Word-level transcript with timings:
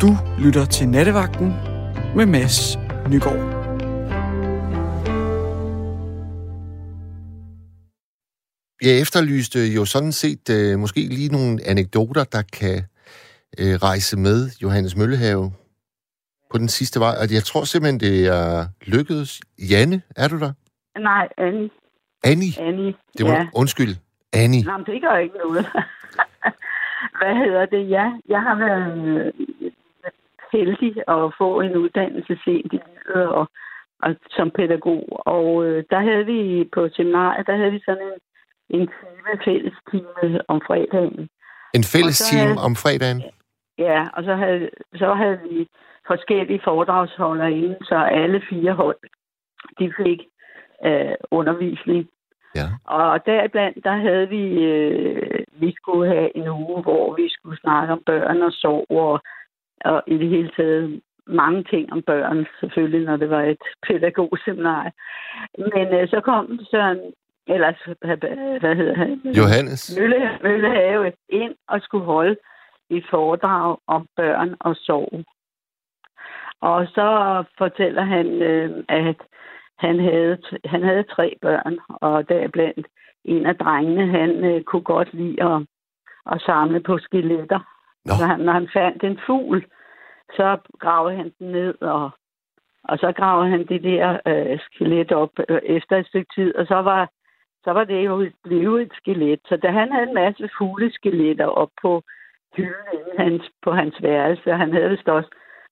Du 0.00 0.10
lytter 0.44 0.64
til 0.64 0.88
Nattevagten 0.88 1.48
med 2.16 2.26
Mads 2.26 2.76
Nygaard. 3.10 3.60
Jeg 8.82 9.00
efterlyste 9.00 9.58
jo 9.76 9.84
sådan 9.84 10.12
set 10.12 10.50
øh, 10.50 10.78
måske 10.78 11.00
lige 11.00 11.32
nogle 11.32 11.58
anekdoter, 11.66 12.24
der 12.24 12.42
kan 12.42 12.76
øh, 13.58 13.74
rejse 13.88 14.16
med 14.16 14.50
Johannes 14.62 14.96
Møllehave 14.96 15.52
på 16.50 16.58
den 16.58 16.68
sidste 16.68 17.00
vej. 17.00 17.14
Og 17.20 17.34
jeg 17.34 17.42
tror 17.44 17.64
simpelthen, 17.64 18.00
det 18.00 18.26
er 18.26 18.66
lykkedes. 18.86 19.40
Janne, 19.70 20.02
er 20.16 20.28
du 20.28 20.38
der? 20.38 20.52
Nej, 20.98 21.28
Annie. 21.38 21.70
Annie? 22.24 22.52
Annie, 22.60 22.94
Det 23.18 23.26
var, 23.26 23.32
ja. 23.32 23.46
Undskyld. 23.54 23.96
Annie. 24.32 24.62
Nå, 24.62 24.76
men 24.76 24.86
det 24.86 25.02
gør 25.02 25.16
ikke 25.16 25.36
noget. 25.44 25.66
Hvad 27.20 27.34
hedder 27.34 27.66
det? 27.66 27.90
Ja, 27.90 28.06
jeg 28.28 28.40
har 28.42 28.54
været 28.54 29.32
heldig 30.52 30.94
at 31.08 31.34
få 31.38 31.60
en 31.60 31.76
uddannelse 31.76 32.38
sent 32.44 32.72
i 32.72 32.80
livet 32.86 33.28
og, 33.28 33.48
og 34.02 34.16
som 34.30 34.50
pædagog. 34.50 35.04
Og 35.26 35.64
øh, 35.66 35.84
der 35.90 36.00
havde 36.00 36.26
vi 36.26 36.68
på 36.74 36.88
seminariet, 36.92 37.46
der 37.46 37.56
havde 37.56 37.70
vi 37.72 37.82
sådan 37.84 38.02
en, 38.02 38.18
en 38.80 38.86
time, 38.86 39.32
fælles 39.44 39.74
time 39.90 40.40
om 40.48 40.60
fredagen. 40.66 41.28
En 41.74 41.84
fælles 41.92 42.18
team 42.30 42.48
havde- 42.48 42.64
om 42.66 42.74
fredagen. 42.76 43.22
Ja, 43.78 44.08
og 44.12 44.24
så 44.24 44.34
havde, 44.34 44.70
så 44.94 45.14
havde 45.14 45.38
vi 45.50 45.68
forskellige 46.06 46.60
foredragsholdere 46.64 47.52
inde, 47.52 47.76
så 47.82 47.94
alle 47.94 48.42
fire 48.50 48.72
hold, 48.72 48.96
de 49.78 49.92
fik 49.96 50.20
øh, 50.86 51.14
undervisning. 51.30 52.08
Ja. 52.54 52.66
Og 52.84 53.26
deriblandt, 53.26 53.84
der 53.84 53.96
havde 53.96 54.28
vi, 54.28 54.44
øh, 54.72 55.44
vi 55.52 55.74
skulle 55.76 56.08
have 56.14 56.36
en 56.36 56.48
uge, 56.48 56.82
hvor 56.82 57.14
vi 57.14 57.26
skulle 57.28 57.60
snakke 57.60 57.92
om 57.92 58.02
børn 58.06 58.42
og 58.42 58.52
sorg, 58.52 58.86
og, 58.90 59.22
og 59.84 60.02
i 60.06 60.16
det 60.18 60.28
hele 60.28 60.50
taget 60.56 61.00
mange 61.26 61.64
ting 61.64 61.92
om 61.92 62.02
børn, 62.02 62.46
selvfølgelig, 62.60 63.04
når 63.04 63.16
det 63.16 63.30
var 63.30 63.42
et 63.42 63.62
pædagogseminar. 63.86 64.92
Men 65.58 65.86
øh, 65.94 66.08
så 66.08 66.20
kom 66.24 66.60
Søren, 66.70 67.00
eller 67.46 67.72
hvad 68.60 68.76
hedder 68.76 68.94
han? 68.94 69.20
Johannes. 69.36 69.98
Mølle, 69.98 70.38
Møllehave 70.42 71.12
ind 71.28 71.54
og 71.68 71.80
skulle 71.80 72.04
holde 72.04 72.36
et 72.90 73.04
foredrag 73.10 73.76
om 73.86 74.06
børn 74.16 74.56
og 74.60 74.76
sorg. 74.76 75.24
Og 76.60 76.86
så 76.86 77.08
fortæller 77.58 78.02
han, 78.02 78.26
øh, 78.26 78.84
at 78.88 79.16
han 79.78 80.00
havde, 80.00 80.38
han 80.64 80.82
havde 80.82 81.02
tre 81.02 81.36
børn, 81.42 81.78
og 81.88 82.28
deriblandt 82.28 82.86
en 83.24 83.46
af 83.46 83.56
drengene, 83.56 84.06
han 84.18 84.44
øh, 84.44 84.62
kunne 84.62 84.82
godt 84.82 85.14
lide 85.14 85.42
at, 85.42 85.62
at 86.32 86.40
samle 86.40 86.80
på 86.80 86.98
skeletter. 86.98 87.60
Nå. 88.04 88.12
Så 88.18 88.26
han, 88.26 88.40
når 88.40 88.52
han 88.52 88.68
fandt 88.72 89.04
en 89.04 89.20
fugl, 89.26 89.66
så 90.36 90.58
gravede 90.78 91.16
han 91.16 91.32
den 91.38 91.52
ned, 91.52 91.82
og, 91.82 92.10
og 92.84 92.98
så 92.98 93.12
gravede 93.12 93.50
han 93.50 93.66
det 93.66 93.82
der 93.82 94.18
øh, 94.26 94.58
skelet 94.60 95.12
op 95.12 95.30
øh, 95.48 95.60
efter 95.62 95.96
et 95.96 96.06
stykke 96.06 96.30
tid, 96.34 96.54
og 96.56 96.66
så 96.66 96.74
var, 96.74 97.10
så 97.64 97.70
var 97.70 97.84
det 97.84 98.04
jo 98.04 98.30
blevet 98.44 98.82
et 98.82 98.92
skelet. 98.92 99.40
Så 99.48 99.56
da 99.56 99.70
han 99.70 99.92
havde 99.92 100.08
en 100.08 100.14
masse 100.14 100.50
fugleskeletter 100.58 101.46
op 101.46 101.70
på 101.82 102.02
hylden 102.56 103.18
hans, 103.18 103.50
på 103.62 103.72
hans 103.72 104.02
værelse, 104.02 104.52
og 104.52 104.58
han 104.58 104.72
havde 104.72 104.90
vist 104.90 105.08
også, 105.08 105.30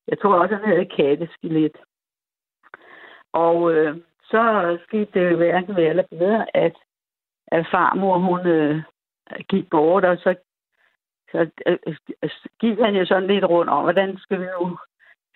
jeg 0.09 0.19
tror 0.19 0.35
også, 0.35 0.55
han 0.55 0.65
havde 0.65 0.83
et 0.83 0.97
katteskelet. 0.97 1.77
Og 3.33 3.73
øh, 3.73 3.97
så 4.23 4.43
skete 4.87 5.11
det 5.15 5.31
jo 5.31 5.37
hverken 5.37 5.77
ved 5.77 5.85
eller 5.85 6.05
bedre, 6.11 6.57
at, 6.57 6.77
at 7.47 7.67
farmor, 7.71 8.19
hun 8.19 8.47
øh, 8.47 8.83
gik 9.49 9.71
bort, 9.71 10.05
og 10.05 10.17
så, 10.17 10.35
så 11.33 11.51
øh, 11.67 11.79
øh, 12.23 12.31
gik 12.61 12.79
han 12.79 12.95
jo 12.95 13.07
sådan 13.07 13.27
lidt 13.27 13.45
rundt 13.45 13.71
om, 13.71 13.83
hvordan 13.83 14.19
skal 14.19 14.41
vi 14.41 14.47
nu 14.61 14.79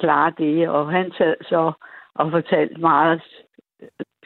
klare 0.00 0.32
det? 0.38 0.68
Og 0.68 0.90
han 0.90 1.12
sad 1.18 1.36
så 1.42 1.72
og 2.14 2.30
fortalte 2.30 2.80
meget 2.80 3.22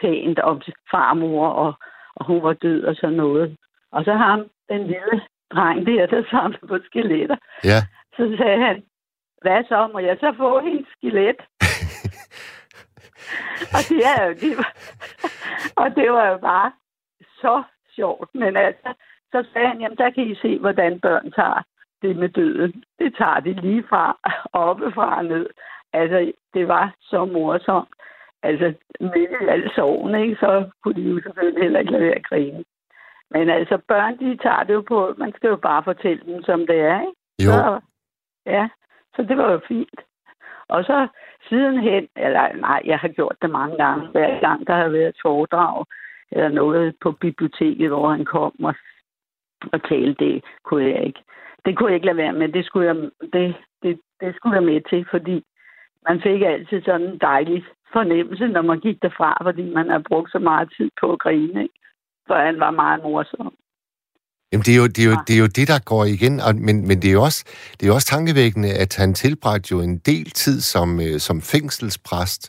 pænt 0.00 0.38
om 0.38 0.62
farmor, 0.90 1.48
og, 1.48 1.74
og 2.14 2.26
hun 2.26 2.42
var 2.42 2.52
død 2.52 2.84
og 2.84 2.94
sådan 2.96 3.16
noget. 3.16 3.56
Og 3.92 4.04
så 4.04 4.12
har 4.12 4.30
han 4.30 4.48
den 4.68 4.86
lille 4.86 5.20
dreng 5.52 5.86
der, 5.86 6.06
der 6.06 6.22
samlede 6.30 6.66
på 6.66 6.78
skeletter. 6.84 7.36
Ja. 7.64 7.80
Så 8.16 8.36
sagde 8.38 8.58
han, 8.58 8.82
hvad 9.42 9.64
så, 9.68 9.90
må 9.92 9.98
jeg 9.98 10.16
så 10.20 10.34
få 10.36 10.60
hendes 10.60 10.86
skelet? 10.96 11.40
og 13.76 13.80
det 13.88 14.00
er 14.12 14.24
jo, 14.26 14.32
det 14.32 14.56
var, 14.56 14.72
og 15.76 15.96
det 15.96 16.12
var 16.12 16.26
jo 16.28 16.38
bare 16.38 16.72
så 17.40 17.62
sjovt. 17.94 18.34
Men 18.34 18.56
altså, 18.56 18.94
så 19.32 19.44
sagde 19.52 19.68
han, 19.68 19.80
jamen 19.80 19.98
der 19.98 20.10
kan 20.10 20.24
I 20.26 20.34
se, 20.34 20.58
hvordan 20.58 21.00
børn 21.00 21.32
tager 21.32 21.62
det 22.02 22.16
med 22.16 22.28
døden. 22.28 22.84
Det 22.98 23.14
tager 23.18 23.40
de 23.40 23.52
lige 23.52 23.84
fra, 23.88 24.18
oppefra 24.66 25.16
og 25.16 25.24
ned. 25.24 25.46
Altså, 25.92 26.32
det 26.54 26.68
var 26.68 26.94
så 27.00 27.24
morsomt. 27.24 27.88
Altså, 28.42 28.74
midt 29.00 29.30
i 29.42 29.46
alle 29.48 29.70
sorgen, 29.74 30.14
ikke, 30.14 30.36
så 30.40 30.70
kunne 30.82 30.94
de 30.94 31.08
jo 31.08 31.20
selvfølgelig 31.22 31.62
heller 31.62 31.80
ikke 31.80 31.92
lade 31.92 32.04
være 32.04 32.14
at 32.14 32.26
grine. 32.26 32.64
Men 33.30 33.50
altså, 33.50 33.78
børn, 33.88 34.18
de 34.18 34.36
tager 34.36 34.62
det 34.62 34.74
jo 34.74 34.84
på, 34.88 35.14
man 35.18 35.32
skal 35.36 35.48
jo 35.48 35.56
bare 35.56 35.82
fortælle 35.84 36.22
dem, 36.26 36.42
som 36.42 36.66
det 36.66 36.80
er, 36.80 37.00
ikke? 37.00 37.12
Jo. 37.44 37.50
Så, 37.52 37.80
ja, 38.46 38.68
så 39.16 39.22
det 39.22 39.36
var 39.36 39.52
jo 39.52 39.60
fint. 39.68 40.00
Og 40.68 40.84
så 40.84 41.08
sidenhen, 41.48 42.08
eller 42.16 42.56
nej, 42.56 42.82
jeg 42.84 42.98
har 42.98 43.08
gjort 43.08 43.36
det 43.42 43.50
mange 43.50 43.76
gange, 43.76 44.08
hver 44.08 44.40
gang 44.40 44.66
der 44.66 44.74
har 44.74 44.88
været 44.88 45.08
et 45.08 45.22
foredrag, 45.22 45.84
eller 46.32 46.48
noget 46.48 46.96
på 47.00 47.12
biblioteket, 47.12 47.88
hvor 47.88 48.08
han 48.10 48.24
kom 48.24 48.64
og, 48.64 48.74
og 49.72 49.88
talte, 49.88 50.24
det 50.24 50.44
kunne 50.64 50.84
jeg 50.84 51.02
ikke. 51.06 51.22
Det 51.64 51.76
kunne 51.76 51.88
jeg 51.88 51.94
ikke 51.94 52.06
lade 52.06 52.16
være 52.24 52.32
med, 52.32 52.48
det 52.48 52.64
skulle 52.66 52.86
jeg, 52.86 52.96
det, 53.32 53.54
det, 53.82 54.00
det 54.20 54.34
skulle 54.36 54.56
jeg 54.56 54.64
med 54.64 54.80
til, 54.90 55.06
fordi 55.10 55.36
man 56.08 56.20
fik 56.22 56.42
altid 56.42 56.82
sådan 56.82 57.06
en 57.06 57.18
dejlig 57.18 57.64
fornemmelse, 57.92 58.46
når 58.46 58.62
man 58.62 58.80
gik 58.80 59.02
derfra, 59.02 59.30
fordi 59.42 59.64
man 59.78 59.88
har 59.90 60.02
brugt 60.08 60.30
så 60.32 60.38
meget 60.38 60.68
tid 60.76 60.90
på 61.00 61.12
at 61.12 61.18
grine, 61.18 61.62
ikke? 61.62 61.74
For 62.26 62.34
han 62.34 62.60
var 62.60 62.70
meget 62.70 63.02
morsom. 63.02 63.54
Jamen, 64.52 64.64
det 64.66 64.74
er, 64.74 64.80
jo, 64.84 64.86
det, 64.86 65.02
er 65.04 65.10
jo, 65.12 65.16
det 65.26 65.34
er 65.36 65.42
jo 65.44 65.50
det, 65.58 65.68
der 65.68 65.80
går 65.92 66.04
igen, 66.04 66.40
og, 66.46 66.54
men, 66.66 66.76
men 66.88 66.96
det, 67.02 67.08
er 67.08 67.12
jo 67.12 67.22
også, 67.22 67.44
det 67.76 67.82
er 67.82 67.90
jo 67.90 67.94
også 67.94 68.06
tankevækkende, 68.06 68.70
at 68.84 68.96
han 68.96 69.14
tilbragte 69.14 69.68
jo 69.72 69.80
en 69.80 69.98
del 69.98 70.30
tid 70.30 70.60
som, 70.60 71.00
øh, 71.00 71.18
som 71.26 71.40
fængselspræst. 71.40 72.42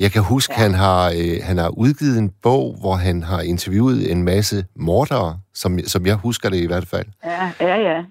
Jeg 0.00 0.10
kan 0.12 0.22
huske, 0.22 0.54
ja. 0.56 0.62
han, 0.62 0.74
har, 0.74 1.02
øh, 1.10 1.36
han 1.42 1.58
har 1.58 1.68
udgivet 1.68 2.18
en 2.18 2.30
bog, 2.42 2.76
hvor 2.80 2.94
han 2.94 3.22
har 3.22 3.40
interviewet 3.40 4.12
en 4.12 4.22
masse 4.22 4.56
mordere, 4.76 5.40
som, 5.54 5.78
som 5.78 6.06
jeg 6.06 6.16
husker 6.16 6.48
det 6.50 6.60
i 6.60 6.66
hvert 6.66 6.86
fald. 6.86 7.06
Ja, 7.24 7.52
ja, 7.60 7.76
ja. 7.76 8.04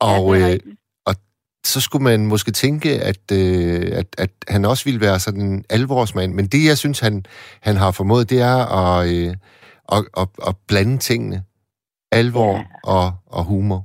Og, 0.00 0.38
ja, 0.38 0.52
øh, 0.54 0.58
og 1.06 1.14
så 1.64 1.80
skulle 1.80 2.04
man 2.04 2.26
måske 2.26 2.50
tænke, 2.50 2.90
at, 2.90 3.24
øh, 3.32 3.98
at, 4.00 4.06
at 4.18 4.30
han 4.48 4.64
også 4.64 4.84
ville 4.84 5.00
være 5.00 5.18
sådan 5.18 5.40
en 5.40 5.64
alvorsmand. 5.70 6.34
Men 6.34 6.46
det, 6.46 6.66
jeg 6.68 6.78
synes, 6.78 7.00
han, 7.00 7.24
han 7.62 7.76
har 7.76 7.90
formået, 7.90 8.30
det 8.30 8.40
er 8.40 8.58
at, 8.80 9.08
øh, 9.14 9.34
at, 9.92 9.98
at, 10.16 10.28
at 10.48 10.54
blande 10.68 10.98
tingene. 10.98 11.42
Alvor 12.12 12.54
Ja. 12.56 12.64
og, 12.84 13.04
og 13.26 13.44
humor. 13.44 13.84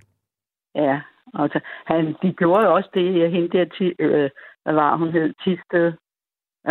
Ja, 0.75 0.99
og 1.33 1.49
så, 1.53 1.59
han, 1.87 2.05
de 2.21 2.33
gjorde 2.33 2.65
jo 2.65 2.73
også 2.75 2.89
det, 2.93 3.19
jeg 3.19 3.29
hende 3.31 3.49
der, 3.57 3.65
ti, 3.77 3.85
øh, 3.99 4.29
hvad 4.63 4.73
var 4.73 4.97
hun 4.97 5.11
hed, 5.11 5.33
Tisted, 5.43 5.87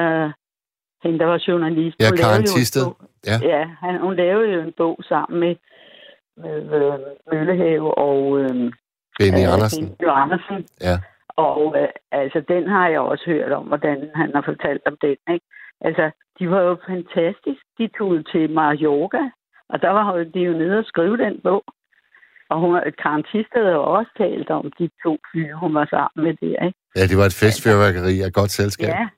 øh, 0.01 0.31
hende 1.03 1.19
der 1.19 1.27
var 1.27 1.45
journalist. 1.49 1.97
Ja, 2.01 2.11
Karen 2.23 2.43
bog- 2.43 2.97
Ja. 3.31 3.37
Ja, 3.53 3.63
han, 3.83 4.01
hun 4.01 4.17
lavede 4.17 4.49
jo 4.55 4.61
en 4.61 4.75
bog 4.77 4.99
sammen 5.09 5.41
med, 5.41 5.55
med 6.43 6.57
øh, 6.79 6.99
Møllehave 7.33 7.99
og 7.99 8.39
øh, 8.41 8.73
Benny 9.19 9.43
øh, 9.47 9.53
Andersen. 9.55 9.85
Benny 9.99 10.11
Andersen. 10.23 10.67
Ja. 10.81 10.97
Og 11.37 11.61
øh, 11.81 11.89
altså, 12.13 12.39
den 12.49 12.69
har 12.69 12.89
jeg 12.89 13.01
også 13.01 13.25
hørt 13.27 13.53
om, 13.53 13.65
hvordan 13.65 14.11
han 14.15 14.31
har 14.35 14.43
fortalt 14.51 14.83
om 14.87 14.97
den. 15.03 15.17
Ikke? 15.35 15.47
Altså, 15.81 16.11
de 16.39 16.51
var 16.51 16.61
jo 16.61 16.77
fantastiske. 16.89 17.65
De 17.79 17.89
tog 17.99 18.11
til 18.33 18.51
Mallorca, 18.51 19.23
og 19.69 19.83
der 19.83 19.91
var 19.91 20.25
de 20.35 20.41
jo 20.41 20.53
nede 20.53 20.79
og 20.79 20.85
skrive 20.85 21.17
den 21.17 21.41
bog. 21.45 21.65
Og 22.51 22.61
hun, 22.61 22.73
Karen 23.03 23.25
Thisted 23.31 23.63
havde 23.63 23.75
jo 23.75 23.83
også 23.97 24.11
talt 24.19 24.51
om 24.51 24.73
de 24.79 24.91
to 25.05 25.13
fyre, 25.33 25.55
hun 25.63 25.75
var 25.75 25.87
sammen 25.95 26.25
med 26.27 26.35
der, 26.43 26.67
ikke? 26.67 26.79
Ja, 26.97 27.03
det 27.11 27.17
var 27.21 27.27
et 27.31 27.39
festfyrværkeri 27.43 28.15
af 28.27 28.33
godt 28.33 28.51
selskab. 28.51 28.89
Ja, 28.89 29.09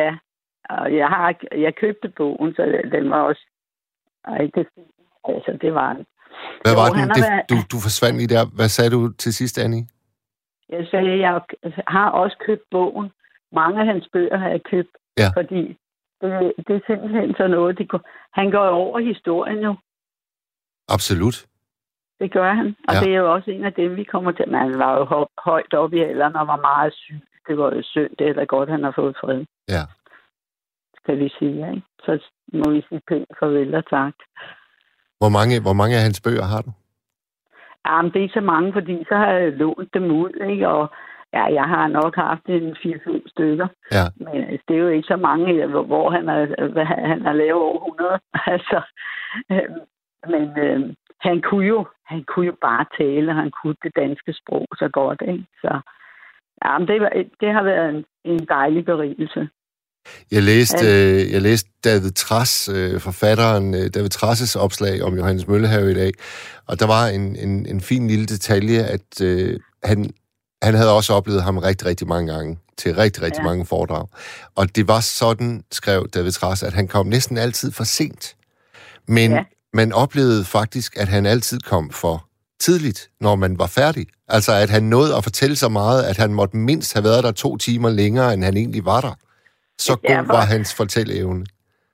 ja. 0.00 0.10
Og 0.70 0.96
jeg 0.96 1.08
har 1.08 1.34
jeg 1.56 1.74
købte 1.74 2.08
bogen, 2.08 2.54
så 2.54 2.62
den 2.92 3.10
var 3.10 3.20
også 3.22 3.44
rigtig 4.26 4.66
fin. 4.74 4.84
Altså, 5.28 5.58
det 5.60 5.74
var 5.74 5.92
den. 5.92 6.06
Hvad 6.62 6.72
Jo, 6.72 6.78
var 6.80 6.94
han 6.94 7.08
den? 7.08 7.14
Det, 7.16 7.22
været- 7.30 7.50
du, 7.50 7.56
du 7.72 7.76
forsvandt 7.86 8.16
lige 8.18 8.32
der. 8.34 8.44
Hvad 8.56 8.68
sagde 8.68 8.90
du 8.96 9.12
til 9.12 9.32
sidst, 9.34 9.58
Annie? 9.58 9.84
Jeg 10.68 10.86
sagde, 10.90 11.18
jeg 11.20 11.40
har 11.88 12.10
også 12.10 12.36
købt 12.46 12.62
bogen. 12.70 13.12
Mange 13.52 13.80
af 13.80 13.86
hans 13.86 14.08
bøger 14.12 14.36
har 14.36 14.48
jeg 14.48 14.62
købt, 14.62 14.90
Ja. 15.18 15.28
fordi 15.40 15.62
det, 16.20 16.52
det 16.66 16.72
er 16.76 16.80
simpelthen 16.86 17.34
sådan 17.36 17.50
noget, 17.50 17.78
de 17.78 17.86
går, 17.86 18.00
han 18.40 18.50
går 18.50 18.66
over 18.68 18.98
historien 19.00 19.58
jo. 19.58 19.74
Absolut. 20.88 21.46
Det 22.20 22.32
gør 22.32 22.52
han. 22.52 22.76
Og 22.88 22.94
Ja. 22.94 23.00
det 23.00 23.10
er 23.14 23.18
jo 23.18 23.32
også 23.34 23.50
en 23.50 23.64
af 23.64 23.72
dem, 23.72 23.96
vi 23.96 24.04
kommer 24.04 24.32
til. 24.32 24.48
Men 24.48 24.60
han 24.60 24.78
var 24.78 24.98
jo 24.98 25.04
hø- 25.04 25.32
højt 25.50 25.74
op 25.74 25.92
i 25.92 26.00
alderen 26.00 26.36
og 26.36 26.46
var 26.46 26.56
meget 26.56 26.94
syg. 26.94 27.20
Det 27.48 27.58
var 27.58 27.74
jo 27.74 27.82
synd. 27.82 28.10
Det 28.18 28.28
er 28.28 28.32
da 28.32 28.44
godt, 28.44 28.68
han 28.70 28.84
har 28.84 28.92
fået 28.96 29.16
fred, 29.20 29.44
Ja. 29.68 29.82
Kan 31.06 31.18
vi 31.18 31.28
sige. 31.38 31.70
Ikke? 31.70 31.82
Så 32.04 32.12
må 32.52 32.70
vi 32.70 32.82
sige 32.88 33.00
pænt 33.08 33.30
farvel 33.38 33.74
og 33.74 33.84
tak. 33.90 34.14
Hvor 35.20 35.28
mange, 35.28 35.62
hvor 35.62 35.72
mange 35.72 35.96
af 35.96 36.02
hans 36.02 36.20
bøger 36.20 36.46
har 36.52 36.62
du? 36.62 36.70
Jamen, 37.86 38.12
det 38.12 38.18
er 38.18 38.22
ikke 38.22 38.40
så 38.40 38.46
mange, 38.54 38.72
fordi 38.72 39.04
så 39.08 39.14
har 39.16 39.30
jeg 39.32 39.52
lånt 39.52 39.94
dem 39.94 40.04
ud, 40.10 40.32
ikke? 40.50 40.68
Og 40.68 40.88
Ja, 41.32 41.44
jeg 41.44 41.64
har 41.64 41.88
nok 41.88 42.14
haft 42.16 42.46
en 42.46 42.76
4-5 42.76 43.28
stykker. 43.28 43.68
Ja. 43.92 44.04
Men 44.16 44.44
altså, 44.44 44.64
det 44.68 44.76
er 44.76 44.80
jo 44.80 44.88
ikke 44.88 45.06
så 45.06 45.16
mange, 45.16 45.66
hvor, 45.66 45.82
hvor 45.82 46.10
han, 46.10 46.28
er, 46.28 46.84
han 46.84 47.22
har 47.22 47.32
lavet 47.32 47.62
over 47.62 47.76
100. 47.76 48.20
Altså, 48.54 48.80
øh, 49.50 49.68
men 50.32 50.58
øh, 50.58 50.94
han 51.20 51.42
kunne 51.42 51.66
jo 51.66 51.86
han 52.06 52.24
kunne 52.24 52.46
jo 52.46 52.56
bare 52.60 52.84
tale, 52.98 53.30
og 53.30 53.36
han 53.36 53.50
kunne 53.50 53.76
det 53.82 53.92
danske 53.96 54.32
sprog 54.32 54.66
så 54.76 54.88
godt. 54.88 55.22
Ikke? 55.22 55.46
Så 55.60 55.80
ja, 56.64 56.78
men 56.78 56.88
det, 56.88 57.00
var, 57.00 57.12
det 57.40 57.52
har 57.52 57.62
været 57.62 57.88
en, 57.94 58.04
en 58.24 58.46
dejlig 58.48 58.84
berigelse. 58.84 59.48
Jeg 60.30 60.42
læste, 60.42 60.86
øh, 60.86 61.32
jeg 61.32 61.42
læste 61.42 61.70
David 61.84 62.10
Tras, 62.10 62.68
øh, 62.72 63.00
forfatteren 63.00 63.74
øh, 63.74 63.90
David 63.94 64.08
Trasses 64.08 64.56
opslag 64.56 65.02
om 65.02 65.16
Johannes 65.16 65.46
Møllehave 65.48 65.90
i 65.90 65.94
dag, 65.94 66.12
og 66.66 66.80
der 66.80 66.86
var 66.86 67.06
en, 67.06 67.36
en, 67.36 67.66
en 67.66 67.80
fin 67.80 68.08
lille 68.08 68.26
detalje, 68.26 68.82
at 68.82 69.20
øh, 69.22 69.60
han, 69.84 70.10
han 70.62 70.74
havde 70.74 70.92
også 70.92 71.12
oplevet 71.12 71.42
ham 71.42 71.58
rigtig, 71.58 71.86
rigtig 71.86 72.08
mange 72.08 72.32
gange 72.32 72.58
til 72.78 72.94
rigtig, 72.94 73.22
rigtig 73.22 73.40
ja. 73.40 73.44
mange 73.44 73.66
foredrag. 73.66 74.06
Og 74.54 74.76
det 74.76 74.88
var 74.88 75.00
sådan, 75.00 75.62
skrev 75.72 76.08
David 76.14 76.32
Tras, 76.32 76.62
at 76.62 76.72
han 76.72 76.88
kom 76.88 77.06
næsten 77.06 77.38
altid 77.38 77.72
for 77.72 77.84
sent. 77.84 78.36
Men 79.08 79.32
ja. 79.32 79.44
man 79.72 79.92
oplevede 79.92 80.44
faktisk, 80.44 80.96
at 80.96 81.08
han 81.08 81.26
altid 81.26 81.60
kom 81.60 81.90
for 81.90 82.26
tidligt, 82.60 83.08
når 83.20 83.36
man 83.36 83.58
var 83.58 83.66
færdig. 83.66 84.06
Altså, 84.28 84.52
at 84.52 84.70
han 84.70 84.82
nåede 84.82 85.16
at 85.16 85.24
fortælle 85.24 85.56
så 85.56 85.68
meget, 85.68 86.02
at 86.02 86.16
han 86.16 86.34
måtte 86.34 86.56
mindst 86.56 86.92
have 86.92 87.04
været 87.04 87.24
der 87.24 87.32
to 87.32 87.56
timer 87.56 87.90
længere, 87.90 88.34
end 88.34 88.44
han 88.44 88.56
egentlig 88.56 88.84
var 88.84 89.00
der. 89.00 89.18
Så 89.78 89.92
god 89.96 90.10
ja, 90.10 90.20
for... 90.20 90.32
var 90.36 90.44
hans 90.54 90.76
fortælleevne. 90.76 91.46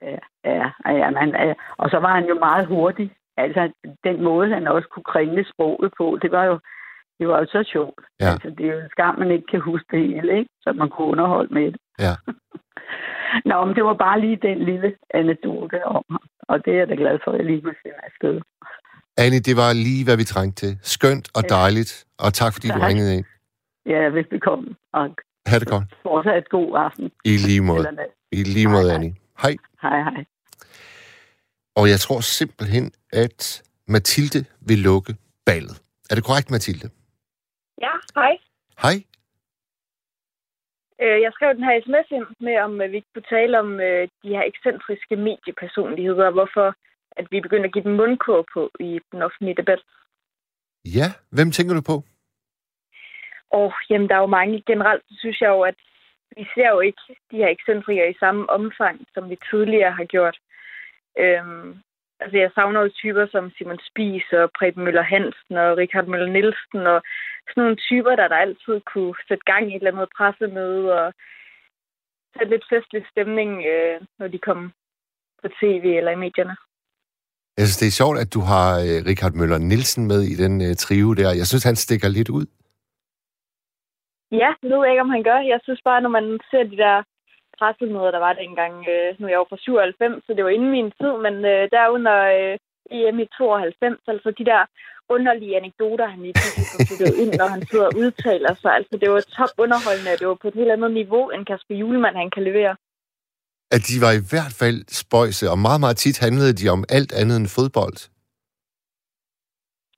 Ja, 0.03 0.19
ja, 0.45 0.69
ja 0.87 1.11
man, 1.11 1.57
og 1.77 1.91
så 1.91 1.99
var 1.99 2.15
han 2.15 2.29
jo 2.29 2.35
meget 2.39 2.67
hurtig. 2.67 3.11
Altså, 3.37 3.73
den 4.05 4.23
måde, 4.23 4.49
han 4.49 4.67
også 4.69 4.89
kunne 4.95 5.09
kringle 5.13 5.45
sproget 5.53 5.93
på, 5.99 6.19
det 6.23 6.31
var 6.31 6.45
jo, 6.45 6.59
det 7.19 7.29
var 7.29 7.39
jo 7.39 7.47
så 7.47 7.65
sjovt. 7.73 8.01
Ja. 8.21 8.31
Altså, 8.33 8.49
det 8.59 8.67
er 8.67 8.73
jo 8.73 8.81
en 8.81 8.91
skam, 8.91 9.19
man 9.19 9.31
ikke 9.31 9.47
kan 9.51 9.61
huske 9.61 9.87
det 9.91 10.01
hele, 10.09 10.39
ikke? 10.39 10.51
Så 10.61 10.73
man 10.73 10.89
kunne 10.89 11.09
underholde 11.09 11.55
med 11.55 11.67
det. 11.73 11.81
Ja. 11.99 12.15
Nå, 13.51 13.65
men 13.65 13.75
det 13.77 13.85
var 13.85 13.95
bare 13.95 14.21
lige 14.21 14.39
den 14.43 14.59
lille 14.59 14.95
anekdote 15.15 15.87
om 15.87 16.05
ham. 16.11 16.25
Og 16.49 16.65
det 16.65 16.73
er 16.73 16.79
jeg 16.79 16.89
da 16.89 16.95
glad 16.95 17.19
for, 17.25 17.31
at 17.33 17.39
jeg 17.39 17.47
lige 17.47 17.63
kunne 17.63 17.81
sende 17.83 18.01
afsted. 18.09 18.41
Annie, 19.17 19.41
det 19.49 19.57
var 19.63 19.73
lige, 19.73 20.05
hvad 20.05 20.17
vi 20.17 20.25
trængte 20.25 20.57
til. 20.63 20.79
Skønt 20.83 21.27
og 21.37 21.43
dejligt. 21.49 21.93
Og 22.19 22.35
tak, 22.35 22.53
fordi 22.53 22.69
tak. 22.69 22.77
du 22.77 22.87
ringede 22.87 23.17
ind. 23.17 23.25
Ja, 23.87 24.01
velbekomme. 24.19 24.69
Og 24.93 25.05
Ha' 25.47 25.59
det 25.59 25.69
godt. 25.69 25.85
Fortsat 26.03 26.39
et 26.39 26.49
god 26.49 26.71
aften. 26.87 27.11
I 27.25 27.35
lige 27.49 27.61
måde. 27.61 27.85
I 28.33 28.43
lige 28.57 28.69
måde, 28.69 28.89
hej, 28.89 28.95
Annie. 28.95 29.15
Hej. 29.43 29.55
Hej, 29.83 29.99
hej. 30.03 30.25
Og 31.77 31.89
jeg 31.93 32.01
tror 32.01 32.21
simpelthen, 32.21 32.93
at 33.13 33.63
Mathilde 33.89 34.45
vil 34.69 34.79
lukke 34.79 35.13
ballet. 35.47 35.83
Er 36.11 36.15
det 36.15 36.25
korrekt, 36.25 36.51
Mathilde? 36.51 36.89
Ja, 37.81 37.95
hej. 38.15 38.33
Hej. 38.85 38.97
Øh, 41.03 41.19
jeg 41.25 41.31
skrev 41.35 41.55
den 41.55 41.65
her 41.65 41.81
sms 41.85 42.09
ind 42.17 42.27
med, 42.47 42.57
om 42.67 42.73
vi 42.79 42.97
ikke 42.97 43.13
kunne 43.15 43.31
tale 43.37 43.59
om 43.59 43.81
øh, 43.81 44.09
de 44.23 44.29
her 44.37 44.45
ekscentriske 44.51 45.17
mediepersonligheder, 45.17 46.27
og 46.27 46.33
hvorfor 46.33 46.67
at 47.17 47.27
vi 47.31 47.41
begynder 47.41 47.65
at 47.65 47.73
give 47.73 47.85
dem 47.85 47.95
mundkår 48.01 48.45
på 48.55 48.71
i 48.81 49.01
den 49.13 49.23
offentlige 49.23 49.57
debat. 49.57 49.81
Ja, 50.85 51.09
hvem 51.31 51.51
tænker 51.51 51.75
du 51.75 51.83
på? 51.93 52.03
Og 53.59 53.73
jamen, 53.91 54.09
der 54.09 54.15
er 54.15 54.25
jo 54.27 54.37
mange. 54.39 54.63
Generelt 54.67 55.03
synes 55.11 55.41
jeg 55.41 55.49
jo, 55.49 55.61
at 55.61 55.75
vi 56.37 56.45
ser 56.55 56.69
jo 56.75 56.81
ikke 56.81 57.03
de 57.31 57.37
her 57.37 57.49
ekscentrikere 57.49 58.11
i 58.11 58.21
samme 58.21 58.51
omfang, 58.51 59.07
som 59.15 59.31
vi 59.31 59.37
tidligere 59.51 59.93
har 59.93 60.05
gjort. 60.05 60.37
Øhm, 61.19 61.69
altså, 62.21 62.37
jeg 62.39 62.51
savner 62.55 62.81
jo 62.81 62.89
typer 62.89 63.27
som 63.31 63.51
Simon 63.51 63.81
Spies 63.89 64.29
og 64.33 64.51
Preben 64.59 64.85
Møller 64.85 65.03
Hansen 65.03 65.57
og 65.65 65.77
Richard 65.83 66.07
Møller 66.07 66.33
Nielsen 66.37 66.83
og 66.93 66.99
sådan 67.49 67.63
nogle 67.63 67.77
typer, 67.77 68.17
der, 68.17 68.29
der 68.29 68.37
altid 68.37 68.77
kunne 68.93 69.15
sætte 69.29 69.45
gang 69.53 69.65
i 69.65 69.77
et 69.77 69.81
eller 69.81 69.93
andet 69.93 70.17
pressemøde 70.17 70.87
og 71.01 71.13
sætte 72.35 72.51
lidt 72.53 72.67
festlig 72.73 73.03
stemning, 73.13 73.51
øh, 73.73 74.01
når 74.19 74.29
de 74.29 74.39
kom 74.39 74.73
på 75.43 75.49
tv 75.61 75.85
eller 75.99 76.13
i 76.13 76.23
medierne. 76.27 76.57
Jeg 77.57 77.65
synes, 77.67 77.77
det 77.83 77.89
er 77.89 77.99
sjovt, 78.01 78.19
at 78.19 78.35
du 78.35 78.41
har 78.41 78.69
øh, 78.87 78.99
Richard 79.11 79.33
Møller 79.33 79.59
Nielsen 79.59 80.07
med 80.07 80.21
i 80.23 80.35
den 80.35 80.55
øh, 80.67 80.77
trio 80.77 81.13
der. 81.13 81.31
Jeg 81.41 81.47
synes, 81.47 81.65
han 81.65 81.77
stikker 81.77 82.09
lidt 82.09 82.29
ud. 82.29 82.47
Ja, 84.41 84.51
det 84.61 84.69
ved 84.71 84.83
jeg 84.83 84.93
ikke, 84.93 85.07
om 85.07 85.15
han 85.17 85.27
gør. 85.31 85.39
Jeg 85.53 85.61
synes 85.63 85.81
bare, 85.89 86.01
når 86.05 86.13
man 86.19 86.27
ser 86.51 86.65
de 86.73 86.79
der 86.85 86.97
pressemøder, 87.59 88.11
der 88.15 88.23
var 88.27 88.41
dengang, 88.43 88.75
øh, 88.93 89.09
nu 89.19 89.25
er 89.27 89.33
jeg 89.33 89.41
jo 89.43 89.51
fra 89.51 89.59
97, 89.61 90.25
så 90.27 90.31
det 90.37 90.45
var 90.45 90.53
inden 90.57 90.71
min 90.77 90.91
tid, 91.01 91.13
men 91.27 91.35
øh, 91.53 91.63
der 91.73 91.93
under 91.97 92.17
øh, 92.39 92.55
EM 92.97 93.19
i 93.25 93.27
92, 93.39 93.99
altså 94.13 94.31
de 94.39 94.45
der 94.51 94.63
underlige 95.15 95.57
anekdoter, 95.61 96.07
han 96.13 96.21
lige 96.23 96.37
pludselig 96.39 97.19
ind, 97.23 97.33
når 97.41 97.49
han 97.55 97.63
sidder 97.71 97.87
og 97.91 97.97
udtaler 98.03 98.55
sig. 98.63 98.73
Altså, 98.79 98.95
det 99.01 99.09
var 99.11 99.21
top 99.39 99.53
underholdende, 99.65 100.19
det 100.21 100.27
var 100.29 100.39
på 100.43 100.49
et 100.49 100.59
helt 100.61 100.73
andet 100.77 100.93
niveau, 101.01 101.25
end 101.31 101.47
Kasper 101.51 101.77
Julemand, 101.83 102.17
han 102.23 102.31
kan 102.37 102.45
levere. 102.51 102.75
At 103.77 103.83
de 103.89 103.97
var 104.05 104.13
i 104.21 104.23
hvert 104.31 104.55
fald 104.61 104.79
spøjse, 105.03 105.45
og 105.53 105.59
meget, 105.59 105.81
meget 105.85 105.97
tit 105.97 106.19
handlede 106.27 106.53
de 106.61 106.69
om 106.77 106.85
alt 106.89 107.13
andet 107.21 107.37
end 107.41 107.49
fodbold. 107.57 107.99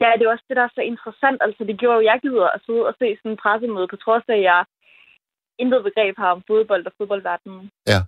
Ja, 0.02 0.08
det 0.17 0.25
er 0.25 0.32
også 0.35 0.46
det, 0.49 0.56
der 0.58 0.67
er 0.67 0.75
så 0.79 0.82
interessant. 0.93 1.38
Altså, 1.46 1.62
det 1.69 1.79
gjorde 1.81 1.99
jo, 1.99 2.08
jeg 2.11 2.19
gider 2.25 2.46
at 2.56 2.61
sidde 2.67 2.85
og 2.91 2.94
se 3.00 3.06
sådan 3.17 3.31
en 3.31 3.43
pressemøde, 3.43 3.88
på 3.93 3.99
trods 4.05 4.25
af, 4.29 4.37
at 4.38 4.43
jeg 4.50 4.61
intet 5.62 5.81
begreb 5.88 6.14
har 6.23 6.31
om 6.37 6.43
fodbold 6.50 6.87
og 6.87 6.93
fodboldverdenen. 6.99 7.70
Ja. 7.93 8.00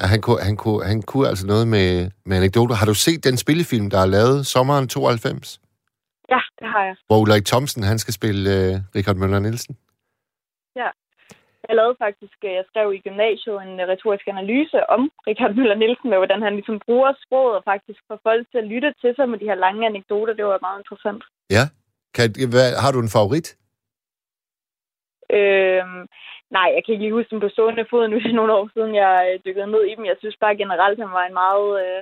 ja 0.00 0.04
han, 0.12 0.20
kunne, 0.24 0.40
han, 0.48 0.56
kunne, 0.62 0.82
han 0.90 1.02
kunne 1.02 1.28
altså 1.28 1.46
noget 1.52 1.66
med, 1.74 1.88
med 2.28 2.36
anekdoter. 2.36 2.74
Har 2.80 2.86
du 2.92 2.94
set 2.94 3.24
den 3.28 3.36
spillefilm, 3.44 3.86
der 3.90 4.00
er 4.04 4.06
lavet 4.16 4.46
sommeren 4.46 4.88
92? 4.88 5.60
Ja, 6.34 6.40
det 6.58 6.66
har 6.72 6.82
jeg. 6.88 6.96
Hvor 7.06 7.18
Ulrik 7.22 7.44
Thomsen, 7.46 7.82
han 7.82 7.98
skal 7.98 8.14
spille 8.14 8.42
uh, 8.50 8.74
Richard 8.96 9.16
Møller 9.16 9.38
Nielsen? 9.38 9.76
Jeg 11.68 11.76
lavede 11.76 11.96
faktisk, 12.04 12.38
øh, 12.44 12.52
jeg 12.58 12.64
skrev 12.70 12.86
i 12.92 13.04
gymnasiet 13.06 13.56
en 13.66 13.74
øh, 13.80 13.88
retorisk 13.92 14.26
analyse 14.34 14.78
om 14.94 15.02
Richard 15.28 15.54
Møller 15.56 15.78
Nielsen, 15.82 16.08
med 16.10 16.18
hvordan 16.20 16.42
han 16.46 16.54
ligesom 16.58 16.78
bruger 16.86 17.12
sproget 17.24 17.54
og 17.58 17.62
faktisk 17.72 18.00
får 18.08 18.18
folk 18.28 18.42
til 18.50 18.58
at 18.62 18.70
lytte 18.72 18.90
til 19.02 19.12
sig 19.16 19.26
med 19.28 19.38
de 19.38 19.48
her 19.50 19.58
lange 19.64 19.86
anekdoter. 19.90 20.34
Det 20.34 20.44
var 20.44 20.66
meget 20.66 20.80
interessant. 20.82 21.22
Ja. 21.56 21.64
Kan, 22.14 22.26
hvad, 22.54 22.68
har 22.84 22.92
du 22.92 23.00
en 23.02 23.14
favorit? 23.16 23.48
Øhm, 25.38 26.02
nej, 26.56 26.68
jeg 26.74 26.80
kan 26.82 26.92
ikke 26.92 27.04
lige 27.04 27.18
huske 27.18 27.32
dem 27.34 27.40
på 27.44 27.48
stående 27.54 27.86
fod. 27.90 28.08
Nu 28.08 28.16
er 28.20 28.38
nogle 28.40 28.52
år 28.58 28.66
siden, 28.74 28.94
jeg 29.04 29.14
øh, 29.28 29.40
dykkede 29.44 29.72
ned 29.74 29.82
i 29.90 29.94
dem. 29.96 30.04
Jeg 30.04 30.16
synes 30.18 30.36
bare 30.44 30.60
generelt, 30.62 30.98
han 31.04 31.12
var 31.18 31.24
en 31.26 31.38
meget 31.44 31.68
øh, 31.82 32.00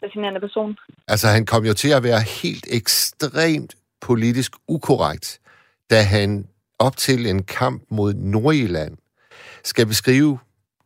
fascinerende 0.00 0.40
person. 0.46 0.76
Altså, 1.12 1.26
han 1.36 1.46
kom 1.46 1.62
jo 1.70 1.74
til 1.82 1.92
at 1.96 2.04
være 2.08 2.22
helt 2.42 2.66
ekstremt 2.78 3.72
politisk 4.08 4.52
ukorrekt, 4.68 5.40
da 5.90 5.98
han 6.16 6.28
op 6.78 6.96
til 6.96 7.26
en 7.26 7.42
kamp 7.42 7.82
mod 7.90 8.14
Nordjylland 8.14 8.96
skal 9.64 9.86
beskrive 9.86 10.38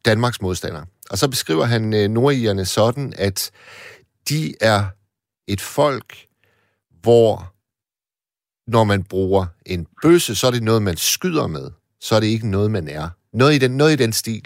Danmarks 0.05 0.43
modstander. 0.43 0.85
Og 1.11 1.19
så 1.19 1.31
beskriver 1.31 1.65
han 1.65 1.95
øh, 1.95 2.09
nordjyderne 2.09 2.65
sådan, 2.65 3.13
at 3.19 3.51
de 4.29 4.55
er 4.61 4.81
et 5.47 5.61
folk, 5.61 6.27
hvor 7.03 7.55
når 8.71 8.85
man 8.85 9.05
bruger 9.05 9.47
en 9.67 9.87
bøsse, 10.03 10.35
så 10.37 10.47
er 10.47 10.51
det 10.51 10.63
noget, 10.63 10.83
man 10.83 10.97
skyder 10.97 11.47
med. 11.47 11.71
Så 12.01 12.15
er 12.17 12.21
det 12.21 12.27
ikke 12.27 12.51
noget, 12.51 12.71
man 12.71 12.89
er. 12.89 13.09
Noget 13.33 13.55
i 13.55 13.59
den, 13.59 13.77
noget 13.77 13.93
i 13.93 14.03
den 14.05 14.13
stil. 14.13 14.45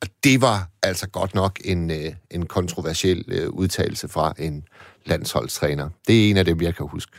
Og 0.00 0.06
det 0.24 0.40
var 0.40 0.58
altså 0.82 1.10
godt 1.10 1.34
nok 1.34 1.58
en, 1.64 1.90
øh, 1.90 2.12
en 2.30 2.46
kontroversiel 2.46 3.24
øh, 3.28 3.48
udtalelse 3.50 4.08
fra 4.08 4.32
en 4.38 4.64
landsholdstræner. 5.06 5.88
Det 6.06 6.14
er 6.26 6.30
en 6.30 6.36
af 6.36 6.44
dem, 6.44 6.60
jeg 6.60 6.74
kan 6.74 6.86
huske. 6.86 7.16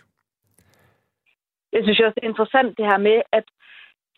Jeg 1.73 1.81
synes 1.83 1.99
også, 1.99 2.15
det 2.15 2.23
er 2.23 2.31
interessant 2.33 2.77
det 2.77 2.85
her 2.91 2.99
med, 3.09 3.17
at 3.37 3.45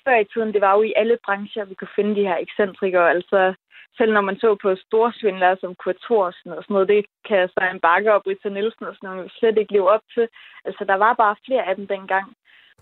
før 0.06 0.18
i 0.20 0.26
tiden, 0.34 0.54
det 0.54 0.62
var 0.62 0.74
jo 0.76 0.82
i 0.82 0.94
alle 0.96 1.18
brancher, 1.26 1.66
vi 1.66 1.76
kunne 1.76 1.96
finde 1.96 2.16
de 2.16 2.28
her 2.28 2.38
ekscentrikere. 2.38 3.10
Altså, 3.10 3.54
selv 3.98 4.14
når 4.14 4.22
man 4.22 4.38
så 4.40 4.56
på 4.56 4.76
store 4.76 5.14
svindlere 5.14 5.58
som 5.62 5.76
Kurt 5.76 6.00
Thorsen 6.04 6.52
og 6.52 6.64
sådan 6.64 6.74
noget, 6.74 6.88
det 6.88 7.06
kan 7.28 7.50
Stein 7.50 7.80
Bakke 7.80 8.14
og 8.14 8.24
Britta 8.24 8.50
Nielsen 8.50 8.86
og 8.86 8.96
sådan 8.96 9.10
noget, 9.10 9.32
slet 9.32 9.58
ikke 9.58 9.74
leve 9.74 9.90
op 9.90 10.06
til. 10.14 10.28
Altså, 10.66 10.84
der 10.86 10.96
var 10.96 11.14
bare 11.14 11.36
flere 11.46 11.64
af 11.70 11.76
dem 11.76 11.88
dengang. 11.88 12.28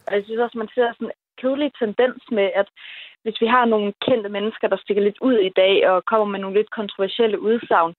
Og 0.08 0.16
jeg 0.16 0.24
synes 0.24 0.40
også, 0.40 0.58
man 0.58 0.70
ser 0.75 0.94
sådan 0.94 1.08
en 1.08 1.12
kedelig 1.42 1.72
tendens 1.80 2.24
med, 2.32 2.51
at 2.56 2.68
hvis 3.24 3.42
vi 3.42 3.46
har 3.46 3.66
nogle 3.66 3.94
kendte 4.06 4.30
mennesker, 4.30 4.68
der 4.68 4.78
stikker 4.78 5.04
lidt 5.04 5.20
ud 5.22 5.38
i 5.38 5.50
dag 5.50 5.90
og 5.90 6.06
kommer 6.06 6.25
med 6.25 6.40
nogle 6.40 6.58
lidt 6.58 6.72
kontroversielle 6.72 7.40
udsagn, 7.40 7.94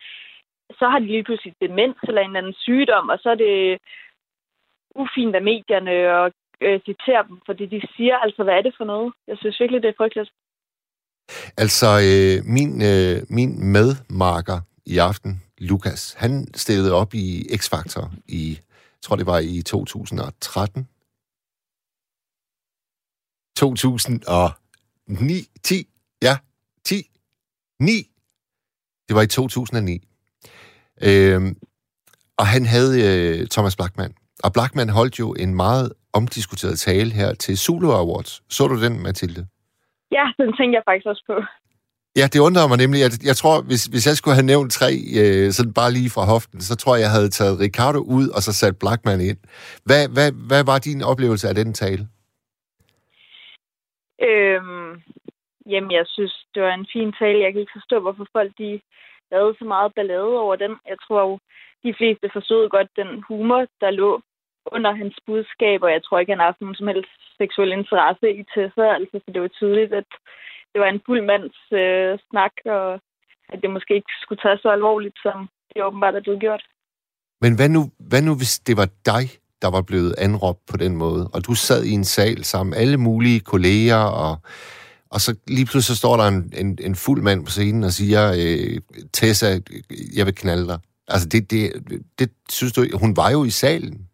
så 0.78 0.88
har 0.88 0.98
de 0.98 1.06
lige 1.06 1.24
pludselig 1.24 1.54
demens 1.60 1.96
eller 2.02 2.20
en 2.20 2.26
eller 2.26 2.38
anden 2.38 2.54
sygdom, 2.66 3.08
og 3.08 3.18
så 3.18 3.30
er 3.30 3.34
det 3.34 3.78
ufint 4.94 5.36
af 5.36 5.42
medierne 5.42 6.16
og 6.16 6.32
øh, 6.66 6.80
citere 6.86 7.22
dem 7.28 7.36
for 7.46 7.52
det, 7.52 7.70
de 7.70 7.80
siger. 7.96 8.16
Altså, 8.16 8.42
hvad 8.44 8.54
er 8.54 8.62
det 8.62 8.74
for 8.78 8.84
noget? 8.84 9.12
Jeg 9.28 9.36
synes 9.38 9.60
virkelig, 9.60 9.82
det 9.82 9.88
er 9.88 10.00
frygteligt. 10.02 10.30
Altså, 11.56 11.88
øh, 12.08 12.36
min, 12.56 12.82
øh, 12.82 13.16
min 13.28 13.50
medmarker 13.72 14.60
i 14.86 14.98
aften, 14.98 15.42
Lukas, 15.58 16.14
han 16.18 16.54
stillede 16.54 16.92
op 16.94 17.14
i 17.14 17.26
X-Factor 17.60 18.12
i, 18.28 18.48
jeg 18.50 19.02
tror 19.02 19.16
det 19.16 19.26
var 19.26 19.38
i 19.38 19.62
2013. 19.62 20.88
2009, 23.56 25.46
10, 25.62 25.88
ja, 26.22 26.36
10, 26.84 27.10
9. 27.80 27.92
Det 29.08 29.16
var 29.16 29.22
i 29.22 29.26
2009. 29.26 30.08
Øhm, 31.02 31.56
og 32.36 32.46
han 32.46 32.66
havde 32.66 32.92
øh, 33.06 33.46
Thomas 33.46 33.76
Blackman. 33.76 34.14
Og 34.44 34.52
Blackman 34.52 34.88
holdt 34.88 35.18
jo 35.18 35.32
en 35.32 35.54
meget 35.54 35.92
omdiskuteret 36.18 36.78
tale 36.78 37.10
her 37.10 37.34
til 37.34 37.58
Zulu 37.58 37.90
Awards. 37.90 38.42
Så 38.48 38.66
du 38.66 38.82
den, 38.84 39.02
Mathilde? 39.02 39.46
Ja, 40.10 40.24
den 40.40 40.50
tænker 40.58 40.76
jeg 40.78 40.84
faktisk 40.88 41.06
også 41.06 41.24
på. 41.26 41.36
Ja, 42.20 42.26
det 42.32 42.40
undrer 42.46 42.68
mig 42.68 42.78
nemlig. 42.84 43.00
Jeg, 43.04 43.10
jeg 43.30 43.36
tror, 43.40 43.56
hvis, 43.68 43.84
hvis 43.92 44.06
jeg 44.06 44.16
skulle 44.16 44.38
have 44.38 44.52
nævnt 44.52 44.72
tre, 44.72 44.90
øh, 45.20 45.46
sådan 45.56 45.74
bare 45.80 45.92
lige 45.92 46.10
fra 46.14 46.24
hoften, 46.32 46.60
så 46.68 46.74
tror 46.76 46.94
jeg, 46.94 47.02
jeg 47.02 47.16
havde 47.16 47.30
taget 47.38 47.60
Ricardo 47.60 48.00
ud, 48.16 48.26
og 48.36 48.40
så 48.46 48.52
sat 48.60 48.74
Blackman 48.82 49.20
ind. 49.30 49.40
Hvad, 49.86 50.02
hvad, 50.14 50.28
hvad 50.48 50.62
var 50.70 50.78
din 50.78 51.02
oplevelse 51.10 51.48
af 51.48 51.54
den 51.54 51.70
tale? 51.82 52.04
Øhm, 54.30 54.90
jamen, 55.72 55.90
jeg 55.98 56.04
synes, 56.14 56.34
det 56.54 56.62
var 56.62 56.74
en 56.74 56.88
fin 56.92 57.10
tale. 57.20 57.42
Jeg 57.44 57.50
kan 57.52 57.60
ikke 57.60 57.78
forstå, 57.78 57.96
hvorfor 58.00 58.26
folk 58.32 58.52
de 58.58 58.80
lavede 59.32 59.54
så 59.58 59.64
meget 59.64 59.94
ballade 59.96 60.34
over 60.44 60.56
den. 60.56 60.72
Jeg 60.90 60.98
tror 61.04 61.20
jo, 61.28 61.38
de 61.84 61.94
fleste 61.98 62.26
forstod 62.32 62.68
godt 62.68 62.90
den 63.00 63.10
humor, 63.28 63.60
der 63.80 63.90
lå 63.90 64.10
under 64.76 64.92
hans 65.00 65.16
budskab, 65.26 65.82
og 65.82 65.90
jeg 65.92 66.02
tror 66.02 66.18
ikke, 66.18 66.32
han 66.32 66.38
har 66.38 66.50
haft 66.50 66.60
nogen 66.60 66.80
som 66.80 66.90
helst 66.92 67.18
seksuel 67.40 67.72
interesse 67.72 68.26
i 68.40 68.42
Tessa. 68.54 68.86
Altså, 68.98 69.16
for 69.24 69.30
det 69.32 69.42
var 69.42 69.48
tydeligt, 69.48 69.92
at 70.00 70.10
det 70.72 70.78
var 70.80 70.88
en 70.90 71.04
fuld 71.06 71.22
mands 71.30 71.58
øh, 71.82 72.18
snak, 72.28 72.54
og 72.76 72.84
at 73.52 73.58
det 73.62 73.70
måske 73.70 73.94
ikke 73.94 74.14
skulle 74.22 74.42
tage 74.44 74.58
så 74.62 74.68
alvorligt, 74.68 75.18
som 75.22 75.48
det 75.74 75.84
åbenbart 75.84 76.14
er 76.14 76.26
blevet 76.26 76.40
gjort. 76.40 76.64
Men 77.40 77.56
hvad 77.56 77.68
nu, 77.68 77.82
hvad 78.10 78.22
nu, 78.22 78.32
hvis 78.40 78.58
det 78.58 78.76
var 78.76 78.88
dig, 79.12 79.24
der 79.62 79.70
var 79.70 79.82
blevet 79.82 80.14
anråbt 80.18 80.66
på 80.70 80.76
den 80.76 80.96
måde, 80.96 81.30
og 81.34 81.46
du 81.46 81.54
sad 81.54 81.84
i 81.84 81.92
en 81.92 82.04
sal 82.04 82.44
sammen 82.44 82.70
med 82.70 82.78
alle 82.78 82.96
mulige 82.96 83.40
kolleger, 83.40 84.02
og, 84.24 84.36
og 85.10 85.20
så 85.20 85.36
lige 85.46 85.66
pludselig 85.66 85.96
så 85.96 85.96
står 85.96 86.16
der 86.16 86.24
en, 86.28 86.52
en, 86.56 86.78
en 86.80 86.94
fuld 86.94 87.22
mand 87.22 87.44
på 87.44 87.50
scenen 87.50 87.84
og 87.84 87.92
siger, 87.92 88.32
øh, 88.32 88.80
Tessa, 89.12 89.46
jeg 90.16 90.26
vil 90.26 90.34
knalde 90.34 90.66
dig. 90.66 90.78
Altså, 91.08 91.28
det, 91.28 91.50
det, 91.50 91.72
det 92.18 92.30
synes 92.48 92.72
du 92.72 92.84
Hun 92.94 93.16
var 93.16 93.30
jo 93.30 93.44
i 93.44 93.50
salen. 93.50 94.08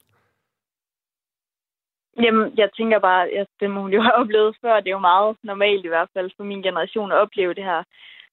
Jamen, 2.24 2.46
jeg 2.62 2.68
tænker 2.78 2.98
bare, 2.98 3.22
at 3.42 3.50
det 3.60 3.70
må 3.70 3.78
hun 3.80 3.92
jo 3.96 4.00
have 4.06 4.18
oplevet 4.22 4.56
før. 4.62 4.80
Det 4.80 4.90
er 4.90 4.98
jo 4.98 5.08
meget 5.12 5.36
normalt 5.42 5.84
i 5.84 5.92
hvert 5.94 6.10
fald 6.14 6.30
for 6.36 6.44
min 6.44 6.62
generation 6.62 7.12
at 7.12 7.20
opleve 7.24 7.54
det 7.54 7.64
her, 7.70 7.82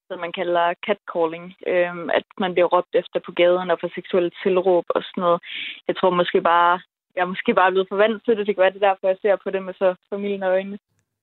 som 0.08 0.18
man 0.20 0.34
kalder 0.40 0.66
catcalling. 0.88 1.46
Øhm, 1.72 2.10
at 2.20 2.28
man 2.44 2.52
bliver 2.54 2.70
råbt 2.74 2.94
efter 3.02 3.20
på 3.26 3.32
gaden 3.42 3.72
og 3.72 3.78
får 3.82 3.92
seksuelle 3.96 4.32
tilråb 4.44 4.86
og 4.96 5.02
sådan 5.08 5.22
noget. 5.26 5.40
Jeg 5.88 5.96
tror 5.96 6.10
måske 6.22 6.42
bare, 6.42 6.74
jeg 7.16 7.22
er 7.22 7.32
måske 7.34 7.54
bare 7.62 7.72
blevet 7.72 7.92
forvandt 7.94 8.18
til 8.26 8.34
det. 8.38 8.48
Det 8.48 8.56
kan 8.56 8.64
være, 8.64 8.74
det 8.76 8.84
er 8.84 8.90
derfor, 8.90 9.08
jeg 9.08 9.20
ser 9.22 9.36
på 9.44 9.50
det 9.54 9.62
med 9.64 9.74
så 9.82 9.96
familien 10.14 10.44
øjne. 10.44 10.78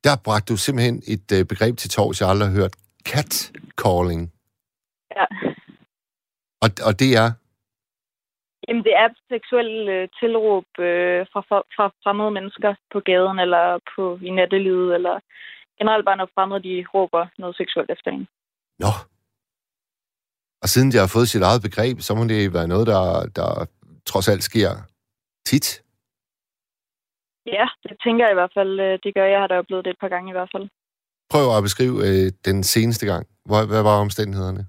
Der 0.07 0.15
bragte 0.25 0.53
du 0.53 0.57
simpelthen 0.57 0.97
et 1.15 1.29
øh, 1.37 1.43
begreb 1.53 1.75
til 1.79 1.91
tors, 1.91 2.21
jeg 2.21 2.29
aldrig 2.29 2.49
har 2.49 2.59
hørt. 2.61 2.75
Catcalling. 3.11 4.23
Ja. 5.17 5.27
Og, 6.65 6.71
og 6.89 6.93
det 7.03 7.11
er? 7.23 7.29
Jamen, 8.69 8.85
det 8.85 8.95
er 9.03 9.09
seksuel 9.29 9.89
øh, 9.89 10.09
tilråb 10.21 10.69
øh, 10.79 11.21
fra, 11.33 11.41
fra 11.77 11.87
fremmede 12.05 12.31
mennesker 12.31 12.75
på 12.93 13.01
gaden, 13.01 13.39
eller 13.39 13.65
på 13.95 14.19
i 14.23 14.31
nattelivet, 14.31 14.95
eller 14.95 15.15
generelt 15.79 16.05
bare 16.05 16.17
når 16.17 16.29
fremmede, 16.35 16.63
de 16.63 16.85
råber 16.95 17.27
noget 17.39 17.57
seksuelt 17.57 17.91
efter 17.91 18.11
en. 18.11 18.27
Nå. 18.79 18.93
Og 20.63 20.69
siden 20.69 20.93
de 20.93 20.97
har 20.97 21.11
fået 21.17 21.29
sit 21.29 21.43
eget 21.43 21.63
begreb, 21.63 21.97
så 22.01 22.15
må 22.15 22.23
det 22.25 22.55
være 22.55 22.69
noget, 22.69 22.87
der, 22.87 23.05
der 23.39 23.49
trods 24.11 24.29
alt 24.29 24.43
sker 24.51 24.71
tit. 25.51 25.83
Ja, 27.47 27.67
det 27.83 27.97
tænker 28.05 28.25
jeg 28.25 28.33
i 28.33 28.41
hvert 28.41 28.55
fald. 28.55 28.81
Øh, 28.81 28.99
det 29.05 29.15
gør 29.15 29.25
jeg. 29.25 29.41
har 29.41 29.47
da 29.47 29.59
oplevet 29.59 29.85
det 29.85 29.91
et 29.91 30.01
par 30.01 30.09
gange 30.09 30.31
i 30.31 30.37
hvert 30.37 30.51
fald. 30.55 30.69
Prøv 31.31 31.57
at 31.57 31.63
beskrive 31.63 31.97
øh, 32.07 32.33
den 32.45 32.63
seneste 32.63 33.07
gang. 33.07 33.27
Hvad, 33.45 33.67
hvad 33.67 33.83
var 33.83 33.97
omstændighederne? 34.07 34.67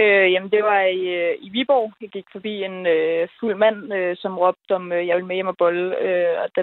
Øh, 0.00 0.26
jamen, 0.32 0.50
det 0.50 0.62
var 0.70 0.80
i, 1.00 1.02
øh, 1.20 1.34
i 1.46 1.48
Viborg. 1.54 1.92
Jeg 2.00 2.10
gik 2.16 2.28
forbi 2.32 2.54
en 2.68 2.86
øh, 2.86 3.28
fuld 3.40 3.56
mand, 3.64 3.78
øh, 3.98 4.16
som 4.22 4.38
råbte 4.38 4.72
om, 4.78 4.92
øh, 4.92 5.06
jeg 5.06 5.16
vil 5.16 5.24
med 5.24 5.36
hjem 5.36 5.52
og 5.54 5.56
bolle. 5.58 5.86
Øh, 6.06 6.34
og, 6.42 6.48
der, 6.56 6.62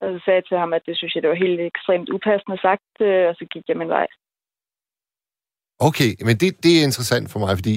og 0.00 0.06
så 0.12 0.18
sagde 0.24 0.38
jeg 0.38 0.46
til 0.46 0.58
ham, 0.62 0.72
at 0.72 0.86
det 0.86 0.96
synes 0.96 1.14
jeg, 1.14 1.22
det 1.22 1.30
var 1.30 1.44
helt 1.44 1.60
ekstremt 1.60 2.08
upassende 2.16 2.58
sagt, 2.66 2.92
øh, 3.00 3.24
og 3.28 3.34
så 3.38 3.44
gik 3.52 3.64
jeg 3.68 3.76
min 3.76 3.94
vej. 3.98 4.06
Okay, 5.88 6.10
men 6.26 6.36
det, 6.40 6.48
det 6.64 6.72
er 6.78 6.86
interessant 6.88 7.30
for 7.32 7.38
mig, 7.38 7.56
fordi 7.60 7.74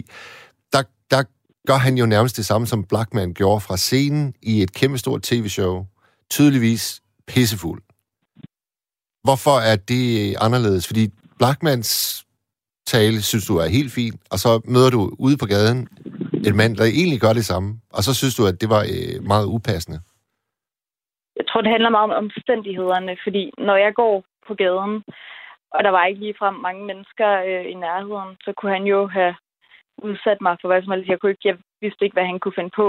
der, 0.74 0.84
der 1.14 1.22
gør 1.68 1.80
han 1.86 1.96
jo 1.98 2.06
nærmest 2.06 2.38
det 2.38 2.46
samme, 2.46 2.68
som 2.68 2.86
Blackman 2.92 3.34
gjorde 3.34 3.62
fra 3.62 3.78
scenen 3.78 4.34
i 4.42 4.62
et 4.62 4.74
kæmpestort 4.74 5.22
tv-show. 5.24 5.86
Tydeligvis 6.30 7.02
pissefuld. 7.28 7.82
Hvorfor 9.24 9.56
er 9.72 9.76
det 9.76 10.36
anderledes? 10.46 10.88
Fordi 10.88 11.10
Blackmans 11.38 12.26
tale 12.96 13.18
synes 13.30 13.46
du 13.50 13.56
er 13.64 13.76
helt 13.78 13.92
fint, 14.00 14.20
og 14.34 14.38
så 14.44 14.52
møder 14.74 14.90
du 14.96 15.02
ude 15.26 15.38
på 15.42 15.48
gaden 15.56 15.80
en 16.48 16.58
mand, 16.62 16.74
der 16.80 16.86
egentlig 16.86 17.20
gør 17.26 17.34
det 17.40 17.46
samme, 17.52 17.70
og 17.98 18.02
så 18.08 18.12
synes 18.20 18.36
du, 18.36 18.44
at 18.52 18.58
det 18.62 18.70
var 18.76 18.84
øh, 18.94 19.16
meget 19.32 19.46
upassende. 19.56 20.00
Jeg 21.40 21.46
tror, 21.48 21.62
det 21.62 21.72
handler 21.76 21.90
meget 21.90 22.10
om 22.10 22.20
omstændighederne, 22.24 23.14
fordi 23.26 23.44
når 23.58 23.78
jeg 23.86 23.94
går 24.02 24.16
på 24.48 24.54
gaden, 24.62 24.94
og 25.76 25.80
der 25.86 25.92
var 25.96 26.06
ikke 26.06 26.22
ligefrem 26.26 26.56
mange 26.68 26.84
mennesker 26.90 27.30
øh, 27.50 27.66
i 27.74 27.76
nærheden, 27.86 28.32
så 28.46 28.54
kunne 28.58 28.74
han 28.78 28.86
jo 28.94 29.08
have 29.08 29.36
udsat 30.08 30.40
mig 30.42 30.58
for 30.62 30.68
hvad 30.68 30.82
som 30.82 30.92
helst. 30.92 31.10
Jeg, 31.10 31.20
kunne 31.20 31.32
ikke, 31.32 31.48
jeg 31.50 31.58
vidste 31.82 32.06
ikke, 32.06 32.18
hvad 32.18 32.30
han 32.32 32.40
kunne 32.40 32.60
finde 32.60 32.74
på. 32.82 32.88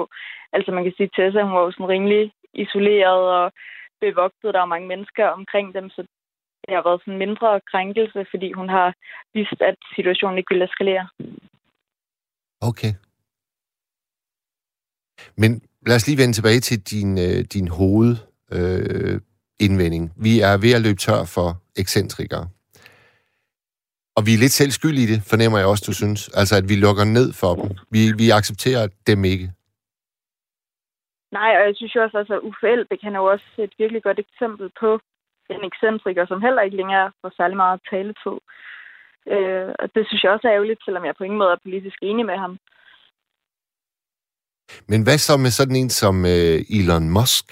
Altså 0.52 0.70
man 0.72 0.84
kan 0.84 0.92
sige, 0.96 1.08
at 1.10 1.14
Tessa, 1.16 1.42
hun 1.42 1.54
var 1.56 1.64
jo 1.66 1.72
sådan 1.72 1.92
rimelig 1.94 2.32
isoleret 2.54 3.24
og 3.40 3.52
bevogtet. 4.00 4.54
Der 4.54 4.60
var 4.62 4.74
mange 4.74 4.88
mennesker 4.88 5.26
omkring 5.26 5.74
dem, 5.74 5.90
så 5.90 6.02
det 6.70 6.78
har 6.78 6.88
været 6.88 7.02
sådan 7.02 7.14
en 7.14 7.24
mindre 7.26 7.50
krænkelse, 7.72 8.20
fordi 8.32 8.48
hun 8.52 8.68
har 8.68 8.88
vist, 9.34 9.60
at 9.70 9.76
situationen 9.96 10.38
ikke 10.38 10.52
ville 10.52 10.64
eskalere. 10.64 11.06
Okay. 12.70 12.92
Men 15.40 15.50
lad 15.86 15.96
os 15.96 16.06
lige 16.06 16.20
vende 16.22 16.36
tilbage 16.36 16.60
til 16.60 16.78
din, 16.92 17.10
øh, 17.26 17.40
din 17.54 17.68
hovedindvending. 17.78 20.04
Øh, 20.04 20.10
vi 20.26 20.32
er 20.48 20.54
ved 20.64 20.72
at 20.76 20.82
løbe 20.86 21.00
tør 21.04 21.22
for 21.36 21.48
ekscentrikere. 21.82 22.46
Og 24.16 24.22
vi 24.26 24.30
er 24.34 24.42
lidt 24.44 24.58
selv 24.60 24.70
skyld 24.70 24.98
i 24.98 25.06
det, 25.12 25.18
fornemmer 25.30 25.58
jeg 25.58 25.66
også, 25.66 25.84
du 25.86 25.94
synes. 26.02 26.20
Altså, 26.40 26.54
at 26.60 26.68
vi 26.70 26.76
lukker 26.76 27.04
ned 27.04 27.28
for 27.40 27.52
dem. 27.54 27.68
Vi, 27.94 28.00
vi 28.22 28.26
accepterer 28.38 28.84
dem 29.06 29.24
ikke. 29.24 29.52
Nej, 31.38 31.50
og 31.58 31.62
jeg 31.66 31.74
synes 31.76 31.94
jo 31.94 32.02
også, 32.02 32.18
at 32.18 32.40
Uffe 32.48 32.66
Elbæk, 32.74 33.02
han 33.02 33.14
er 33.14 33.18
jo 33.18 33.24
også 33.34 33.48
et 33.58 33.72
virkelig 33.78 34.02
godt 34.02 34.18
eksempel 34.18 34.70
på, 34.80 35.00
en 35.54 35.64
ekscentriker, 35.70 36.26
som 36.26 36.42
heller 36.42 36.62
ikke 36.62 36.76
længere 36.76 37.12
får 37.20 37.32
særlig 37.36 37.56
meget 37.56 37.78
at 37.78 37.86
tale 37.90 38.14
på. 38.24 38.32
Øh, 39.34 39.68
og 39.80 39.86
det 39.94 40.02
synes 40.06 40.22
jeg 40.22 40.32
også 40.32 40.48
er 40.48 40.54
ærgerligt, 40.54 40.84
selvom 40.84 41.04
jeg 41.04 41.14
på 41.18 41.24
ingen 41.24 41.38
måde 41.38 41.52
er 41.52 41.64
politisk 41.66 41.98
enig 42.02 42.26
med 42.26 42.38
ham. 42.44 42.58
Men 44.90 45.02
hvad 45.02 45.18
så 45.18 45.36
med 45.36 45.50
sådan 45.50 45.76
en 45.76 45.90
som 45.90 46.24
øh, 46.24 46.78
Elon 46.78 47.10
Musk, 47.10 47.46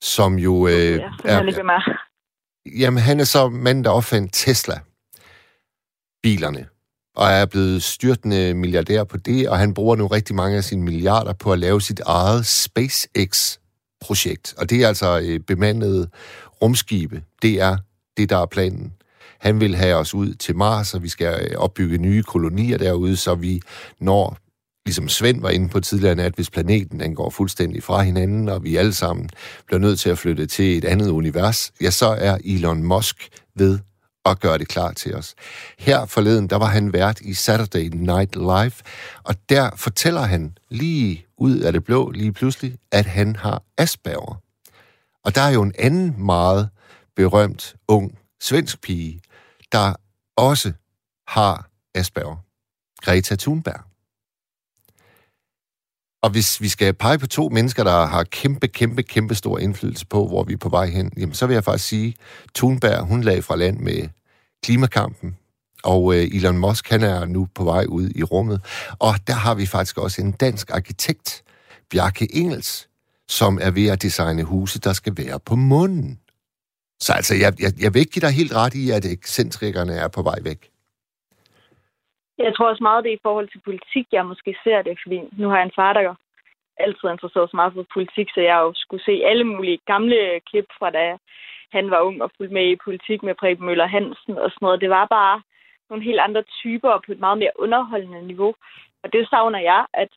som 0.00 0.38
jo 0.46 0.66
øh, 0.66 0.74
ja, 0.74 1.10
er... 1.24 1.64
er 1.64 1.98
jamen, 2.80 3.02
han 3.08 3.20
er 3.20 3.24
så 3.24 3.48
manden, 3.48 3.84
der 3.84 3.90
opfandt 3.90 4.32
Tesla. 4.32 4.76
Bilerne 6.22 6.66
og 7.16 7.26
er 7.26 7.46
blevet 7.46 7.82
styrtende 7.82 8.54
milliardær 8.54 9.04
på 9.04 9.16
det, 9.16 9.48
og 9.48 9.58
han 9.58 9.74
bruger 9.74 9.96
nu 9.96 10.06
rigtig 10.06 10.36
mange 10.36 10.56
af 10.56 10.64
sine 10.64 10.82
milliarder 10.82 11.32
på 11.32 11.52
at 11.52 11.58
lave 11.58 11.80
sit 11.80 12.00
eget 12.00 12.46
SpaceX-projekt. 12.46 14.54
Og 14.58 14.70
det 14.70 14.82
er 14.82 14.88
altså 14.88 15.20
øh, 15.20 15.40
bemandede 15.40 16.10
rumskibe. 16.62 17.22
Det 17.42 17.60
er 17.60 17.76
det, 18.16 18.30
der 18.30 18.38
er 18.38 18.46
planen. 18.46 18.92
Han 19.40 19.60
vil 19.60 19.76
have 19.76 19.96
os 19.96 20.14
ud 20.14 20.34
til 20.34 20.56
Mars, 20.56 20.94
og 20.94 21.02
vi 21.02 21.08
skal 21.08 21.48
øh, 21.50 21.56
opbygge 21.56 21.98
nye 21.98 22.22
kolonier 22.22 22.78
derude, 22.78 23.16
så 23.16 23.34
vi 23.34 23.62
når, 24.00 24.36
ligesom 24.86 25.08
Svend 25.08 25.40
var 25.40 25.50
inde 25.50 25.68
på 25.68 25.80
tidligere 25.80 26.22
at 26.24 26.34
hvis 26.34 26.50
planeten 26.50 27.00
den 27.00 27.14
går 27.14 27.30
fuldstændig 27.30 27.82
fra 27.82 28.02
hinanden, 28.02 28.48
og 28.48 28.64
vi 28.64 28.76
alle 28.76 28.92
sammen 28.92 29.28
bliver 29.66 29.80
nødt 29.80 30.00
til 30.00 30.10
at 30.10 30.18
flytte 30.18 30.46
til 30.46 30.78
et 30.78 30.84
andet 30.84 31.08
univers, 31.08 31.72
ja, 31.80 31.90
så 31.90 32.06
er 32.06 32.38
Elon 32.44 32.82
Musk 32.82 33.28
ved 33.56 33.78
at 34.24 34.40
gøre 34.40 34.58
det 34.58 34.68
klar 34.68 34.92
til 34.92 35.14
os. 35.14 35.34
Her 35.78 36.06
forleden, 36.06 36.46
der 36.46 36.56
var 36.56 36.66
han 36.66 36.92
vært 36.92 37.20
i 37.20 37.34
Saturday 37.34 37.90
Night 37.92 38.36
Live, 38.36 38.72
og 39.22 39.34
der 39.48 39.70
fortæller 39.76 40.20
han 40.20 40.58
lige 40.70 41.26
ud 41.38 41.58
af 41.58 41.72
det 41.72 41.84
blå, 41.84 42.10
lige 42.10 42.32
pludselig, 42.32 42.76
at 42.92 43.06
han 43.06 43.36
har 43.36 43.62
Asperger. 43.78 44.41
Og 45.24 45.34
der 45.34 45.40
er 45.40 45.50
jo 45.50 45.62
en 45.62 45.74
anden 45.78 46.24
meget 46.24 46.70
berømt 47.16 47.76
ung 47.88 48.18
svensk 48.40 48.80
pige, 48.80 49.20
der 49.72 49.94
også 50.36 50.72
har 51.28 51.68
Asperger. 51.94 52.36
Greta 53.02 53.36
Thunberg. 53.36 53.80
Og 56.22 56.30
hvis 56.30 56.60
vi 56.60 56.68
skal 56.68 56.94
pege 56.94 57.18
på 57.18 57.26
to 57.26 57.48
mennesker, 57.48 57.84
der 57.84 58.06
har 58.06 58.24
kæmpe, 58.24 58.68
kæmpe, 58.68 59.02
kæmpe 59.02 59.34
stor 59.34 59.58
indflydelse 59.58 60.06
på, 60.06 60.28
hvor 60.28 60.44
vi 60.44 60.52
er 60.52 60.56
på 60.56 60.68
vej 60.68 60.86
hen, 60.86 61.12
jamen 61.16 61.34
så 61.34 61.46
vil 61.46 61.54
jeg 61.54 61.64
faktisk 61.64 61.88
sige, 61.88 62.16
Thunberg, 62.54 63.06
hun 63.06 63.22
lagde 63.22 63.42
fra 63.42 63.56
land 63.56 63.78
med 63.78 64.08
klimakampen, 64.64 65.36
og 65.84 66.14
øh, 66.14 66.22
Elon 66.22 66.58
Musk, 66.58 66.90
han 66.90 67.02
er 67.02 67.24
nu 67.24 67.48
på 67.54 67.64
vej 67.64 67.84
ud 67.88 68.10
i 68.14 68.22
rummet. 68.22 68.60
Og 68.98 69.14
der 69.26 69.32
har 69.34 69.54
vi 69.54 69.66
faktisk 69.66 69.98
også 69.98 70.22
en 70.22 70.32
dansk 70.32 70.70
arkitekt, 70.70 71.42
Bjarke 71.90 72.36
Engels, 72.36 72.88
som 73.28 73.58
er 73.66 73.70
ved 73.78 73.86
at 73.92 74.02
designe 74.02 74.44
huse, 74.44 74.80
der 74.80 74.92
skal 74.92 75.14
være 75.16 75.40
på 75.48 75.54
munden. 75.54 76.20
Så 77.00 77.12
altså, 77.18 77.34
jeg, 77.42 77.52
jeg, 77.64 77.72
jeg 77.84 77.90
vil 77.92 78.00
ikke 78.00 78.14
give 78.14 78.26
dig 78.26 78.34
helt 78.40 78.54
ret 78.60 78.74
i, 78.82 78.84
at 78.96 79.04
ekscentrikerne 79.16 79.94
er 80.04 80.08
på 80.16 80.22
vej 80.22 80.38
væk. 80.44 80.60
Jeg 82.38 82.52
tror 82.54 82.70
også 82.70 82.82
meget, 82.82 83.04
det 83.04 83.10
er 83.12 83.20
i 83.20 83.26
forhold 83.28 83.48
til 83.50 83.60
politik, 83.68 84.06
jeg 84.12 84.26
måske 84.26 84.52
ser 84.64 84.82
det, 84.82 84.98
fordi 85.02 85.18
nu 85.40 85.48
har 85.48 85.56
jeg 85.56 85.66
en 85.66 85.78
far, 85.80 85.92
der 85.92 86.14
altid 86.84 87.08
interesseret 87.08 87.50
sig 87.50 87.56
meget 87.60 87.74
for 87.74 87.86
politik, 87.96 88.28
så 88.34 88.40
jeg 88.40 88.58
jo 88.64 88.72
skulle 88.82 89.04
se 89.04 89.14
alle 89.30 89.44
mulige 89.44 89.78
gamle 89.92 90.18
klip 90.48 90.68
fra 90.78 90.90
da 90.90 91.06
han 91.76 91.90
var 91.90 92.00
ung 92.08 92.22
og 92.22 92.30
fulgte 92.36 92.54
med 92.54 92.66
i 92.70 92.82
politik 92.86 93.22
med 93.22 93.34
Preben 93.40 93.66
Møller 93.66 93.86
Hansen 93.86 94.34
og 94.44 94.50
sådan 94.50 94.64
noget. 94.66 94.80
Det 94.80 94.90
var 94.90 95.06
bare 95.18 95.42
nogle 95.90 96.04
helt 96.04 96.20
andre 96.26 96.42
typer 96.60 96.92
på 97.06 97.12
et 97.12 97.20
meget 97.26 97.38
mere 97.38 97.58
underholdende 97.64 98.26
niveau. 98.26 98.54
Og 99.02 99.12
det 99.12 99.28
savner 99.30 99.58
jeg, 99.58 99.86
at 100.02 100.10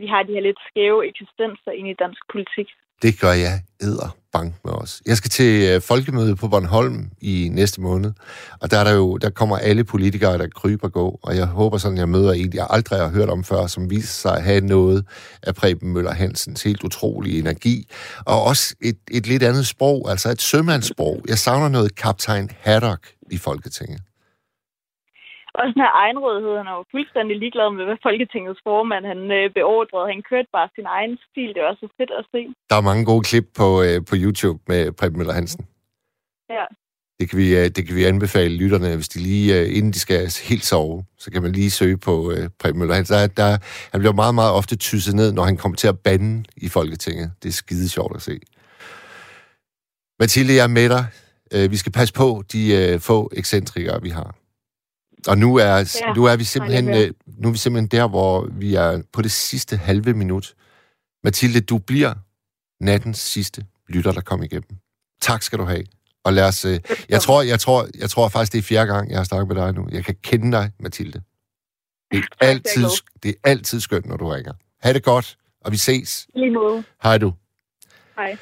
vi 0.00 0.06
har 0.12 0.22
de 0.22 0.32
her 0.36 0.44
lidt 0.48 0.60
skæve 0.68 1.00
eksistenser 1.10 1.70
ind 1.78 1.88
i 1.88 1.94
dansk 2.02 2.22
politik. 2.32 2.68
Det 3.02 3.20
gør 3.20 3.34
jeg 3.46 3.56
æder 3.82 4.16
bank 4.32 4.54
med 4.64 4.72
os. 4.72 5.02
Jeg 5.06 5.16
skal 5.16 5.30
til 5.30 5.52
øh, 5.68 5.80
folkemøde 5.80 6.36
på 6.36 6.48
Bornholm 6.48 7.10
i 7.20 7.48
næste 7.52 7.80
måned, 7.80 8.12
og 8.60 8.70
der, 8.70 8.78
er 8.78 8.84
der, 8.84 8.94
jo, 8.94 9.16
der 9.16 9.30
kommer 9.30 9.56
alle 9.58 9.84
politikere, 9.84 10.38
der 10.38 10.48
kryber 10.48 10.88
gå, 10.88 11.18
og 11.22 11.36
jeg 11.36 11.46
håber 11.46 11.78
sådan, 11.78 11.98
jeg 11.98 12.08
møder 12.08 12.32
en, 12.32 12.54
jeg 12.54 12.66
aldrig 12.70 12.98
har 13.00 13.10
hørt 13.10 13.28
om 13.28 13.44
før, 13.44 13.66
som 13.66 13.90
viser 13.90 14.12
sig 14.22 14.36
at 14.36 14.42
have 14.42 14.60
noget 14.60 15.06
af 15.42 15.54
Preben 15.54 15.92
Møller 15.92 16.12
Hansens 16.12 16.62
helt 16.62 16.84
utrolige 16.84 17.38
energi, 17.38 17.88
og 18.26 18.42
også 18.42 18.74
et, 18.82 18.98
et 19.10 19.26
lidt 19.26 19.42
andet 19.42 19.66
sprog, 19.66 20.10
altså 20.10 20.30
et 20.30 20.42
sømandssprog. 20.42 21.22
Jeg 21.28 21.38
savner 21.38 21.68
noget 21.68 21.94
kaptajn 21.94 22.50
Haddock 22.60 23.12
i 23.30 23.38
Folketinget 23.38 24.00
også 25.60 25.72
den 25.74 25.84
her 25.86 25.94
egenrådighed, 26.04 26.52
han 26.60 26.68
er 26.70 26.76
jo 26.80 26.84
fuldstændig 26.94 27.34
ligeglad 27.42 27.68
med, 27.76 27.84
hvad 27.88 27.98
Folketingets 28.06 28.60
formand 28.68 29.04
han 29.12 29.20
øh, 29.38 29.46
beordrede. 29.58 30.12
Han 30.12 30.22
kørte 30.30 30.50
bare 30.56 30.68
sin 30.76 30.86
egen 30.96 31.14
stil. 31.26 31.50
Det 31.56 31.62
var 31.66 31.74
så 31.82 31.88
fedt 31.98 32.12
at 32.20 32.24
se. 32.32 32.40
Der 32.70 32.76
er 32.76 32.88
mange 32.90 33.04
gode 33.10 33.24
klip 33.30 33.46
på, 33.60 33.68
øh, 33.86 33.98
på 34.10 34.14
YouTube 34.22 34.58
med 34.70 34.80
Preben 34.98 35.18
Møller 35.18 35.38
Hansen. 35.40 35.62
Ja. 36.56 36.66
Det 37.18 37.24
kan, 37.28 37.38
vi, 37.42 37.48
øh, 37.58 37.66
det 37.74 37.82
kan 37.86 37.96
vi 37.96 38.04
anbefale 38.04 38.54
lytterne, 38.62 38.94
hvis 38.94 39.08
de 39.08 39.18
lige, 39.28 39.46
øh, 39.58 39.76
inden 39.76 39.92
de 39.92 40.00
skal 40.06 40.20
helt 40.50 40.64
sove, 40.64 41.04
så 41.18 41.30
kan 41.30 41.42
man 41.42 41.52
lige 41.52 41.70
søge 41.70 41.98
på 42.08 42.14
øh, 42.32 42.44
Preben 42.60 42.78
Møller 42.78 42.94
Hansen. 42.94 43.14
Der, 43.16 43.26
der, 43.26 43.50
han 43.92 44.00
bliver 44.00 44.20
meget, 44.22 44.34
meget 44.34 44.52
ofte 44.52 44.76
tysset 44.76 45.14
ned, 45.14 45.32
når 45.32 45.44
han 45.44 45.56
kommer 45.56 45.76
til 45.76 45.88
at 45.88 45.98
bande 45.98 46.44
i 46.56 46.68
Folketinget. 46.68 47.32
Det 47.42 47.48
er 47.48 47.52
skide 47.52 47.88
sjovt 47.88 48.16
at 48.16 48.22
se. 48.22 48.40
Mathilde, 50.20 50.54
jeg 50.54 50.64
er 50.64 50.74
med 50.80 50.88
dig. 50.88 51.04
Øh, 51.54 51.70
vi 51.70 51.76
skal 51.76 51.92
passe 51.92 52.14
på 52.14 52.42
de 52.52 52.98
få 53.00 53.30
ekscentrikere, 53.36 54.02
vi 54.02 54.08
har. 54.08 54.34
Og 55.28 55.38
nu 55.38 55.56
er, 55.56 55.76
ja, 55.76 56.12
nu 56.16 56.24
er 56.24 56.36
vi 56.36 56.44
simpelthen 56.44 56.88
øh, 56.88 57.12
nu 57.38 57.48
er 57.48 57.52
vi 57.52 57.58
simpelthen 57.58 57.88
der, 57.88 58.08
hvor 58.08 58.48
vi 58.52 58.74
er 58.74 59.02
på 59.12 59.22
det 59.22 59.32
sidste 59.32 59.76
halve 59.76 60.14
minut. 60.14 60.54
Mathilde, 61.24 61.60
du 61.60 61.78
bliver 61.78 62.14
nattens 62.80 63.18
sidste 63.18 63.64
lytter, 63.88 64.12
der 64.12 64.20
kom 64.20 64.42
igennem. 64.42 64.76
Tak 65.20 65.42
skal 65.42 65.58
du 65.58 65.64
have. 65.64 65.84
Og 66.24 66.32
lad 66.32 66.44
os, 66.44 66.64
øh, 66.64 66.80
jeg, 67.08 67.20
tror, 67.20 67.42
jeg, 67.42 67.60
tror, 67.60 67.86
jeg 67.98 68.10
tror 68.10 68.28
faktisk, 68.28 68.52
det 68.52 68.58
er 68.58 68.62
fjerde 68.62 68.92
gang, 68.92 69.10
jeg 69.10 69.18
har 69.18 69.24
snakket 69.24 69.48
med 69.48 69.56
dig 69.56 69.74
nu. 69.74 69.88
Jeg 69.92 70.04
kan 70.04 70.14
kende 70.22 70.52
dig, 70.52 70.70
Mathilde. 70.80 71.22
Det 72.12 72.24
er 72.40 72.46
altid, 72.46 72.86
det 73.22 73.28
er 73.28 73.50
altid 73.50 73.80
skønt, 73.80 74.06
når 74.06 74.16
du 74.16 74.28
ringer. 74.28 74.52
Ha' 74.82 74.92
det 74.92 75.02
godt, 75.02 75.36
og 75.60 75.72
vi 75.72 75.76
ses. 75.76 76.26
Lige 76.34 76.50
måde. 76.50 76.84
Hej 77.02 77.18
du. 77.18 77.32
Hej. 78.16 78.36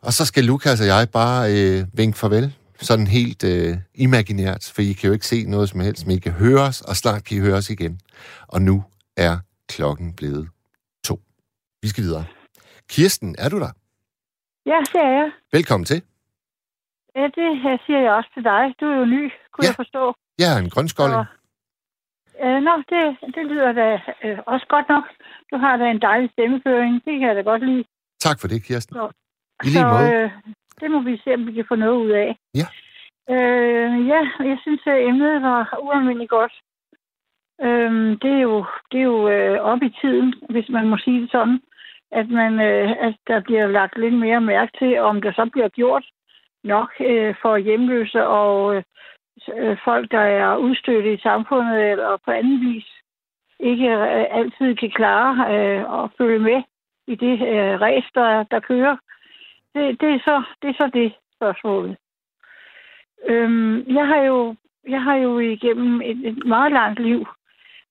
Og 0.00 0.12
så 0.12 0.24
skal 0.24 0.44
Lukas 0.44 0.80
og 0.80 0.86
jeg 0.86 1.08
bare 1.10 1.52
øh, 1.52 1.84
vinke 1.92 2.18
farvel 2.18 2.54
sådan 2.88 3.06
helt 3.06 3.44
øh, 3.44 3.76
imaginært, 3.94 4.72
for 4.74 4.82
I 4.82 4.92
kan 4.92 5.06
jo 5.08 5.12
ikke 5.12 5.26
se 5.26 5.44
noget 5.54 5.68
som 5.68 5.80
helst, 5.80 6.06
men 6.06 6.16
I 6.16 6.20
kan 6.20 6.32
høre 6.32 6.60
os, 6.60 6.80
og 6.80 6.94
snart 6.96 7.24
kan 7.24 7.36
I 7.36 7.40
høre 7.40 7.56
os 7.56 7.70
igen. 7.70 8.00
Og 8.48 8.62
nu 8.62 8.84
er 9.16 9.34
klokken 9.68 10.14
blevet 10.18 10.48
to. 11.04 11.14
Vi 11.82 11.88
skal 11.88 12.04
videre. 12.04 12.24
Kirsten, 12.88 13.36
er 13.38 13.48
du 13.48 13.58
der? 13.64 13.72
Ja, 14.66 14.78
det 14.92 15.00
er 15.08 15.12
jeg. 15.20 15.30
Velkommen 15.52 15.84
til. 15.84 16.02
Ja, 17.16 17.24
det 17.38 17.48
her 17.64 17.76
siger 17.86 18.00
jeg 18.06 18.12
også 18.12 18.30
til 18.34 18.44
dig. 18.44 18.62
Du 18.80 18.84
er 18.92 18.96
jo 18.96 19.04
ny, 19.04 19.22
kunne 19.52 19.64
ja. 19.64 19.68
jeg 19.68 19.76
forstå. 19.82 20.14
Er 20.38 20.56
en 20.64 20.70
grønskåling. 20.70 21.18
Og, 21.18 21.26
øh, 22.44 22.58
nå, 22.66 22.72
det, 22.90 23.02
det 23.34 23.44
lyder 23.50 23.72
da 23.72 23.88
øh, 24.24 24.38
også 24.46 24.66
godt 24.74 24.88
nok. 24.88 25.04
Du 25.50 25.56
har 25.64 25.76
da 25.76 25.84
en 25.90 26.00
dejlig 26.00 26.30
stemmeføring. 26.30 26.94
Det 27.04 27.12
kan 27.18 27.28
jeg 27.28 27.36
da 27.36 27.42
godt 27.42 27.64
lide. 27.68 27.84
Tak 28.20 28.40
for 28.40 28.48
det, 28.48 28.64
Kirsten. 28.64 28.94
Så, 28.94 29.04
I 29.64 29.66
lige 29.66 29.74
så, 29.74 29.88
måde. 29.88 30.12
Øh, 30.12 30.30
det 30.80 30.90
må 30.90 31.00
vi 31.00 31.20
se, 31.24 31.34
om 31.34 31.46
vi 31.46 31.52
kan 31.52 31.64
få 31.68 31.74
noget 31.74 31.96
ud 31.96 32.10
af. 32.10 32.36
Ja. 32.54 32.66
Øh, 33.34 34.06
ja, 34.08 34.20
jeg 34.50 34.58
synes, 34.62 34.80
at 34.86 35.06
emnet 35.06 35.42
var 35.42 35.78
ualmindeligt 35.82 36.30
godt. 36.30 36.52
Øh, 37.62 37.92
det 38.22 38.32
er 38.38 38.40
jo, 38.40 38.64
det 38.92 38.98
er 39.00 39.04
jo 39.04 39.28
øh, 39.28 39.60
op 39.60 39.82
i 39.82 39.94
tiden, 40.00 40.34
hvis 40.50 40.68
man 40.68 40.88
må 40.88 40.96
sige 40.96 41.20
det 41.20 41.30
sådan, 41.30 41.60
at, 42.10 42.28
man, 42.28 42.60
øh, 42.60 42.90
at 42.90 43.14
der 43.26 43.40
bliver 43.40 43.66
lagt 43.66 43.98
lidt 43.98 44.14
mere 44.14 44.40
mærke 44.40 44.72
til, 44.78 45.00
om 45.00 45.22
der 45.22 45.32
så 45.32 45.48
bliver 45.52 45.68
gjort 45.68 46.04
nok 46.64 46.90
øh, 47.00 47.34
for 47.42 47.56
hjemløse 47.56 48.26
og 48.26 48.76
øh, 49.56 49.76
folk, 49.84 50.10
der 50.10 50.20
er 50.20 50.56
udstødte 50.56 51.14
i 51.14 51.18
samfundet 51.18 51.90
eller 51.90 52.16
på 52.24 52.30
anden 52.30 52.60
vis 52.60 52.86
ikke 53.62 53.88
øh, 53.88 54.26
altid 54.30 54.76
kan 54.76 54.90
klare 54.90 55.34
øh, 55.54 56.02
at 56.04 56.10
følge 56.18 56.38
med 56.38 56.62
i 57.06 57.14
det 57.14 57.32
øh, 57.32 57.80
race, 57.80 58.08
der, 58.14 58.42
der 58.42 58.60
kører 58.60 58.96
det, 59.74 60.00
det, 60.00 60.08
er 60.14 60.18
så, 60.18 60.42
det 60.62 60.70
er 60.70 60.74
så 60.74 60.90
det 60.94 61.12
spørgsmål. 61.36 61.96
Øhm, 63.28 63.94
jeg 63.94 64.06
har 64.06 64.22
jo 64.22 64.56
jeg 64.88 65.02
har 65.02 65.16
jo 65.16 65.38
igennem 65.38 66.00
et, 66.00 66.26
et 66.26 66.46
meget 66.46 66.72
langt 66.72 67.00
liv 67.00 67.26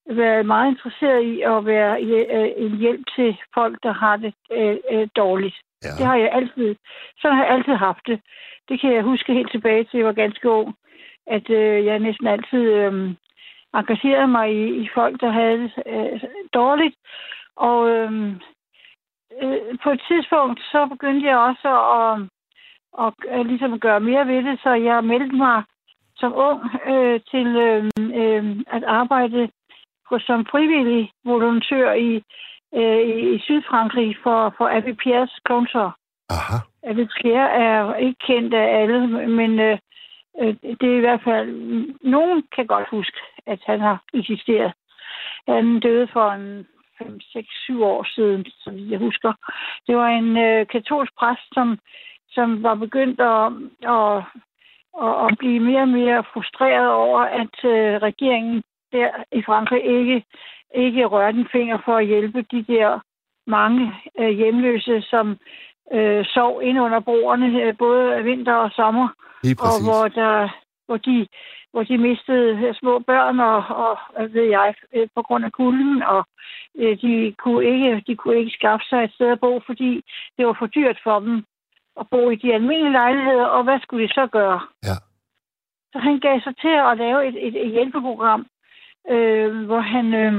været 0.06 0.46
meget 0.46 0.70
interesseret 0.70 1.22
i 1.22 1.40
at 1.40 1.66
være 1.66 2.02
øh, 2.02 2.50
en 2.56 2.76
hjælp 2.78 3.00
til 3.16 3.36
folk, 3.54 3.78
der 3.82 3.92
har 3.92 4.16
det 4.16 4.34
øh, 4.52 4.76
øh, 4.90 5.08
dårligt. 5.16 5.56
Ja. 5.84 5.88
Det 5.98 6.06
har 6.06 6.16
jeg 6.16 6.30
altid. 6.32 6.76
Så 7.18 7.30
har 7.30 7.44
jeg 7.44 7.52
altid 7.52 7.72
haft 7.72 8.06
det. 8.06 8.20
Det 8.68 8.80
kan 8.80 8.92
jeg 8.94 9.02
huske 9.02 9.34
helt 9.34 9.50
tilbage 9.50 9.84
til, 9.84 9.98
jeg 9.98 10.06
var 10.06 10.12
ganske 10.12 10.50
ung, 10.50 10.74
at 11.26 11.50
øh, 11.50 11.84
jeg 11.84 11.98
næsten 11.98 12.26
altid 12.26 12.62
øh, 12.62 13.14
engagerede 13.74 14.28
mig 14.28 14.54
i, 14.54 14.82
i 14.82 14.88
folk, 14.94 15.20
der 15.20 15.30
havde 15.30 15.58
det 15.58 15.72
øh, 15.86 16.20
dårligt. 16.54 16.96
Og 17.56 17.88
øh, 17.88 18.32
øh, 19.42 19.78
på 19.82 19.90
et 19.90 20.02
tidspunkt, 20.08 20.60
så 20.60 20.86
begyndte 20.86 21.26
jeg 21.26 21.38
også 21.38 21.68
at, 22.00 22.14
at, 23.04 23.38
at 23.38 23.46
ligesom 23.46 23.80
gøre 23.80 24.00
mere 24.00 24.26
ved 24.26 24.42
det, 24.44 24.60
så 24.62 24.70
jeg 24.74 25.04
meldte 25.04 25.36
mig 25.36 25.62
som 26.16 26.32
ung 26.34 26.60
øh, 26.86 27.20
til 27.30 27.46
øh, 27.56 27.84
øh, 28.20 28.56
at 28.66 28.84
arbejde 28.84 29.48
som 30.20 30.46
frivillig 30.46 31.12
volontør 31.24 31.92
i, 31.92 32.22
øh, 32.74 33.00
i 33.34 33.38
Sydfrankrig 33.38 34.16
for, 34.22 34.54
for 34.56 34.66
Abbé 34.78 34.92
Pierres 34.92 35.40
kontor. 35.44 35.96
Aha. 36.30 36.56
Abbé 36.86 37.04
Pierre 37.20 37.50
er 37.50 37.94
ikke 37.94 38.18
kendt 38.26 38.54
af 38.54 38.80
alle, 38.80 39.28
men 39.28 39.60
øh, 39.60 39.78
øh, 40.40 40.54
det 40.80 40.88
er 40.92 40.96
i 40.96 41.06
hvert 41.06 41.22
fald... 41.24 41.48
Nogen 42.02 42.42
kan 42.54 42.66
godt 42.66 42.88
huske, 42.88 43.18
at 43.46 43.60
han 43.66 43.80
har 43.80 44.02
eksisteret. 44.14 44.72
Han 45.48 45.80
døde 45.80 46.08
for 46.12 46.30
en 46.30 46.66
5, 47.04 47.20
6, 47.20 47.48
7 47.64 47.82
år 47.82 48.06
siden, 48.14 48.46
som 48.64 48.90
jeg 48.90 48.98
husker. 48.98 49.32
Det 49.86 49.96
var 49.96 50.08
en 50.08 50.36
øh, 50.36 50.66
katolsk 50.66 51.12
præst, 51.18 51.48
som, 51.52 51.78
som 52.30 52.62
var 52.62 52.74
begyndt 52.74 53.20
at, 53.20 53.46
at, 53.96 54.16
at, 55.04 55.14
at 55.26 55.38
blive 55.38 55.60
mere 55.60 55.82
og 55.82 55.88
mere 55.88 56.24
frustreret 56.32 56.90
over, 56.90 57.20
at 57.20 57.54
øh, 57.64 58.02
regeringen 58.08 58.62
der 58.92 59.10
i 59.32 59.42
Frankrig 59.42 59.84
ikke, 59.84 60.24
ikke 60.74 61.06
rørte 61.06 61.38
en 61.38 61.48
finger 61.52 61.78
for 61.84 61.96
at 61.96 62.06
hjælpe 62.06 62.42
de 62.42 62.62
der 62.62 63.00
mange 63.46 63.92
øh, 64.18 64.28
hjemløse, 64.28 65.02
som 65.02 65.36
øh, 65.92 66.24
sov 66.24 66.62
ind 66.62 66.80
under 66.80 67.00
broerne, 67.00 67.62
øh, 67.62 67.76
både 67.78 68.22
vinter 68.22 68.54
og 68.54 68.70
sommer, 68.70 69.08
og 69.58 69.76
hvor, 69.86 70.08
der, 70.08 70.48
hvor 70.92 70.98
de 70.98 71.26
hvor 71.72 71.82
de 71.82 71.98
mistede 71.98 72.74
små 72.80 72.98
børn 72.98 73.40
og, 73.40 73.64
og 73.76 73.98
ved 74.34 74.46
jeg, 74.58 74.74
øh, 74.94 75.08
på 75.14 75.22
grund 75.22 75.44
af 75.44 75.52
kulden, 75.52 76.02
og 76.02 76.24
øh, 76.78 77.00
de 77.02 77.34
kunne, 77.38 77.64
ikke, 77.72 78.02
de 78.06 78.16
kunne 78.16 78.38
ikke 78.38 78.56
skaffe 78.58 78.84
sig 78.86 79.04
et 79.04 79.14
sted 79.14 79.28
at 79.32 79.40
bo, 79.40 79.60
fordi 79.66 80.02
det 80.36 80.46
var 80.46 80.56
for 80.58 80.66
dyrt 80.66 80.98
for 81.04 81.20
dem 81.20 81.44
at 82.00 82.06
bo 82.10 82.30
i 82.30 82.36
de 82.36 82.54
almindelige 82.54 82.92
lejligheder, 82.92 83.44
og 83.44 83.64
hvad 83.64 83.78
skulle 83.80 84.08
de 84.08 84.12
så 84.12 84.26
gøre? 84.26 84.60
Ja. 84.88 84.96
Så 85.92 85.98
han 85.98 86.20
gav 86.20 86.40
sig 86.40 86.54
til 86.56 86.74
at 86.90 86.98
lave 86.98 87.28
et, 87.28 87.36
et, 87.46 87.54
et 87.64 87.70
hjælpeprogram, 87.70 88.46
øh, 89.10 89.64
hvor 89.66 89.80
han, 89.80 90.14
øh, 90.14 90.34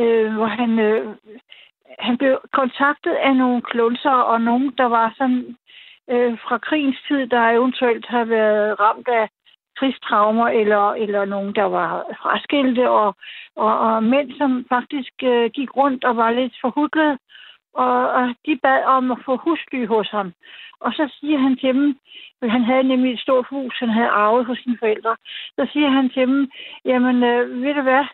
øh, 0.00 0.34
hvor 0.34 0.46
han, 0.46 0.78
øh, 0.78 1.14
han 1.98 2.18
blev 2.18 2.40
kontaktet 2.52 3.14
af 3.14 3.36
nogle 3.36 3.62
klunser 3.62 4.16
og 4.32 4.40
nogen, 4.40 4.74
der 4.78 4.84
var 4.84 5.14
sådan 5.18 5.56
øh, 6.10 6.38
fra 6.44 6.58
krigens 6.58 6.98
tid, 7.08 7.26
der 7.26 7.50
eventuelt 7.50 8.06
har 8.06 8.24
været 8.24 8.80
ramt 8.80 9.08
af 9.08 9.28
krigstraumer, 9.80 10.48
eller, 10.60 10.92
eller 10.92 11.24
nogen, 11.24 11.54
der 11.54 11.64
var 11.64 11.90
fraskilte, 12.22 12.90
og, 12.90 13.14
og, 13.56 13.78
og 13.78 14.02
mænd, 14.02 14.30
som 14.38 14.66
faktisk 14.68 15.14
øh, 15.22 15.50
gik 15.50 15.76
rundt 15.76 16.04
og 16.04 16.16
var 16.16 16.30
lidt 16.30 16.54
forhudlet, 16.60 17.18
og, 17.74 18.10
og 18.10 18.34
de 18.46 18.58
bad 18.62 18.84
om 18.84 19.10
at 19.10 19.18
få 19.26 19.36
husly 19.36 19.86
hos 19.86 20.08
ham. 20.10 20.32
Og 20.80 20.92
så 20.92 21.04
siger 21.20 21.38
han 21.38 21.56
til 21.56 21.74
dem, 21.74 21.98
han 22.42 22.64
havde 22.64 22.82
nemlig 22.82 23.12
et 23.12 23.20
stort 23.20 23.46
hus, 23.50 23.78
han 23.78 23.88
havde 23.88 24.08
arvet 24.08 24.46
hos 24.46 24.58
sine 24.58 24.78
forældre, 24.78 25.16
så 25.56 25.68
siger 25.72 25.88
han 25.88 26.10
til 26.10 26.26
dem, 26.26 26.50
jamen 26.84 27.16
øh, 27.24 27.62
ved 27.62 27.74
du 27.74 27.82
hvad, 27.82 28.04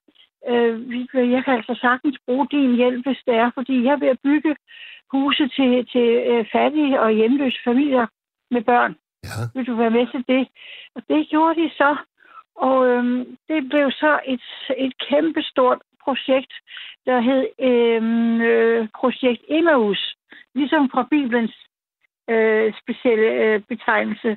øh, 0.51 1.33
jeg 1.33 1.45
kan 1.45 1.55
altså 1.55 1.75
sagtens 1.81 2.19
bruge 2.27 2.47
din 2.51 2.77
hjælp, 2.77 3.07
hvis 3.07 3.23
det 3.27 3.35
er, 3.35 3.51
fordi 3.55 3.85
jeg 3.85 3.93
er 3.93 4.03
ved 4.05 4.09
at 4.09 4.25
bygge 4.25 4.57
huse 5.13 5.49
til, 5.49 5.87
til 5.93 6.09
øh, 6.31 6.47
fattige 6.53 7.01
og 7.01 7.11
hjemløse 7.11 7.59
familier 7.65 8.07
med 8.51 8.63
børn. 8.63 8.97
Ja. 9.27 9.39
Vil 9.55 9.67
du 9.67 9.75
være 9.83 9.91
med 9.99 10.07
til 10.13 10.25
det? 10.29 10.49
Og 10.95 11.03
det 11.09 11.29
gjorde 11.29 11.61
de 11.63 11.71
så. 11.81 11.97
Og 12.57 12.87
øhm, 12.89 13.37
det 13.49 13.69
blev 13.69 13.91
så 13.91 14.21
et, 14.27 14.47
et 14.77 14.95
kæmpestort 15.09 15.79
projekt, 16.05 16.53
der 17.07 17.21
hed 17.21 17.43
øhm, 17.69 18.41
øh, 18.41 18.89
Projekt 19.01 19.43
Emmaus, 19.49 20.17
ligesom 20.55 20.91
fra 20.93 21.03
Bibelens 21.11 21.57
øh, 22.31 22.73
specielle 22.83 23.29
øh, 23.45 23.61
betegnelse. 23.69 24.37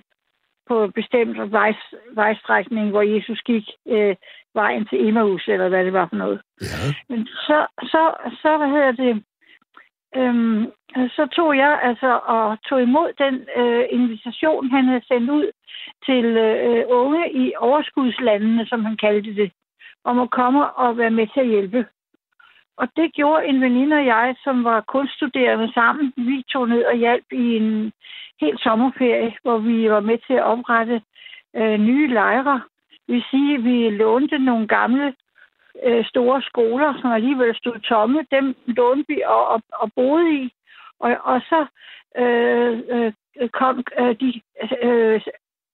på 0.70 0.84
en 0.84 0.92
bestemt 0.92 1.52
vej, 1.52 1.74
vejstrækning, 2.14 2.90
hvor 2.90 3.02
Jesus 3.02 3.40
gik 3.46 3.66
øh, 3.88 4.16
vejen 4.54 4.86
til 4.86 5.08
Emmaus, 5.08 5.44
eller 5.48 5.70
hvad 5.70 5.86
det 5.86 5.94
var 5.94 6.08
for 6.10 6.16
noget. 6.16 6.42
Ja. 6.62 6.82
Men 7.10 7.28
så, 7.28 7.68
så, 7.92 8.04
så 8.42 8.58
hvad 8.58 8.70
hedder 8.76 8.92
det, 8.92 9.24
øhm, 10.16 10.72
så 10.96 11.28
tog 11.32 11.58
jeg 11.58 11.80
altså 11.84 12.20
og 12.26 12.58
tog 12.62 12.82
imod 12.82 13.14
den 13.18 13.36
øh, 13.58 13.86
invitation, 13.90 14.70
han 14.70 14.86
havde 14.86 15.06
sendt 15.08 15.30
ud 15.30 15.52
til 16.06 16.26
øh, 16.26 16.86
unge 16.88 17.32
i 17.34 17.54
overskudslandene, 17.58 18.66
som 18.66 18.86
han 18.86 18.98
kaldte 18.98 19.36
det, 19.36 19.52
om 20.04 20.20
at 20.20 20.30
komme 20.30 20.72
og 20.72 20.98
være 20.98 21.12
med 21.12 21.28
til 21.28 21.40
at 21.40 21.48
hjælpe. 21.48 21.86
Og 22.78 22.88
det 22.96 23.14
gjorde 23.14 23.46
en 23.46 23.62
veninde 23.62 23.96
og 23.96 24.06
jeg, 24.06 24.36
som 24.44 24.64
var 24.64 24.82
kunststuderende 24.82 25.74
sammen. 25.74 26.14
Vi 26.18 26.44
tog 26.52 26.70
ned 26.70 26.84
og 26.86 26.96
hjalp 26.96 27.26
i 27.32 27.56
en 27.56 27.92
helt 28.42 28.62
sommerferie, 28.62 29.36
hvor 29.42 29.58
vi 29.58 29.90
var 29.90 30.00
med 30.00 30.18
til 30.28 30.34
at 30.34 30.44
oprette 30.44 31.02
øh, 31.56 31.78
nye 31.80 32.08
lejre. 32.08 32.62
Det 33.08 33.16
vil 33.16 33.24
sige, 33.32 33.56
at 33.56 33.64
vi 33.64 33.90
lånte 33.90 34.38
nogle 34.38 34.68
gamle 34.68 35.14
øh, 35.84 36.06
store 36.06 36.42
skoler, 36.42 37.02
som 37.02 37.12
alligevel 37.12 37.56
stod 37.56 37.80
tomme. 37.80 38.26
Dem 38.32 38.56
lånte 38.66 39.06
vi 39.08 39.22
og, 39.26 39.48
og, 39.48 39.62
og 39.74 39.92
boede 39.96 40.34
i. 40.34 40.54
Og, 41.00 41.18
og 41.24 41.42
så 41.42 41.66
øh, 42.18 42.80
øh, 42.90 43.50
kom 43.50 43.84
øh, 44.00 44.16
de 44.20 44.42
øh, 44.84 45.22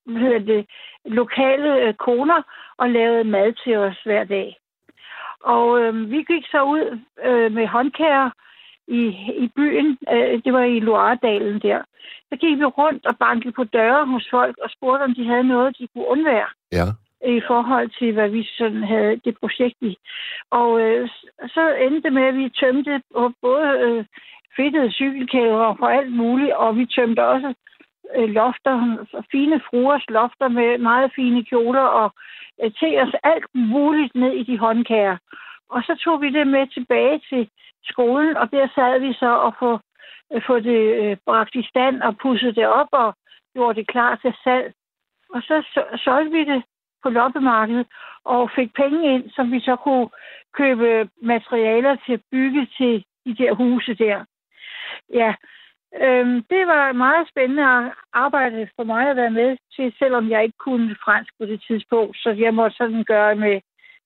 hvad 0.06 0.22
hedder 0.22 0.40
det, 0.40 0.66
lokale 1.06 1.82
øh, 1.82 1.94
koner 1.94 2.42
og 2.78 2.90
lavede 2.90 3.24
mad 3.24 3.54
til 3.64 3.78
os 3.78 3.98
hver 4.06 4.24
dag. 4.24 4.58
Og 5.40 5.80
øh, 5.82 6.12
vi 6.12 6.24
gik 6.24 6.46
så 6.52 6.64
ud 6.64 7.00
øh, 7.26 7.52
med 7.52 7.68
håndkærer 7.68 8.30
i, 8.88 9.02
i 9.44 9.48
byen. 9.56 9.98
Øh, 10.12 10.44
det 10.46 10.54
var 10.54 10.64
i 10.64 10.80
Loiredalen 10.80 11.62
der. 11.62 11.82
Så 12.30 12.36
gik 12.42 12.58
vi 12.58 12.66
rundt 12.66 13.06
og 13.06 13.18
bankede 13.18 13.54
på 13.54 13.64
døre 13.64 14.06
hos 14.06 14.28
folk 14.32 14.58
og 14.58 14.70
spurgte, 14.70 15.04
om 15.04 15.14
de 15.16 15.28
havde 15.28 15.44
noget, 15.44 15.78
de 15.78 15.88
kunne 15.88 16.08
undvære 16.08 16.50
Ja 16.72 16.86
i 17.28 17.42
forhold 17.48 17.90
til, 18.00 18.14
hvad 18.14 18.30
vi 18.30 18.44
sådan 18.58 18.84
havde 18.84 19.22
det 19.26 19.38
projekt 19.40 19.78
i. 19.82 19.98
Og 20.52 20.82
øh, 20.82 21.10
så 21.48 21.76
endte 21.76 22.02
det 22.02 22.14
med, 22.14 22.24
at 22.24 22.38
vi 22.38 22.50
tømte 22.50 23.02
på 23.14 23.34
både 23.42 23.68
øh, 23.86 24.06
fedtede 24.56 24.92
cykelkæder 24.92 25.56
og 25.56 25.94
alt 25.94 26.12
muligt, 26.12 26.54
og 26.54 26.78
vi 26.78 26.86
tømte 26.86 27.28
også 27.28 27.54
øh, 28.16 28.30
lofter, 28.30 29.06
fine 29.32 29.62
fruers 29.70 30.06
lofter 30.10 30.48
med 30.48 30.78
meget 30.78 31.12
fine 31.16 31.46
kjoler 31.46 31.82
og 32.02 32.14
øh, 32.64 32.72
til 32.80 33.02
os 33.02 33.14
alt 33.24 33.46
muligt 33.54 34.16
ned 34.16 34.32
i 34.32 34.44
de 34.44 34.58
håndkager. 34.58 35.18
Og 35.70 35.84
så 35.84 35.96
tog 36.04 36.22
vi 36.22 36.30
det 36.30 36.48
med 36.48 36.68
tilbage 36.68 37.22
til 37.30 37.50
skolen, 37.84 38.38
og 38.38 38.52
der 38.52 38.68
sad 38.76 39.00
vi 39.00 39.14
så 39.14 39.32
og 39.46 39.54
få, 39.60 39.80
øh, 40.34 40.42
få 40.48 40.60
det 40.60 40.82
øh, 41.04 41.18
bragt 41.26 41.56
i 41.56 41.64
stand 41.70 42.02
og 42.02 42.18
pusset 42.18 42.56
det 42.56 42.68
op 42.68 42.88
og 42.92 43.14
gjorde 43.54 43.80
det 43.80 43.88
klar 43.88 44.16
til 44.16 44.34
salg. 44.44 44.74
Og 45.30 45.42
så 45.42 45.64
så- 45.74 46.00
solgte 46.04 46.32
vi 46.32 46.44
det 46.46 46.64
på 47.06 47.10
loppemarkedet 47.10 47.88
og 48.34 48.42
fik 48.58 48.70
penge 48.82 49.00
ind, 49.14 49.24
som 49.36 49.46
vi 49.52 49.60
så 49.60 49.76
kunne 49.86 50.10
købe 50.60 51.10
materialer 51.32 51.94
til 52.06 52.14
at 52.14 52.24
bygge 52.32 52.64
til 52.78 52.94
de 53.26 53.32
der 53.42 53.52
huse 53.54 53.94
der. 54.04 54.18
Ja, 55.20 55.32
øhm, 56.04 56.36
det 56.52 56.62
var 56.72 56.84
meget 57.06 57.26
spændende 57.32 57.66
arbejde 58.14 58.68
for 58.76 58.84
mig 58.84 59.04
at 59.10 59.16
være 59.16 59.32
med 59.42 59.58
til, 59.76 59.94
selvom 60.00 60.30
jeg 60.30 60.44
ikke 60.44 60.58
kunne 60.68 60.96
fransk 61.06 61.32
på 61.40 61.46
det 61.46 61.60
tidspunkt, 61.68 62.18
så 62.18 62.30
jeg 62.44 62.54
måtte 62.54 62.76
sådan 62.78 63.04
gøre 63.04 63.36
med 63.36 63.56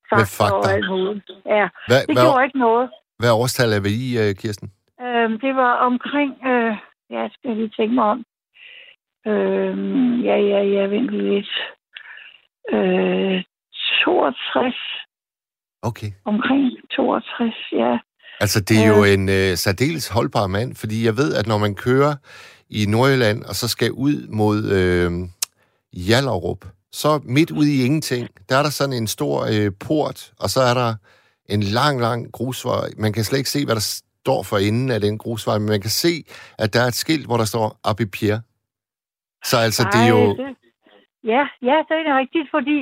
fakta 0.09 0.43
og 0.43 0.63
fakta. 0.63 0.75
alt 0.75 0.89
muligt. 0.89 1.29
Ja, 1.45 1.65
Hvad, 1.89 1.99
det 2.07 2.15
hvad, 2.15 2.23
gjorde 2.23 2.45
ikke 2.45 2.59
noget. 2.67 2.89
hvad 3.19 3.31
årstal 3.41 3.71
er 3.77 3.81
vi 3.87 3.91
i, 4.07 4.09
øh, 4.23 4.31
Kirsten? 4.41 4.67
Øhm, 5.05 5.39
det 5.39 5.55
var 5.55 5.73
omkring, 5.89 6.31
øh, 6.51 6.73
ja, 7.15 7.21
skal 7.33 7.47
jeg 7.49 7.57
lige 7.57 7.73
tænke 7.77 7.95
mig 7.95 8.03
om. 8.13 8.19
Øhm, 9.27 10.21
ja, 10.21 10.37
ja, 10.51 10.61
ja, 10.75 10.83
vent 10.95 11.09
lidt. 11.09 11.51
Øh, 12.73 13.43
62, 14.05 14.75
Okay. 15.81 16.11
omkring 16.25 16.71
62, 16.95 17.53
ja. 17.71 17.97
Altså, 18.39 18.59
det 18.59 18.77
er 18.83 18.87
jo 18.87 19.03
en 19.03 19.29
øh, 19.29 19.57
særdeles 19.57 20.07
holdbar 20.07 20.47
mand, 20.47 20.75
fordi 20.75 21.05
jeg 21.05 21.17
ved, 21.17 21.35
at 21.35 21.47
når 21.47 21.57
man 21.57 21.75
kører 21.75 22.15
i 22.69 22.85
Nordjylland, 22.85 23.43
og 23.43 23.55
så 23.55 23.67
skal 23.67 23.91
ud 23.91 24.27
mod 24.27 24.63
øh, 24.71 25.11
Jallerup, 26.09 26.65
så 26.91 27.19
midt 27.23 27.51
ude 27.51 27.75
i 27.75 27.85
ingenting, 27.85 28.27
der 28.49 28.57
er 28.57 28.63
der 28.63 28.69
sådan 28.69 28.93
en 28.93 29.07
stor 29.07 29.45
øh, 29.51 29.71
port, 29.79 30.31
og 30.39 30.49
så 30.49 30.61
er 30.61 30.73
der 30.73 30.95
en 31.45 31.63
lang, 31.63 32.01
lang 32.01 32.31
grusvej. 32.31 32.89
Man 32.97 33.13
kan 33.13 33.23
slet 33.23 33.37
ikke 33.37 33.49
se, 33.49 33.65
hvad 33.65 33.75
der 33.75 34.01
står 34.21 34.43
for 34.43 34.57
enden 34.57 34.91
af 34.91 35.01
den 35.01 35.17
grusvej, 35.17 35.57
men 35.57 35.69
man 35.69 35.81
kan 35.81 35.89
se, 35.89 36.23
at 36.57 36.73
der 36.73 36.81
er 36.81 36.85
et 36.87 36.93
skilt, 36.95 37.25
hvor 37.25 37.37
der 37.37 37.45
står 37.45 37.79
Abbé 37.87 38.05
Pierre. 38.05 38.41
Så 39.45 39.57
altså, 39.57 39.83
det 39.93 40.01
er 40.01 40.07
jo... 40.07 40.31
Ej, 40.31 40.43
det, 40.43 40.55
ja, 41.23 41.47
ja, 41.61 41.83
det 41.89 42.07
er 42.07 42.17
rigtigt, 42.17 42.51
fordi 42.51 42.77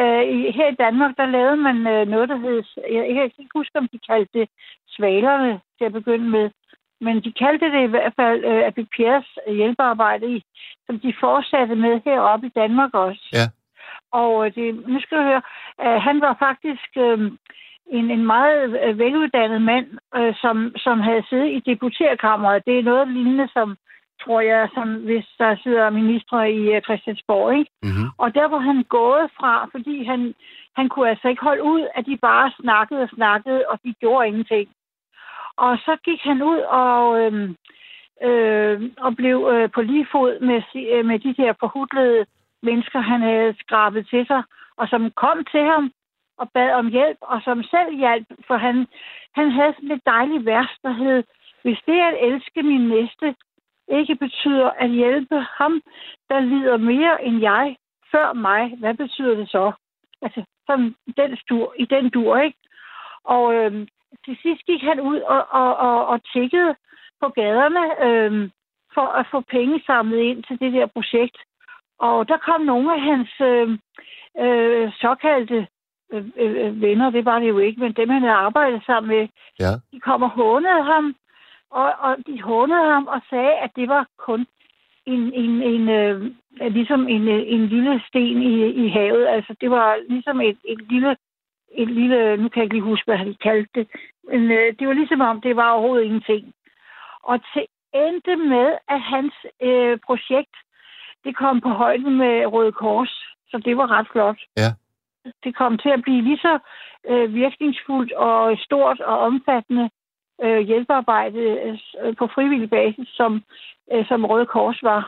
øh, 0.00 0.22
her 0.56 0.68
i 0.68 0.80
Danmark, 0.84 1.16
der 1.16 1.26
lavede 1.26 1.56
man 1.56 1.76
øh, 1.86 2.08
noget, 2.08 2.28
der 2.28 2.36
hed, 2.36 2.62
jeg, 2.76 3.04
jeg 3.08 3.14
kan 3.14 3.24
ikke 3.24 3.58
huske, 3.60 3.78
om 3.78 3.88
de 3.88 3.98
kaldte 4.08 4.38
det 4.38 4.48
svalerne 4.88 5.60
til 5.78 5.84
at 5.84 5.92
begynde 5.92 6.28
med, 6.30 6.50
men 7.00 7.24
de 7.24 7.32
kaldte 7.32 7.72
det 7.72 7.82
i 7.82 7.92
hvert 7.94 8.12
fald 8.16 8.44
øh, 8.44 8.66
Abby 8.66 8.84
Piers 8.96 9.38
hjælpearbejde, 9.46 10.36
i, 10.36 10.42
som 10.86 11.00
de 11.00 11.14
fortsatte 11.20 11.74
med 11.74 12.00
heroppe 12.04 12.46
i 12.46 12.56
Danmark 12.56 12.94
også. 12.94 13.28
Ja. 13.32 13.46
Og 14.12 14.46
øh, 14.46 14.54
det, 14.54 14.88
nu 14.88 15.00
skal 15.00 15.18
du 15.18 15.22
høre, 15.22 15.42
øh, 15.80 15.98
han 16.06 16.20
var 16.20 16.36
faktisk 16.38 16.90
øh, 16.96 17.32
en, 17.90 18.10
en 18.10 18.26
meget 18.26 18.80
øh, 18.84 18.98
veluddannet 18.98 19.62
mand, 19.62 19.86
øh, 20.16 20.34
som, 20.34 20.72
som 20.76 21.00
havde 21.00 21.24
siddet 21.28 21.50
i 21.56 21.60
deputerkammeret. 21.70 22.66
Det 22.66 22.78
er 22.78 22.82
noget 22.82 23.08
lignende 23.08 23.48
som 23.52 23.76
tror 24.24 24.40
jeg, 24.40 24.68
som 24.74 24.88
hvis 24.94 25.26
der 25.38 25.56
sidder 25.62 25.90
ministre 25.90 26.52
i 26.52 26.76
uh, 26.76 26.82
Christiansborg, 26.82 27.58
ikke? 27.58 27.70
Mm-hmm. 27.82 28.08
Og 28.18 28.34
der 28.34 28.46
var 28.48 28.58
han 28.58 28.82
gået 28.82 29.30
fra, 29.38 29.68
fordi 29.72 30.04
han, 30.04 30.34
han 30.76 30.88
kunne 30.88 31.08
altså 31.10 31.28
ikke 31.28 31.42
holde 31.42 31.62
ud, 31.62 31.86
at 31.94 32.06
de 32.06 32.16
bare 32.16 32.52
snakkede 32.60 33.02
og 33.02 33.08
snakkede, 33.08 33.64
og 33.68 33.78
de 33.84 33.94
gjorde 34.00 34.28
ingenting. 34.28 34.68
Og 35.56 35.78
så 35.84 35.96
gik 36.04 36.20
han 36.22 36.42
ud 36.42 36.58
og, 36.58 37.20
øhm, 37.20 37.56
øh, 38.28 38.90
og 38.98 39.16
blev 39.16 39.48
øh, 39.52 39.70
på 39.74 39.82
lige 39.82 40.06
fod 40.12 40.40
med, 40.40 40.62
øh, 40.92 41.04
med 41.04 41.18
de 41.18 41.34
der 41.42 41.52
forhudlede 41.60 42.26
mennesker, 42.62 43.00
han 43.00 43.20
havde 43.20 43.54
skrabet 43.58 44.08
til 44.08 44.26
sig, 44.26 44.42
og 44.76 44.88
som 44.88 45.10
kom 45.10 45.44
til 45.52 45.64
ham 45.64 45.92
og 46.38 46.50
bad 46.54 46.72
om 46.72 46.86
hjælp, 46.88 47.18
og 47.20 47.40
som 47.44 47.62
selv 47.62 47.96
hjalp, 47.96 48.26
for 48.46 48.56
han, 48.56 48.86
han 49.34 49.50
havde 49.50 49.72
sådan 49.74 49.90
et 49.90 50.06
dejligt 50.06 50.46
vers, 50.46 50.72
der 50.82 50.92
hed, 50.92 51.22
hvis 51.62 51.78
det 51.86 52.00
at 52.08 52.16
elske 52.28 52.62
min 52.62 52.88
næste 52.88 53.34
ikke 53.90 54.14
betyder 54.14 54.70
at 54.70 54.90
hjælpe 54.90 55.36
ham, 55.58 55.82
der 56.28 56.40
lider 56.40 56.76
mere 56.76 57.24
end 57.24 57.40
jeg, 57.40 57.76
før 58.12 58.32
mig, 58.32 58.76
hvad 58.78 58.94
betyder 58.94 59.34
det 59.34 59.50
så? 59.50 59.72
Altså, 60.22 60.44
sådan 60.66 60.94
den 61.16 61.36
stur, 61.36 61.74
i 61.78 61.84
den 61.84 62.10
dur, 62.10 62.36
ikke? 62.36 62.58
Og 63.24 63.54
øhm, 63.54 63.88
til 64.24 64.38
sidst 64.42 64.62
gik 64.66 64.82
han 64.82 65.00
ud 65.00 65.18
og, 65.20 65.46
og, 65.50 65.76
og, 65.76 66.06
og 66.06 66.20
tikkede 66.32 66.74
på 67.20 67.28
gaderne 67.28 67.84
øhm, 68.06 68.50
for 68.94 69.06
at 69.06 69.26
få 69.30 69.40
penge 69.40 69.82
samlet 69.86 70.18
ind 70.18 70.44
til 70.44 70.60
det 70.60 70.72
der 70.72 70.86
projekt. 70.86 71.36
Og 71.98 72.28
der 72.28 72.36
kom 72.36 72.60
nogle 72.60 72.94
af 72.94 73.00
hans 73.00 73.30
øh, 73.40 73.68
øh, 74.44 74.92
såkaldte 75.00 75.66
øh, 76.12 76.24
øh, 76.36 76.80
venner, 76.82 77.10
det 77.10 77.24
var 77.24 77.38
det 77.38 77.48
jo 77.48 77.58
ikke, 77.58 77.80
men 77.80 77.92
dem 77.92 78.08
han 78.08 78.22
havde 78.22 78.34
arbejdet 78.48 78.82
sammen 78.86 79.08
med, 79.16 79.28
Ja. 79.60 79.72
de 79.92 80.00
kom 80.00 80.22
og 80.22 80.30
hånede 80.30 80.82
ham, 80.82 81.14
og, 81.70 81.92
og 81.98 82.16
de 82.26 82.42
hånede 82.42 82.92
ham 82.92 83.06
og 83.06 83.20
sagde, 83.30 83.52
at 83.52 83.70
det 83.76 83.88
var 83.88 84.06
kun 84.18 84.46
en, 85.06 85.32
en, 85.32 85.62
en 85.62 85.88
øh, 85.88 86.32
ligesom 86.60 87.08
en, 87.08 87.28
øh, 87.28 87.42
en 87.46 87.66
lille 87.66 88.02
sten 88.08 88.42
i, 88.42 88.54
i 88.84 88.88
havet. 88.88 89.26
Altså, 89.26 89.54
det 89.60 89.70
var 89.70 89.98
ligesom 90.08 90.40
et, 90.40 90.58
et 90.64 90.80
lille, 90.90 91.16
et 91.72 91.88
lille, 91.88 92.36
nu 92.36 92.48
kan 92.48 92.60
jeg 92.60 92.64
ikke 92.64 92.74
lige 92.74 92.90
huske, 92.92 93.06
hvad 93.06 93.16
han 93.16 93.34
kaldte 93.42 93.70
det, 93.74 93.88
men 94.30 94.50
øh, 94.50 94.74
det 94.78 94.88
var 94.88 94.94
ligesom 94.94 95.20
om, 95.20 95.40
det 95.40 95.56
var 95.56 95.70
overhovedet 95.70 96.04
ingenting. 96.04 96.54
Og 97.22 97.40
til 97.52 97.66
endte 97.94 98.36
med, 98.36 98.68
at 98.88 99.00
hans 99.00 99.34
øh, 99.62 99.98
projekt, 100.06 100.54
det 101.24 101.36
kom 101.36 101.60
på 101.60 101.68
højde 101.68 102.10
med 102.10 102.46
Røde 102.46 102.72
Kors, 102.72 103.12
så 103.50 103.58
det 103.64 103.76
var 103.76 103.90
ret 103.90 104.08
flot. 104.12 104.38
Ja. 104.56 104.70
Det 105.44 105.56
kom 105.56 105.78
til 105.78 105.88
at 105.88 106.02
blive 106.02 106.22
lige 106.22 106.38
så 106.38 106.58
øh, 107.08 107.34
virkningsfuldt 107.34 108.12
og 108.12 108.58
stort 108.58 109.00
og 109.00 109.18
omfattende 109.18 109.90
øh, 110.44 110.60
hjælpearbejde 110.68 111.42
øh, 112.02 112.16
på 112.18 112.28
frivillig 112.34 112.70
basis, 112.70 113.08
som, 113.08 113.42
øh, 113.92 114.06
som 114.08 114.24
Røde 114.24 114.46
Kors 114.46 114.82
var. 114.82 115.02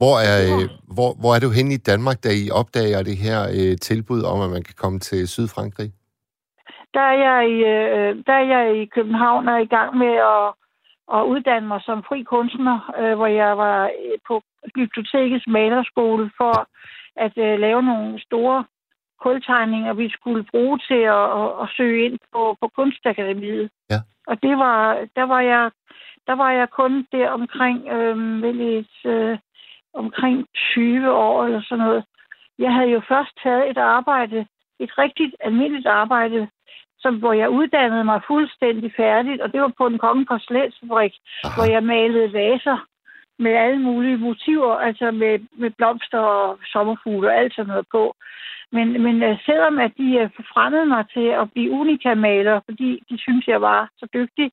Hvor 0.00 0.16
er, 0.30 0.38
øh, 0.52 0.64
hvor, 0.96 1.10
hvor 1.20 1.32
er 1.34 1.40
du 1.40 1.50
henne 1.58 1.74
i 1.74 1.84
Danmark, 1.90 2.18
da 2.24 2.30
I 2.42 2.50
opdager 2.60 3.02
det 3.02 3.16
her 3.26 3.38
øh, 3.58 3.76
tilbud 3.88 4.22
om, 4.32 4.38
at 4.44 4.50
man 4.50 4.62
kan 4.68 4.76
komme 4.82 4.98
til 4.98 5.28
Sydfrankrig? 5.28 5.90
Der 6.94 7.04
er 7.12 7.16
jeg 7.26 7.38
i, 7.54 7.56
øh, 7.74 8.10
der 8.26 8.34
er 8.42 8.46
jeg 8.54 8.64
i 8.82 8.84
København 8.96 9.48
og 9.48 9.54
er 9.54 9.64
i 9.68 9.74
gang 9.76 9.90
med 10.04 10.14
at, 10.34 10.46
at 11.16 11.22
uddanne 11.32 11.68
mig 11.68 11.80
som 11.82 12.04
fri 12.08 12.22
kunstner, 12.22 12.76
øh, 13.00 13.14
hvor 13.16 13.26
jeg 13.26 13.58
var 13.58 13.90
på 14.28 14.34
bibliotekets 14.74 15.46
malerskole 15.46 16.30
for 16.40 16.68
at 17.16 17.34
øh, 17.46 17.58
lave 17.58 17.82
nogle 17.82 18.20
store 18.20 18.64
kultegninger, 19.20 19.92
vi 19.92 20.08
skulle 20.10 20.44
bruge 20.44 20.78
til 20.88 21.02
at, 21.18 21.26
at, 21.40 21.48
at 21.62 21.68
søge 21.76 22.04
ind 22.06 22.18
på, 22.32 22.56
på 22.60 22.68
Kunstakademiet. 22.76 23.70
Ja. 23.90 23.98
Og 24.26 24.42
det 24.42 24.58
var, 24.58 25.06
der 25.16 25.22
var 25.22 25.40
jeg, 25.40 25.70
der 26.26 26.32
var 26.32 26.50
jeg 26.50 26.70
kun 26.70 27.06
der 27.12 27.28
omkring 27.30 27.88
øh, 27.88 28.42
vel 28.42 28.60
et, 28.60 28.96
øh, 29.04 29.38
omkring 29.94 30.46
20 30.74 31.12
år 31.12 31.44
eller 31.44 31.62
sådan 31.62 31.84
noget. 31.84 32.04
Jeg 32.58 32.72
havde 32.74 32.90
jo 32.90 33.02
først 33.08 33.32
taget 33.42 33.70
et 33.70 33.78
arbejde, 33.78 34.46
et 34.80 34.98
rigtigt 34.98 35.34
almindeligt 35.40 35.86
arbejde, 35.86 36.48
som, 36.98 37.16
hvor 37.16 37.32
jeg 37.32 37.50
uddannede 37.50 38.04
mig 38.04 38.20
fuldstændig 38.26 38.92
færdigt, 38.96 39.40
og 39.40 39.52
det 39.52 39.60
var 39.60 39.72
på 39.78 39.86
en 39.86 39.98
kongen 39.98 40.26
porcelænsfabrik, 40.26 41.14
hvor 41.56 41.64
jeg 41.74 41.82
malede 41.82 42.32
vaser 42.32 42.78
med 43.38 43.52
alle 43.52 43.80
mulige 43.80 44.16
motiver, 44.16 44.74
altså 44.74 45.10
med, 45.10 45.38
med 45.52 45.70
blomster 45.70 46.18
og 46.18 46.58
sommerfugle 46.72 47.28
og 47.28 47.36
alt 47.36 47.54
sådan 47.54 47.68
noget 47.68 47.86
på. 47.92 48.14
Men, 48.72 49.02
men 49.02 49.22
øh, 49.22 49.38
selvom 49.46 49.78
at 49.78 49.92
de 49.98 50.08
øh, 50.20 50.30
forfremmede 50.36 50.86
mig 50.86 51.04
til 51.14 51.28
at 51.40 51.52
blive 51.52 51.70
unikamaler, 51.70 52.60
fordi 52.64 53.02
de 53.10 53.18
synes 53.18 53.46
jeg 53.46 53.60
var 53.60 53.90
så 53.98 54.06
dygtig, 54.14 54.50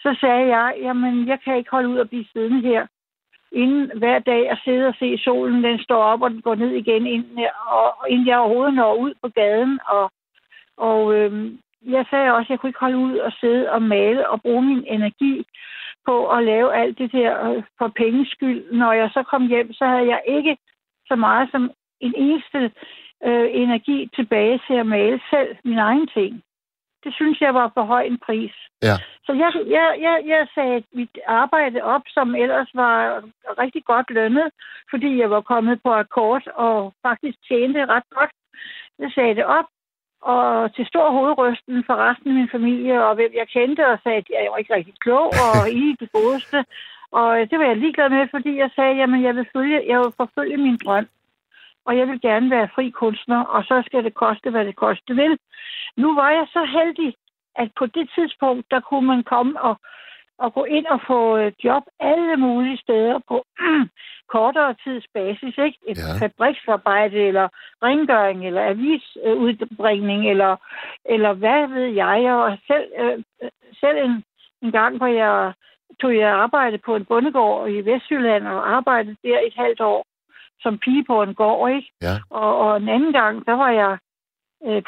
så 0.00 0.16
sagde 0.20 0.46
jeg, 0.56 0.74
jamen 0.82 1.28
jeg 1.28 1.38
kan 1.44 1.56
ikke 1.56 1.70
holde 1.70 1.88
ud 1.88 1.98
at 1.98 2.08
blive 2.08 2.26
siddende 2.32 2.60
her 2.60 2.86
inden 3.54 3.98
hver 3.98 4.18
dag 4.18 4.50
at 4.50 4.58
sidde 4.64 4.86
og 4.86 4.94
se 4.98 5.18
solen, 5.18 5.64
den 5.64 5.78
står 5.78 6.02
op, 6.02 6.22
og 6.22 6.30
den 6.30 6.42
går 6.42 6.54
ned 6.54 6.70
igen, 6.70 7.06
inden, 7.06 7.38
og, 7.66 7.94
inden 8.08 8.26
jeg 8.26 8.38
overhovedet 8.38 8.74
når 8.74 8.94
ud 8.94 9.14
på 9.22 9.28
gaden. 9.28 9.80
Og, 9.88 10.10
og 10.76 11.14
øhm, 11.14 11.58
jeg 11.86 12.06
sagde 12.10 12.32
også, 12.32 12.46
at 12.46 12.50
jeg 12.50 12.58
kunne 12.58 12.70
ikke 12.70 12.80
holde 12.80 12.98
ud 12.98 13.16
og 13.18 13.32
sidde 13.40 13.70
og 13.70 13.82
male 13.82 14.28
og 14.28 14.42
bruge 14.42 14.62
min 14.62 14.84
energi 14.86 15.46
på 16.06 16.28
at 16.28 16.44
lave 16.44 16.74
alt 16.74 16.98
det 16.98 17.12
der 17.12 17.50
øh, 17.50 17.62
for 17.78 17.88
penges 17.96 18.28
skyld. 18.28 18.72
Når 18.72 18.92
jeg 18.92 19.10
så 19.10 19.22
kom 19.22 19.46
hjem, 19.46 19.72
så 19.72 19.86
havde 19.86 20.06
jeg 20.06 20.22
ikke 20.28 20.56
så 21.06 21.16
meget 21.16 21.48
som 21.50 21.70
en 22.00 22.14
eneste 22.16 22.58
øh, 23.24 23.48
energi 23.62 24.10
tilbage 24.14 24.60
til 24.66 24.74
at 24.74 24.86
male 24.86 25.20
selv 25.30 25.56
min 25.64 25.78
egen 25.78 26.06
ting. 26.06 26.42
Det 27.04 27.14
synes 27.14 27.40
jeg 27.40 27.54
var 27.54 27.70
for 27.74 27.82
høj 27.82 28.02
en 28.02 28.18
pris. 28.26 28.54
Ja. 28.82 28.96
Så 29.26 29.32
jeg, 29.32 29.50
jeg, 29.76 29.96
jeg, 30.00 30.22
jeg 30.26 30.46
sagde 30.54 30.82
mit 30.92 31.18
arbejde 31.26 31.82
op, 31.82 32.02
som 32.06 32.34
ellers 32.34 32.70
var 32.74 33.22
rigtig 33.58 33.84
godt 33.84 34.10
lønnet, 34.10 34.50
fordi 34.90 35.20
jeg 35.20 35.30
var 35.30 35.40
kommet 35.40 35.80
på 35.84 35.92
akkord 35.92 36.46
og 36.54 36.92
faktisk 37.02 37.38
tjente 37.48 37.86
ret 37.86 38.08
godt. 38.10 38.30
Jeg 38.98 39.10
sagde 39.14 39.34
det 39.34 39.44
op, 39.44 39.64
og 40.32 40.74
til 40.74 40.86
stor 40.86 41.10
hovedrysten 41.10 41.84
for 41.86 41.94
resten 41.96 42.28
af 42.30 42.34
min 42.34 42.54
familie, 42.56 43.04
og 43.06 43.14
hvem 43.14 43.32
jeg 43.34 43.48
kendte, 43.48 43.86
og 43.92 43.98
sagde, 44.02 44.18
at 44.18 44.28
jeg 44.30 44.50
var 44.50 44.56
ikke 44.56 44.74
rigtig 44.74 44.94
klog, 45.00 45.26
og 45.44 45.70
I 45.82 45.96
det 46.00 46.12
godeste. 46.12 46.64
Og 47.20 47.28
det 47.50 47.58
var 47.58 47.66
jeg 47.66 47.76
ligeglad 47.76 48.08
med, 48.08 48.28
fordi 48.30 48.56
jeg 48.56 48.70
sagde, 48.74 49.02
at 49.02 49.22
jeg 49.26 49.34
vil, 49.36 49.48
følge, 49.56 49.88
jeg 49.92 49.98
vil 49.98 50.12
forfølge 50.16 50.56
min 50.56 50.78
drøm. 50.84 51.08
Og 51.86 51.98
jeg 51.98 52.06
vil 52.08 52.20
gerne 52.20 52.50
være 52.50 52.68
fri 52.74 52.90
kunstner, 52.90 53.40
og 53.44 53.64
så 53.64 53.82
skal 53.86 54.04
det 54.04 54.14
koste, 54.14 54.50
hvad 54.50 54.64
det 54.64 54.76
koste 54.76 55.14
vil. 55.14 55.38
Nu 55.96 56.14
var 56.14 56.30
jeg 56.30 56.46
så 56.52 56.62
heldig, 56.76 57.14
at 57.56 57.68
på 57.78 57.86
det 57.86 58.10
tidspunkt, 58.14 58.70
der 58.70 58.80
kunne 58.80 59.06
man 59.06 59.22
komme 59.22 59.60
og, 59.60 59.76
og 60.38 60.54
gå 60.54 60.64
ind 60.64 60.86
og 60.86 61.00
få 61.06 61.36
øh, 61.36 61.52
job 61.64 61.82
alle 62.00 62.36
mulige 62.36 62.78
steder 62.78 63.18
på 63.28 63.44
kortere 64.34 64.74
tids 64.84 65.06
basis. 65.14 65.58
Ikke? 65.58 65.78
Et 65.88 65.98
Ja. 65.98 66.26
fabriksarbejde, 66.26 67.16
eller 67.16 67.48
rengøring, 67.82 68.46
eller 68.46 68.62
avisudbringning, 68.68 70.30
eller, 70.30 70.56
eller 71.04 71.32
hvad 71.32 71.68
ved 71.68 71.86
jeg. 71.86 72.32
Og 72.32 72.58
selv, 72.66 72.86
øh, 73.00 73.18
selv 73.80 73.96
en, 74.04 74.24
en 74.62 74.72
gang, 74.72 74.96
hvor 74.96 75.06
jeg 75.06 75.52
tog 76.00 76.16
jeg 76.16 76.30
arbejde 76.30 76.78
på 76.78 76.96
en 76.96 77.04
bondegård 77.04 77.70
i 77.70 77.80
Vestjylland, 77.80 78.46
og 78.46 78.70
arbejdede 78.76 79.16
der 79.22 79.38
et 79.46 79.54
halvt 79.56 79.80
år 79.80 80.04
som 80.60 80.78
pige 80.78 81.04
på 81.04 81.22
en 81.22 81.34
gård, 81.34 81.70
ikke? 81.70 81.90
Ja. 82.02 82.16
Og, 82.30 82.58
og 82.58 82.76
en 82.76 82.88
anden 82.88 83.12
gang, 83.12 83.46
der 83.46 83.52
var 83.52 83.70
jeg 83.70 83.92
øh, 83.92 83.98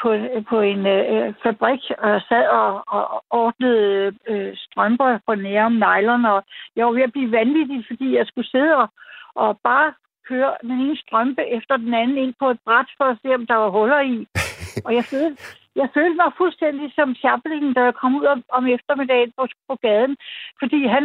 på, 0.01 0.09
på 0.49 0.57
en 0.61 0.85
øh, 0.85 1.33
fabrik 1.43 1.83
og 1.97 2.21
sad 2.29 2.47
og, 2.47 2.83
og 2.87 3.23
ordnede 3.29 4.13
øh, 4.27 4.53
strømper 4.55 5.19
på 5.27 5.35
nære 5.35 5.65
om 5.65 5.71
nylon, 5.83 6.25
og 6.25 6.43
jeg 6.75 6.85
var 6.85 6.91
ved 6.91 7.01
at 7.01 7.11
blive 7.11 7.31
vanvittig, 7.31 7.85
fordi 7.87 8.15
jeg 8.17 8.25
skulle 8.27 8.49
sidde 8.49 8.75
og, 8.75 8.87
og 9.35 9.59
bare 9.63 9.93
køre 10.29 10.51
den 10.61 10.71
ene 10.71 10.97
strømpe 10.97 11.43
efter 11.57 11.77
den 11.77 11.93
anden 11.93 12.17
ind 12.17 12.33
på 12.39 12.49
et 12.49 12.59
bræt 12.65 12.89
for 12.97 13.05
at 13.05 13.17
se, 13.21 13.35
om 13.35 13.45
der 13.47 13.55
var 13.55 13.69
huller 13.69 14.01
i. 14.01 14.27
og 14.85 14.95
jeg 14.95 15.03
følte, 15.03 15.43
jeg 15.81 15.87
følte 15.93 16.17
mig 16.21 16.31
fuldstændig 16.41 16.87
som 16.97 17.15
Chaplin, 17.21 17.73
da 17.73 17.81
jeg 17.87 17.95
kom 18.01 18.15
ud 18.19 18.25
om, 18.33 18.39
om 18.57 18.63
eftermiddagen 18.75 19.31
på, 19.37 19.43
på 19.69 19.75
gaden. 19.85 20.15
Fordi 20.61 20.79
han, 20.95 21.03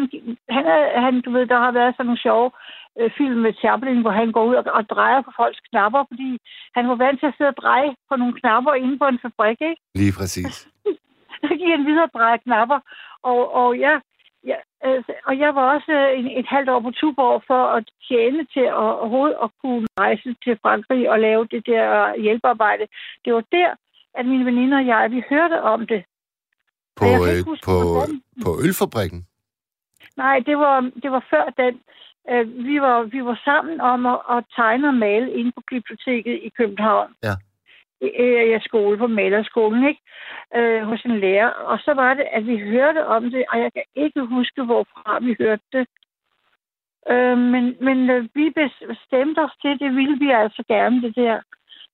han, 0.56 0.64
er, 0.76 1.00
han, 1.04 1.14
du 1.20 1.30
ved, 1.30 1.46
der 1.46 1.58
har 1.66 1.72
været 1.72 1.94
sådan 1.94 2.06
nogle 2.06 2.24
sjove 2.26 2.50
øh, 2.98 3.10
film 3.18 3.38
med 3.46 3.52
Chaplin, 3.60 4.00
hvor 4.00 4.14
han 4.20 4.32
går 4.32 4.44
ud 4.50 4.54
og, 4.54 4.64
og 4.78 4.82
drejer 4.94 5.20
på 5.22 5.32
folks 5.36 5.60
knapper, 5.68 6.02
fordi 6.10 6.30
han 6.76 6.88
var 6.88 6.94
vant 6.94 7.20
til 7.20 7.26
at 7.26 7.34
sidde 7.36 7.52
og 7.54 7.60
dreje 7.62 7.90
på 8.08 8.16
nogle 8.16 8.34
knapper 8.40 8.72
inde 8.74 8.98
på 8.98 9.06
en 9.06 9.22
fabrik, 9.22 9.60
ikke? 9.60 9.82
Lige 9.94 10.14
præcis. 10.18 10.54
Så 11.46 11.48
gik 11.58 11.70
han 11.76 11.86
videre 11.86 12.08
og 12.08 12.14
dreje 12.18 12.38
knapper. 12.38 12.78
Og, 13.22 13.54
og 13.54 13.80
jeg, 13.80 14.00
Ja, 14.46 14.58
altså, 14.80 15.12
og 15.26 15.38
jeg 15.38 15.54
var 15.54 15.74
også 15.74 15.92
øh, 15.92 16.18
en, 16.18 16.38
et 16.40 16.46
halvt 16.46 16.68
år 16.68 16.80
på 16.80 16.90
Tuborg 16.90 17.42
for 17.46 17.64
at 17.76 17.84
tjene 18.08 18.46
til 18.54 18.60
at 18.60 18.74
overhovedet 18.74 19.36
at 19.42 19.50
kunne 19.62 19.86
rejse 19.98 20.34
til 20.44 20.58
Frankrig 20.62 21.10
og 21.10 21.18
lave 21.20 21.46
det 21.50 21.66
der 21.66 22.16
hjælpearbejde. 22.20 22.86
Det 23.24 23.34
var 23.34 23.44
der, 23.52 23.70
at 24.14 24.26
mine 24.26 24.44
veninder 24.44 24.78
og 24.78 24.86
jeg, 24.86 25.10
vi 25.10 25.22
hørte 25.30 25.62
om 25.62 25.86
det. 25.86 26.04
På, 26.96 27.04
øh, 27.04 27.44
huske, 27.44 27.64
på, 27.64 27.76
hvordan. 27.92 28.22
på 28.44 28.50
ølfabrikken? 28.64 29.26
Nej, 30.16 30.38
det 30.38 30.58
var, 30.58 30.90
det 31.02 31.10
var 31.12 31.26
før 31.30 31.44
den. 31.56 31.80
Øh, 32.30 32.64
vi, 32.64 32.80
var, 32.80 33.02
vi 33.02 33.24
var 33.24 33.40
sammen 33.44 33.80
om 33.80 34.06
at, 34.06 34.18
at 34.30 34.44
tegne 34.56 34.88
og 34.88 34.94
male 34.94 35.32
inde 35.32 35.52
på 35.52 35.62
biblioteket 35.70 36.40
i 36.42 36.48
København. 36.48 37.14
Ja. 37.22 37.34
I, 38.00 38.50
jeg 38.52 38.60
skole 38.64 38.98
på 38.98 39.06
malerskolen, 39.06 39.88
ikke? 39.88 40.00
Øh, 40.56 40.82
hos 40.82 41.02
en 41.04 41.20
lærer. 41.20 41.48
Og 41.48 41.78
så 41.78 41.94
var 41.94 42.14
det, 42.14 42.26
at 42.32 42.46
vi 42.46 42.58
hørte 42.58 43.06
om 43.06 43.30
det, 43.30 43.44
og 43.52 43.60
jeg 43.60 43.72
kan 43.72 43.82
ikke 43.94 44.20
huske, 44.20 44.62
hvorfra 44.64 45.18
vi 45.18 45.36
hørte 45.38 45.62
det. 45.72 45.86
Øh, 47.10 47.38
men 47.38 47.76
men 47.80 48.10
øh, 48.10 48.28
vi 48.34 48.54
bestemte 48.88 49.38
os 49.38 49.56
til, 49.62 49.78
det 49.78 49.96
ville 49.96 50.18
vi 50.18 50.30
altså 50.30 50.64
gerne, 50.68 51.02
det 51.02 51.16
der. 51.16 51.40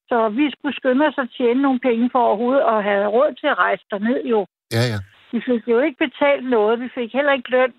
Så 0.09 0.29
vi 0.29 0.51
skulle 0.51 0.77
skynde 0.77 1.07
os 1.07 1.19
at 1.19 1.29
tjene 1.37 1.63
nogle 1.63 1.81
penge 1.81 2.11
for 2.13 2.19
overhovedet 2.19 2.65
at 2.75 2.83
have 2.83 3.09
råd 3.09 3.35
til 3.41 3.47
at 3.47 3.59
rejse 3.59 3.85
derned 3.91 4.25
jo. 4.25 4.47
Ja, 4.73 4.83
ja. 4.93 4.99
Vi 5.33 5.41
fik 5.49 5.63
jo 5.69 5.79
ikke 5.81 5.99
betalt 6.07 6.51
noget. 6.51 6.81
Vi 6.81 6.89
fik 6.95 7.13
heller 7.13 7.33
ikke 7.33 7.51
løn, 7.51 7.73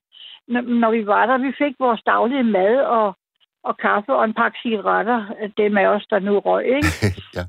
når 0.81 0.91
vi 0.91 1.05
var 1.05 1.25
der. 1.25 1.37
Vi 1.37 1.53
fik 1.57 1.75
vores 1.79 2.01
daglige 2.05 2.43
mad 2.43 2.75
og, 2.97 3.17
og 3.63 3.77
kaffe 3.77 4.13
og 4.13 4.25
en 4.25 4.33
pakke 4.33 4.57
cigaretter. 4.61 5.19
Dem 5.57 5.77
af 5.77 5.87
os, 5.87 6.05
der 6.09 6.19
nu 6.19 6.39
røg, 6.39 6.65
ikke? 6.65 6.93
ja. 7.37 7.43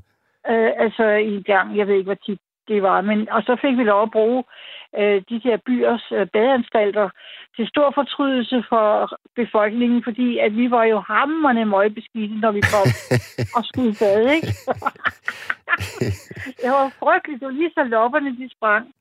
øh, 0.51 0.71
altså 0.77 1.05
i 1.35 1.41
gang, 1.41 1.77
jeg 1.77 1.87
ved 1.87 1.95
ikke, 1.95 2.11
hvor 2.11 2.23
tit 2.25 2.39
det 2.67 2.83
var. 2.83 3.01
Men, 3.01 3.29
og 3.29 3.41
så 3.41 3.57
fik 3.61 3.77
vi 3.77 3.83
lov 3.83 4.03
at 4.03 4.11
bruge 4.11 4.43
øh, 4.99 5.21
de 5.29 5.41
her 5.43 5.57
byers 5.57 6.11
øh, 6.11 6.27
badeanstalter 6.27 7.09
til 7.55 7.67
stor 7.67 7.91
fortrydelse 7.95 8.63
for 8.69 9.09
befolkningen, 9.35 10.03
fordi 10.03 10.37
at 10.37 10.57
vi 10.57 10.71
var 10.71 10.83
jo 10.83 10.99
hammerne 10.99 11.65
møgbeskidte, 11.65 12.35
når 12.35 12.51
vi 12.51 12.61
kom 12.61 12.87
og 13.57 13.65
skulle 13.65 13.95
bade, 13.99 14.35
ikke? 14.35 14.47
det 16.61 16.69
var 16.77 16.93
frygteligt. 16.99 17.39
Det 17.39 17.47
var 17.47 17.53
lige 17.53 17.75
så 17.77 17.83
lopperne, 17.83 18.37
de 18.37 18.49
sprang. 18.55 18.93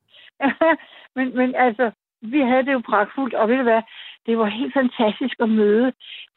men, 1.16 1.37
men 1.37 1.55
altså, 1.55 1.90
vi 2.22 2.40
havde 2.40 2.66
det 2.66 2.72
jo 2.72 2.83
pragtfuldt, 2.90 3.35
og 3.35 3.48
ved 3.48 3.57
du 3.57 3.62
hvad, 3.62 3.83
det 4.26 4.38
var 4.38 4.46
helt 4.46 4.74
fantastisk 4.74 5.35
at 5.40 5.48
møde 5.48 5.92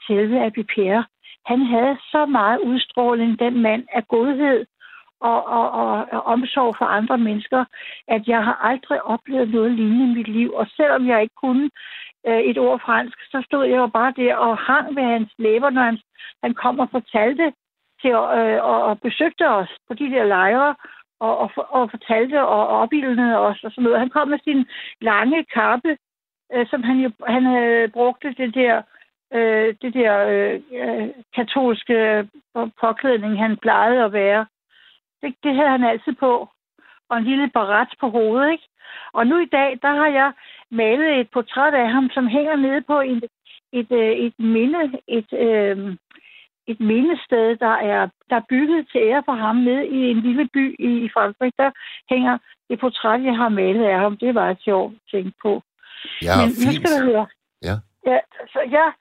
selve 0.07 0.45
Abipere. 0.45 1.05
Han 1.45 1.61
havde 1.61 1.97
så 2.11 2.25
meget 2.25 2.59
udstråling, 2.59 3.39
den 3.39 3.61
mand 3.61 3.83
af 3.93 4.07
godhed 4.07 4.65
og, 5.29 5.39
og, 5.57 5.71
og, 5.71 6.07
og 6.11 6.21
omsorg 6.25 6.75
for 6.77 6.85
andre 6.85 7.17
mennesker, 7.17 7.65
at 8.07 8.27
jeg 8.27 8.43
har 8.43 8.57
aldrig 8.69 9.03
oplevet 9.03 9.49
noget 9.49 9.71
lignende 9.71 10.05
i 10.11 10.15
mit 10.17 10.27
liv. 10.27 10.53
Og 10.53 10.67
selvom 10.77 11.07
jeg 11.07 11.21
ikke 11.21 11.35
kunne 11.43 11.69
øh, 12.27 12.39
et 12.39 12.57
ord 12.57 12.79
fransk, 12.79 13.17
så 13.31 13.41
stod 13.45 13.65
jeg 13.65 13.77
jo 13.77 13.87
bare 13.87 14.13
der 14.15 14.35
og 14.35 14.57
hang 14.57 14.95
ved 14.95 15.03
hans 15.03 15.31
læber, 15.37 15.69
når 15.69 15.81
han, 15.81 15.97
han 16.43 16.53
kom 16.53 16.79
og 16.79 16.89
fortalte 16.91 17.53
til 18.01 18.11
øh, 18.11 18.59
og, 18.71 18.79
og 18.83 18.99
besøgte 18.99 19.49
os 19.49 19.71
på 19.87 19.93
de 19.93 20.09
der 20.13 20.23
lejre, 20.23 20.75
og, 21.19 21.37
og, 21.37 21.49
og 21.69 21.89
fortalte 21.91 22.41
og 22.41 22.67
opildnede 22.67 23.37
os 23.37 23.63
og 23.63 23.71
sådan 23.71 23.83
noget. 23.83 23.99
Han 23.99 24.09
kom 24.09 24.27
med 24.27 24.39
sin 24.43 24.65
lange 25.01 25.43
kappe, 25.43 25.97
øh, 26.53 26.67
som 26.67 26.83
han 26.83 26.97
jo 26.99 27.11
han 27.27 27.43
havde 27.45 27.87
brugte 27.87 28.33
det 28.33 28.55
der 28.55 28.81
øh, 29.33 29.75
det 29.81 29.93
der 29.93 30.13
øh, 30.33 30.61
øh 30.81 31.09
katolske 31.35 32.27
påklædning, 32.81 33.39
han 33.39 33.57
plejede 33.57 34.03
at 34.03 34.13
være. 34.13 34.45
Det, 35.23 35.35
det 35.43 35.55
havde 35.55 35.69
han 35.69 35.83
altid 35.83 36.13
på. 36.13 36.49
Og 37.09 37.17
en 37.17 37.23
lille 37.23 37.49
barat 37.53 37.87
på 37.99 38.09
hovedet, 38.09 38.51
ikke? 38.51 38.67
Og 39.13 39.27
nu 39.27 39.37
i 39.37 39.45
dag, 39.45 39.79
der 39.81 39.93
har 40.01 40.07
jeg 40.07 40.31
malet 40.71 41.19
et 41.19 41.29
portræt 41.33 41.73
af 41.73 41.89
ham, 41.89 42.09
som 42.13 42.27
hænger 42.27 42.55
nede 42.55 42.81
på 42.81 43.01
et, 43.01 43.23
et, 43.71 43.91
et, 43.91 44.25
et 44.25 44.33
minde, 44.39 44.99
et, 45.07 45.33
øh, 45.33 45.95
et 46.67 46.79
mindested, 46.79 47.55
der 47.55 47.75
er, 47.91 48.09
der 48.29 48.35
er 48.35 48.49
bygget 48.49 48.87
til 48.91 49.01
ære 49.01 49.23
for 49.25 49.33
ham 49.33 49.55
nede 49.55 49.87
i 49.87 49.99
en 50.11 50.19
lille 50.21 50.49
by 50.53 50.75
i, 50.79 50.89
i 51.05 51.09
Frankrig. 51.13 51.53
Der 51.57 51.71
hænger 52.09 52.37
et 52.69 52.79
portræt, 52.79 53.23
jeg 53.23 53.35
har 53.37 53.49
malet 53.49 53.85
af 53.85 53.99
ham. 53.99 54.17
Det 54.17 54.35
var 54.35 54.49
et 54.49 54.61
sjovt 54.61 54.93
at 54.93 55.01
tænke 55.11 55.33
på. 55.41 55.61
Ja, 56.21 56.35
Men 56.39 56.47
nu 56.65 56.71
fint. 56.71 56.75
skal 56.75 56.89
du 56.99 57.05
høre. 57.11 57.27
Ja. 57.63 57.75
ja 58.05 58.19
så 58.53 58.59
jeg, 58.71 58.91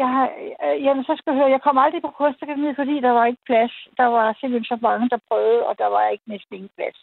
jeg 0.00 0.08
har, 0.08 0.26
øh, 0.64 0.84
jamen, 0.84 1.04
så 1.04 1.14
skal 1.16 1.30
jeg 1.30 1.38
høre, 1.40 1.50
jeg 1.50 1.62
kom 1.62 1.78
aldrig 1.78 2.02
på 2.02 2.10
kunstakademiet, 2.10 2.76
fordi 2.76 3.00
der 3.00 3.10
var 3.10 3.26
ikke 3.26 3.46
plads. 3.46 3.72
Der 3.96 4.06
var 4.06 4.36
simpelthen 4.40 4.64
så 4.64 4.78
mange, 4.82 5.08
der 5.08 5.18
prøvede, 5.28 5.66
og 5.66 5.78
der 5.78 5.86
var 5.86 6.08
ikke 6.08 6.24
næsten 6.26 6.54
ingen 6.54 6.70
plads. 6.76 6.98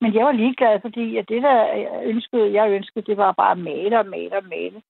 Men 0.00 0.14
jeg 0.14 0.24
var 0.24 0.32
ligeglad, 0.32 0.80
fordi 0.80 1.16
at 1.16 1.28
det, 1.28 1.42
der 1.42 1.56
jeg 1.84 2.00
ønskede, 2.04 2.52
jeg 2.52 2.70
ønskede, 2.70 3.06
det 3.06 3.16
var 3.16 3.32
bare 3.32 3.50
at 3.50 3.58
male 3.58 3.98
og 3.98 4.06
male 4.06 4.36
og 4.36 4.44
male. 4.44 4.82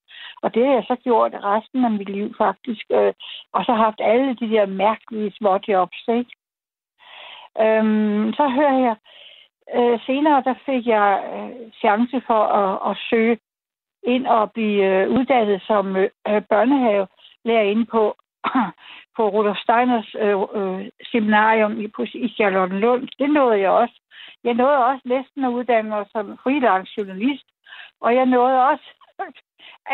Og 0.43 0.55
det 0.55 0.67
har 0.67 0.73
jeg 0.73 0.85
så 0.87 0.97
gjort 1.05 1.33
resten 1.35 1.85
af 1.85 1.91
mit 1.91 2.09
liv, 2.09 2.35
faktisk. 2.39 2.85
Øh, 2.91 3.13
og 3.53 3.65
så 3.65 3.73
haft 3.73 4.01
alle 4.01 4.35
de 4.35 4.51
der 4.51 4.67
mærkelige 4.67 5.33
små 5.39 5.59
jobs, 5.69 6.05
ikke? 6.09 6.33
Øhm, 7.61 8.33
så 8.33 8.49
hører 8.49 8.79
jeg, 8.87 8.97
øh, 9.77 9.99
senere 10.07 10.43
der 10.49 10.55
fik 10.67 10.87
jeg 10.87 11.11
øh, 11.35 11.73
chance 11.73 12.21
for 12.27 12.43
at, 12.61 12.91
at 12.91 12.97
søge 13.11 13.39
ind 14.03 14.27
og 14.27 14.53
blive 14.53 14.85
øh, 14.85 15.11
uddannet 15.11 15.63
som 15.67 15.97
øh, 15.97 16.43
børnehave 16.51 17.07
inde 17.53 17.87
på, 17.87 18.17
på 19.17 19.29
Rudolf 19.29 19.59
Steiners 19.59 20.15
øh, 20.19 20.37
øh, 20.55 20.89
seminarium 21.13 21.81
i, 21.81 21.89
i 22.15 22.29
Charlottenlund. 22.29 23.09
Det 23.19 23.31
nåede 23.31 23.61
jeg 23.61 23.71
også. 23.71 24.01
Jeg 24.45 24.55
nåede 24.55 24.87
også 24.87 25.03
næsten 25.05 25.45
at 25.45 25.51
uddanne 25.51 25.91
mig 25.91 26.07
som 26.13 26.39
freelance 26.43 26.93
journalist, 26.99 27.47
og 28.01 28.15
jeg 28.15 28.27
nåede 28.27 28.69
også 28.69 28.89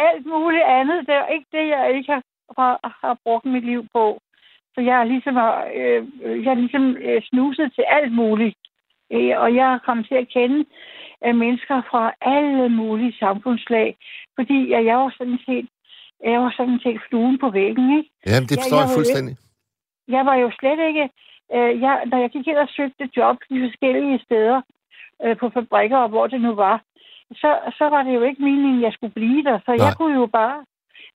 alt 0.07 0.27
muligt 0.27 0.63
andet. 0.63 1.07
Det 1.07 1.15
er 1.15 1.27
ikke 1.27 1.47
det, 1.53 1.69
jeg 1.69 1.97
ikke 1.97 2.13
har, 2.13 2.23
har, 2.59 2.99
har 3.03 3.17
brugt 3.25 3.45
mit 3.45 3.65
liv 3.65 3.87
på. 3.93 4.21
Så 4.75 4.81
jeg 4.81 4.97
har 4.97 5.05
ligesom, 5.05 5.37
øh, 5.75 6.07
øh 6.23 6.45
jeg 6.45 6.51
har 6.51 6.61
ligesom 6.61 6.97
øh, 6.97 7.23
snuset 7.23 7.73
til 7.75 7.85
alt 7.89 8.13
muligt. 8.13 8.57
Øh, 9.13 9.35
og 9.43 9.55
jeg 9.55 9.67
har 9.67 9.79
kommet 9.79 10.09
til 10.09 10.15
at 10.15 10.29
kende 10.29 10.65
øh, 11.25 11.37
mennesker 11.37 11.83
fra 11.91 12.13
alle 12.21 12.69
mulige 12.69 13.19
samfundslag, 13.19 13.97
fordi 14.35 14.71
jeg, 14.71 14.85
jeg 14.85 14.97
var 14.97 15.15
sådan 15.19 15.39
set 15.47 15.69
jeg 16.25 16.41
var 16.41 16.55
sådan 16.57 16.81
set 16.85 17.01
fluen 17.09 17.39
på 17.39 17.51
væggen, 17.51 17.87
ikke? 17.99 18.11
Jamen, 18.27 18.49
det 18.49 18.57
forstår 18.59 18.81
jeg, 18.81 18.89
jeg, 18.89 18.97
fuldstændig. 18.99 19.35
Jeg, 19.39 20.15
jeg 20.15 20.23
var 20.29 20.35
jo 20.35 20.49
slet 20.61 20.81
ikke... 20.89 21.05
Øh, 21.55 21.73
jeg, 21.85 21.95
når 22.11 22.19
jeg 22.25 22.31
gik 22.31 22.47
ind 22.47 22.57
og 22.57 22.69
søgte 22.77 23.05
job 23.17 23.37
i 23.51 23.57
forskellige 23.65 24.21
steder, 24.27 24.61
øh, 25.25 25.37
på 25.41 25.51
fabrikker 25.57 25.99
og 25.99 26.09
hvor 26.09 26.27
det 26.27 26.41
nu 26.41 26.53
var, 26.55 26.77
så, 27.43 27.51
så 27.79 27.85
var 27.95 28.03
det 28.03 28.15
jo 28.15 28.23
ikke 28.23 28.43
meningen, 28.43 28.77
at 28.77 28.83
jeg 28.83 28.93
skulle 28.93 29.15
blive 29.21 29.43
der. 29.45 29.59
Så 29.59 29.71
Nej. 29.73 29.87
jeg 29.87 29.97
kunne 29.97 30.15
jo 30.21 30.27
bare 30.27 30.65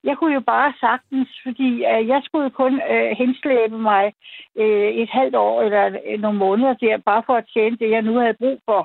jeg 0.09 0.15
kunne 0.17 0.33
jo 0.33 0.43
bare 0.55 0.73
sagtens, 0.85 1.29
fordi 1.45 1.69
øh, 1.91 2.01
jeg 2.13 2.21
skulle 2.27 2.49
kun 2.61 2.73
øh, 2.91 3.11
henslæbe 3.21 3.77
mig 3.77 4.05
øh, 4.61 4.89
et 5.01 5.09
halvt 5.17 5.35
år 5.35 5.61
eller 5.61 5.83
øh, 6.07 6.19
nogle 6.19 6.37
måneder 6.37 6.73
der, 6.73 6.97
bare 6.97 7.23
for 7.25 7.35
at 7.41 7.49
tjene 7.53 7.77
det, 7.81 7.89
jeg 7.95 8.01
nu 8.01 8.13
havde 8.19 8.41
brug 8.43 8.59
for. 8.65 8.81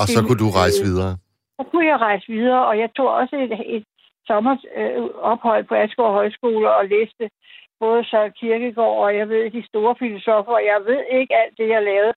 Og 0.00 0.04
så 0.14 0.18
kunne 0.26 0.42
du 0.44 0.50
rejse 0.60 0.82
videre? 0.88 1.12
Så 1.56 1.62
kunne 1.70 1.86
jeg 1.86 1.98
rejse 2.00 2.26
videre, 2.32 2.66
og 2.66 2.78
jeg 2.78 2.90
tog 2.96 3.08
også 3.20 3.36
et, 3.36 3.52
et 3.76 3.84
sommerophold 4.30 5.62
øh, 5.62 5.68
på 5.68 5.74
Asgaard 5.74 6.12
Højskole 6.12 6.74
og 6.78 6.88
læste 6.88 7.30
både 7.80 8.04
så 8.04 8.30
Kirkegaard 8.40 8.98
og 9.04 9.16
jeg 9.16 9.28
ved 9.28 9.50
de 9.50 9.66
store 9.66 9.94
filosofer, 9.98 10.52
og 10.52 10.64
jeg 10.72 10.80
ved 10.86 11.02
ikke 11.18 11.34
alt 11.42 11.58
det, 11.58 11.68
jeg 11.68 11.82
lavede. 11.82 12.14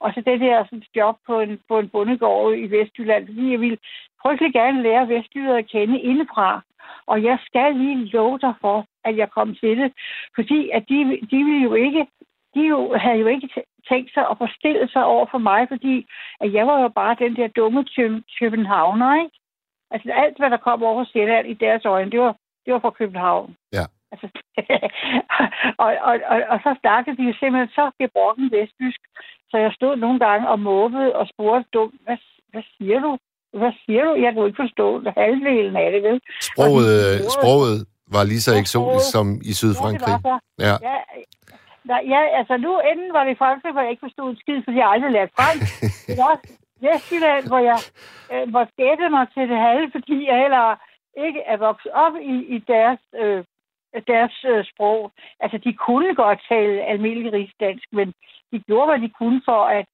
Og 0.00 0.12
så 0.14 0.20
det 0.20 0.40
der 0.40 0.64
sådan, 0.64 0.82
job 0.96 1.16
på 1.26 1.40
en, 1.40 1.60
på 1.68 1.78
en 1.78 1.88
bondegård 1.88 2.54
i 2.54 2.66
Vestjylland, 2.70 3.26
fordi 3.26 3.50
jeg 3.52 3.60
ville 3.60 3.78
frygtelig 4.22 4.52
gerne 4.52 4.82
lære 4.82 5.08
Vestjylland 5.08 5.58
at 5.58 5.70
kende 5.70 6.00
indefra. 6.00 6.62
Og 7.06 7.22
jeg 7.22 7.38
skal 7.46 7.76
lige 7.76 8.04
love 8.04 8.38
dig 8.38 8.54
for, 8.60 8.86
at 9.04 9.16
jeg 9.16 9.30
kom 9.30 9.54
til 9.54 9.78
det. 9.78 9.92
Fordi 10.34 10.70
at 10.70 10.84
de, 10.88 10.98
de 11.30 11.38
ville 11.44 11.62
jo 11.62 11.74
ikke, 11.74 12.06
de 12.54 12.60
jo, 12.60 12.94
havde 12.96 13.18
jo 13.18 13.26
ikke 13.26 13.48
tænkt 13.88 14.12
sig 14.14 14.24
at 14.30 14.38
forstille 14.38 14.88
sig 14.88 15.04
over 15.04 15.26
for 15.30 15.38
mig, 15.38 15.68
fordi 15.68 16.06
at 16.40 16.52
jeg 16.52 16.66
var 16.66 16.80
jo 16.80 16.88
bare 16.88 17.16
den 17.18 17.36
der 17.36 17.48
dumme 17.48 17.84
Københavner, 18.38 19.22
ikke? 19.22 19.36
Altså 19.94 20.08
alt, 20.22 20.36
hvad 20.38 20.50
der 20.54 20.60
kom 20.68 20.82
over 20.90 21.04
Sjælland 21.12 21.46
i 21.52 21.54
deres 21.64 21.84
øjne, 21.84 22.10
det 22.10 22.20
var, 22.20 22.32
det 22.64 22.70
var 22.74 22.80
fra 22.84 22.96
København. 23.00 23.56
Ja. 23.78 23.84
Altså, 24.12 24.26
og, 25.84 25.90
og, 26.08 26.14
og, 26.32 26.38
og, 26.52 26.58
så 26.64 26.70
snakkede 26.82 27.16
de 27.18 27.24
jo 27.30 27.34
simpelthen 27.40 27.70
så 27.78 27.84
gebrokken 28.00 28.46
vestjysk, 28.56 29.00
så 29.50 29.56
jeg 29.64 29.72
stod 29.78 29.96
nogle 29.96 30.18
gange 30.26 30.44
og 30.52 30.58
måbede 30.60 31.08
og 31.18 31.24
spurgte 31.32 31.68
dumt, 31.74 32.00
hvad, 32.04 32.18
hvad 32.52 32.64
siger 32.76 32.98
du? 33.06 33.18
Hvad 33.60 33.72
siger 33.84 34.04
du? 34.04 34.12
Jeg 34.24 34.30
kunne 34.34 34.46
ikke 34.46 34.62
forstå 34.64 34.86
halvdelen 35.16 35.76
af 35.76 35.88
det, 35.92 36.02
vel? 36.02 36.20
Sproget, 36.50 37.20
de 37.24 37.30
sproget 37.38 37.76
var 38.14 38.24
lige 38.24 38.44
så 38.46 38.52
eksotisk 38.62 39.06
som 39.16 39.26
i 39.50 39.52
Sydfrankrig. 39.60 40.16
Ja, 40.24 40.74
ja. 40.88 40.96
Ja, 41.90 41.98
ja, 42.14 42.20
altså 42.38 42.54
nu 42.56 42.72
enden 42.90 43.12
var 43.16 43.24
det 43.24 43.32
i 43.32 43.40
Frankrig, 43.42 43.72
hvor 43.72 43.82
jeg 43.82 43.90
ikke 43.90 44.06
forstod 44.08 44.30
en 44.30 44.38
skid, 44.42 44.58
fordi 44.64 44.76
jeg 44.78 44.90
aldrig 44.94 45.12
lærte 45.12 45.32
fransk. 45.38 45.72
var 46.84 46.94
Vestjylland, 46.94 47.46
hvor 47.48 47.58
jeg 47.70 47.78
øh, 48.32 48.48
måtte 48.52 48.72
gætte 48.76 49.08
mig 49.08 49.26
til 49.34 49.48
det 49.48 49.58
halve, 49.58 49.90
fordi 49.90 50.26
jeg 50.26 50.38
heller 50.38 50.76
ikke 51.26 51.40
er 51.40 51.56
vokset 51.56 51.92
op 51.92 52.14
i, 52.16 52.34
i 52.54 52.58
deres, 52.58 53.00
øh, 53.22 53.44
deres 54.06 54.44
øh, 54.44 54.64
sprog. 54.64 55.12
Altså, 55.40 55.58
de 55.58 55.72
kunne 55.72 56.14
godt 56.14 56.40
tale 56.48 56.82
almindelig 56.82 57.32
rigsdansk, 57.32 57.86
men 57.92 58.08
de 58.52 58.58
gjorde, 58.66 58.86
hvad 58.90 59.08
de 59.08 59.14
kunne 59.18 59.42
for 59.44 59.64
at, 59.64 59.86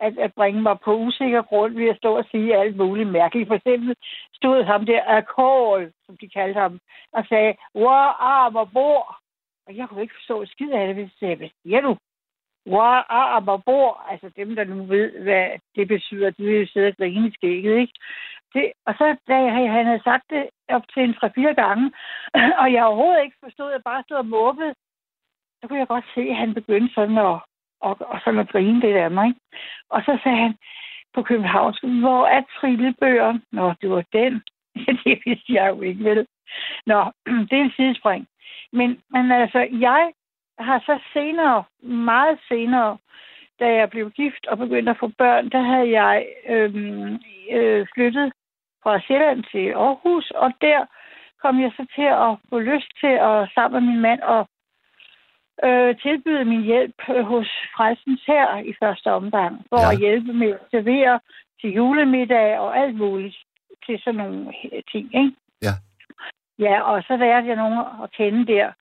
at, 0.00 0.18
at 0.18 0.34
bringe 0.34 0.62
mig 0.62 0.76
på 0.84 0.96
usikker 0.96 1.42
grund 1.42 1.74
ved 1.74 1.88
at 1.88 1.96
stå 1.96 2.16
og 2.16 2.24
sige 2.30 2.56
alt 2.56 2.76
muligt 2.76 3.08
mærkeligt. 3.08 3.48
For 3.48 3.54
eksempel 3.54 3.94
stod 4.34 4.64
ham 4.64 4.86
der 4.86 5.02
Akol, 5.06 5.92
som 6.06 6.16
de 6.16 6.28
kaldte 6.28 6.60
ham, 6.60 6.80
og 7.12 7.24
sagde, 7.28 7.54
hvor 7.72 8.00
arm 8.36 8.56
og 8.56 8.72
bor. 8.72 9.18
Og 9.66 9.76
jeg 9.76 9.88
kunne 9.88 10.02
ikke 10.02 10.14
forstå 10.14 10.42
et 10.42 10.48
skid 10.48 10.70
af 10.70 10.86
det, 10.86 10.94
hvis 10.94 11.04
jeg 11.04 11.18
sagde, 11.18 11.36
hvad 11.36 11.48
siger 11.62 11.80
du? 11.80 11.96
Bor, 13.64 14.10
altså 14.10 14.30
dem, 14.36 14.54
der 14.56 14.64
nu 14.64 14.84
ved, 14.84 15.22
hvad 15.22 15.48
det 15.76 15.88
betyder, 15.88 16.30
de 16.30 16.44
vil 16.44 16.68
sidde 16.68 16.88
og 16.88 16.96
grine 16.96 17.28
i 17.28 17.32
skægget, 17.32 17.78
ikke? 17.78 17.92
Det, 18.54 18.72
og 18.86 18.94
så, 18.98 19.16
da 19.28 19.36
jeg, 19.36 19.72
han 19.72 19.86
havde 19.86 20.02
sagt 20.04 20.24
det 20.30 20.48
op 20.68 20.82
til 20.94 21.02
en 21.02 21.14
3-4 21.24 21.52
gange, 21.52 21.92
og 22.60 22.72
jeg 22.72 22.84
overhovedet 22.84 23.24
ikke 23.24 23.36
forstod, 23.44 23.70
jeg 23.70 23.82
bare 23.84 24.02
stod 24.02 24.16
og 24.16 24.26
måbede, 24.26 24.74
så 25.60 25.68
kunne 25.68 25.78
jeg 25.78 25.86
godt 25.86 26.04
se, 26.14 26.20
at 26.20 26.36
han 26.36 26.54
begyndte 26.54 26.94
sådan 26.94 27.18
at, 27.18 27.40
og, 27.80 27.96
og 28.00 28.20
sådan 28.24 28.40
at 28.40 28.48
grine 28.48 28.80
lidt 28.80 28.96
af 28.96 29.10
mig. 29.10 29.26
Ikke? 29.28 29.40
Og 29.90 30.02
så 30.02 30.18
sagde 30.22 30.38
han 30.38 30.54
på 31.14 31.22
København, 31.22 32.00
hvor 32.00 32.26
er 32.26 32.42
trillebøger? 32.60 33.38
Nå, 33.52 33.74
det 33.80 33.90
var 33.90 34.04
den. 34.12 34.42
det 35.04 35.22
vidste 35.26 35.52
jeg 35.52 35.68
jo 35.68 35.80
ikke, 35.80 36.04
vel? 36.04 36.26
Nå, 36.86 37.00
det 37.48 37.56
er 37.58 37.64
en 37.64 37.76
sidespring. 37.76 38.26
Men, 38.72 39.02
men 39.10 39.32
altså, 39.32 39.58
jeg 39.80 40.12
har 40.58 40.78
så 40.86 40.98
senere, 41.12 41.64
meget 41.82 42.38
senere, 42.48 42.98
da 43.60 43.66
jeg 43.74 43.90
blev 43.90 44.10
gift 44.10 44.46
og 44.46 44.58
begyndte 44.58 44.90
at 44.90 44.98
få 45.00 45.10
børn, 45.18 45.48
der 45.48 45.62
havde 45.62 45.90
jeg 46.00 46.26
øhm, 46.48 47.18
øh, 47.52 47.86
flyttet 47.94 48.32
fra 48.82 49.00
Sjælland 49.00 49.44
til 49.52 49.66
Aarhus, 49.68 50.30
og 50.30 50.52
der 50.60 50.86
kom 51.42 51.60
jeg 51.60 51.72
så 51.76 51.86
til 51.94 52.08
at 52.26 52.32
få 52.50 52.58
lyst 52.58 52.90
til 53.00 53.14
at 53.30 53.48
sammen 53.54 53.84
med 53.84 53.92
min 53.92 54.02
mand 54.02 54.20
og 54.20 54.48
øh, 55.64 55.96
tilbyde 56.02 56.44
min 56.44 56.62
hjælp 56.62 56.94
øh, 57.10 57.24
hos 57.24 57.48
Frelsens 57.76 58.24
her 58.26 58.58
i 58.58 58.72
første 58.82 59.12
omgang, 59.12 59.64
for 59.68 59.80
ja. 59.80 59.92
at 59.92 59.98
hjælpe 59.98 60.32
med 60.32 60.50
at 60.50 60.66
servere 60.70 61.20
til 61.60 61.70
julemiddag 61.70 62.58
og 62.58 62.78
alt 62.78 62.96
muligt 62.96 63.36
til 63.86 64.00
sådan 64.04 64.20
nogle 64.20 64.52
ting, 64.92 65.06
ikke? 65.14 65.32
Ja. 65.62 65.74
Ja, 66.58 66.80
og 66.80 67.02
så 67.02 67.16
lærte 67.16 67.46
jeg 67.46 67.56
nogen 67.56 67.78
at 68.02 68.12
kende 68.12 68.52
der. 68.52 68.72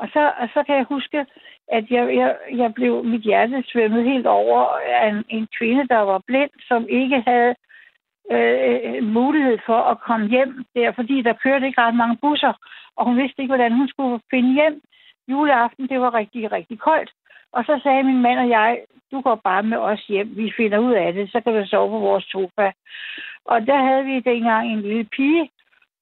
Og 0.00 0.08
så, 0.12 0.32
og 0.40 0.48
så 0.54 0.62
kan 0.66 0.76
jeg 0.76 0.84
huske, 0.84 1.26
at 1.68 1.84
jeg, 1.90 2.16
jeg, 2.20 2.36
jeg 2.62 2.74
blev, 2.74 3.04
mit 3.04 3.22
hjerte 3.22 3.64
svømmet 3.66 4.04
helt 4.04 4.26
over 4.26 4.60
af 5.00 5.08
en, 5.08 5.24
en 5.28 5.48
kvinde, 5.58 5.88
der 5.88 5.98
var 5.98 6.20
blind, 6.26 6.50
som 6.68 6.86
ikke 6.88 7.22
havde 7.26 7.54
øh, 8.32 8.78
øh, 8.84 9.02
mulighed 9.02 9.58
for 9.66 9.80
at 9.92 10.00
komme 10.00 10.26
hjem 10.28 10.64
der, 10.74 10.92
fordi 10.92 11.22
der 11.22 11.32
kørte 11.44 11.66
ikke 11.66 11.80
ret 11.80 11.94
mange 11.94 12.16
busser, 12.22 12.52
og 12.96 13.06
hun 13.06 13.16
vidste 13.16 13.42
ikke, 13.42 13.54
hvordan 13.54 13.72
hun 13.72 13.88
skulle 13.88 14.20
finde 14.30 14.52
hjem. 14.54 14.80
Juleaften, 15.28 15.88
det 15.88 16.00
var 16.00 16.14
rigtig, 16.14 16.52
rigtig 16.52 16.78
koldt. 16.78 17.10
Og 17.52 17.64
så 17.64 17.80
sagde 17.82 18.02
min 18.02 18.22
mand 18.22 18.38
og 18.38 18.48
jeg, 18.48 18.78
du 19.12 19.20
går 19.20 19.34
bare 19.34 19.62
med 19.62 19.78
os 19.78 20.06
hjem, 20.06 20.36
vi 20.36 20.52
finder 20.56 20.78
ud 20.78 20.92
af 20.92 21.12
det, 21.12 21.32
så 21.32 21.40
kan 21.40 21.52
du 21.54 21.66
sove 21.66 21.90
på 21.90 21.98
vores 21.98 22.24
sofa. 22.24 22.72
Og 23.44 23.66
der 23.66 23.78
havde 23.88 24.04
vi 24.04 24.20
dengang 24.20 24.72
en 24.72 24.80
lille 24.80 25.04
pige, 25.04 25.50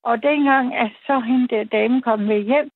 og 0.03 0.23
dengang, 0.23 0.75
at 0.75 0.91
så 1.07 1.21
hende 1.21 1.49
der 1.49 1.65
dame 1.65 2.03
kom 2.03 2.19
med 2.19 2.41
hjem, 2.41 2.71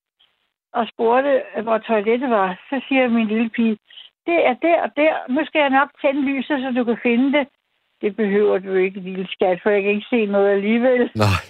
og 0.72 0.88
spurgte, 0.88 1.42
hvor 1.62 1.78
toilettet 1.78 2.30
var, 2.30 2.60
så 2.70 2.80
siger 2.88 3.08
min 3.08 3.26
lille 3.26 3.50
pige, 3.50 3.78
det 4.26 4.46
er 4.46 4.54
der 4.54 4.82
og 4.82 4.90
der. 4.96 5.14
Nu 5.28 5.44
skal 5.44 5.60
jeg 5.60 5.70
nok 5.70 5.90
tænde 6.00 6.22
lyset, 6.22 6.58
så 6.62 6.72
du 6.76 6.84
kan 6.84 6.98
finde 7.02 7.38
det. 7.38 7.48
Det 8.00 8.16
behøver 8.16 8.58
du 8.58 8.74
ikke, 8.74 9.00
lille 9.00 9.28
skat, 9.30 9.60
for 9.62 9.70
jeg 9.70 9.82
kan 9.82 9.90
ikke 9.90 10.06
se 10.10 10.26
noget 10.26 10.50
alligevel. 10.50 11.10
Nej. 11.14 11.40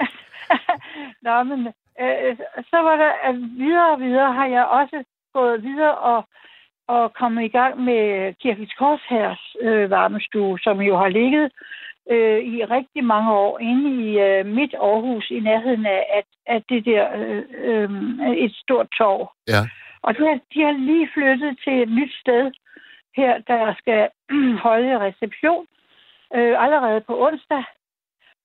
Nå, 1.26 1.42
men 1.42 1.66
øh, 2.00 2.36
så 2.70 2.78
var 2.86 2.96
der 2.96 3.12
at 3.22 3.34
videre 3.34 3.92
og 3.92 4.00
videre, 4.00 4.32
har 4.32 4.46
jeg 4.46 4.64
også 4.64 5.04
gået 5.34 5.62
videre 5.62 5.94
og, 5.94 6.28
og 6.88 7.14
kommet 7.14 7.44
i 7.44 7.48
gang 7.48 7.80
med 7.80 8.34
Kirkens 8.42 8.74
Korshærs 8.78 9.56
øh, 9.60 9.90
varmestue, 9.90 10.58
som 10.58 10.80
jo 10.80 10.96
har 10.96 11.08
ligget 11.08 11.52
øh, 12.10 12.38
i 12.54 12.64
rigtig 12.64 13.04
mange 13.04 13.32
år 13.32 13.58
inde 13.58 13.90
i 14.04 14.18
øh, 14.20 14.46
midt 14.46 14.74
Aarhus, 14.74 15.30
i 15.30 15.40
nærheden 15.40 15.86
af, 15.86 16.02
at, 16.18 16.24
at 16.46 16.62
det 16.68 16.84
der 16.84 17.04
øh, 17.16 17.42
øh, 17.70 17.90
et 18.36 18.54
stort 18.54 18.88
torv. 18.98 19.32
Ja. 19.48 19.62
Og 20.02 20.14
de 20.16 20.20
har, 20.26 20.38
de 20.54 20.62
har 20.62 20.72
lige 20.72 21.08
flyttet 21.14 21.58
til 21.64 21.82
et 21.82 21.88
nyt 21.88 22.12
sted 22.20 22.50
her, 23.16 23.38
der 23.38 23.74
skal 23.78 24.08
holde 24.66 24.98
reception 25.06 25.66
øh, 26.34 26.54
allerede 26.64 27.00
på 27.00 27.26
onsdag. 27.26 27.64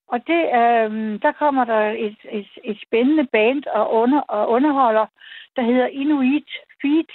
Og 0.08 0.18
det, 0.26 0.42
øh, 0.60 0.90
der 1.24 1.32
kommer 1.38 1.64
der 1.64 1.82
et, 2.06 2.16
et, 2.32 2.48
et 2.64 2.78
spændende 2.86 3.26
band 3.32 3.62
og, 3.66 3.92
under, 3.92 4.20
og 4.20 4.48
underholder, 4.50 5.06
der 5.56 5.62
hedder 5.62 5.86
Inuit 5.86 6.50
Feet. 6.82 7.10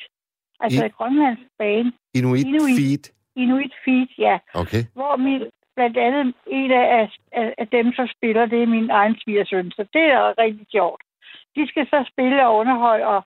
Altså 0.60 0.84
I- 0.84 0.86
et 0.86 0.96
grønlandsk 0.96 1.44
band. 1.60 1.92
Inuit, 2.14 2.48
Inuit. 2.48 2.78
Feed. 2.80 3.14
Inuit 3.36 3.74
Feet, 3.86 4.10
ja. 4.18 4.38
Okay. 4.54 4.84
Hvor 4.94 5.16
min, 5.16 5.42
blandt 5.78 5.98
andet 5.98 6.34
en 6.48 6.72
af, 6.72 7.10
af, 7.32 7.54
af 7.58 7.68
dem, 7.68 7.94
som 7.94 8.08
spiller, 8.16 8.46
det 8.46 8.60
er 8.64 8.76
min 8.76 8.90
egen 8.90 9.16
svigersøn. 9.22 9.72
Så 9.72 9.84
det 9.94 10.06
er 10.16 10.38
rigtig 10.44 10.68
sjovt. 10.72 11.02
De 11.56 11.68
skal 11.68 11.86
så 11.88 12.00
spille 12.12 12.48
og 12.48 12.56
underholde, 12.56 13.06
og, 13.06 13.22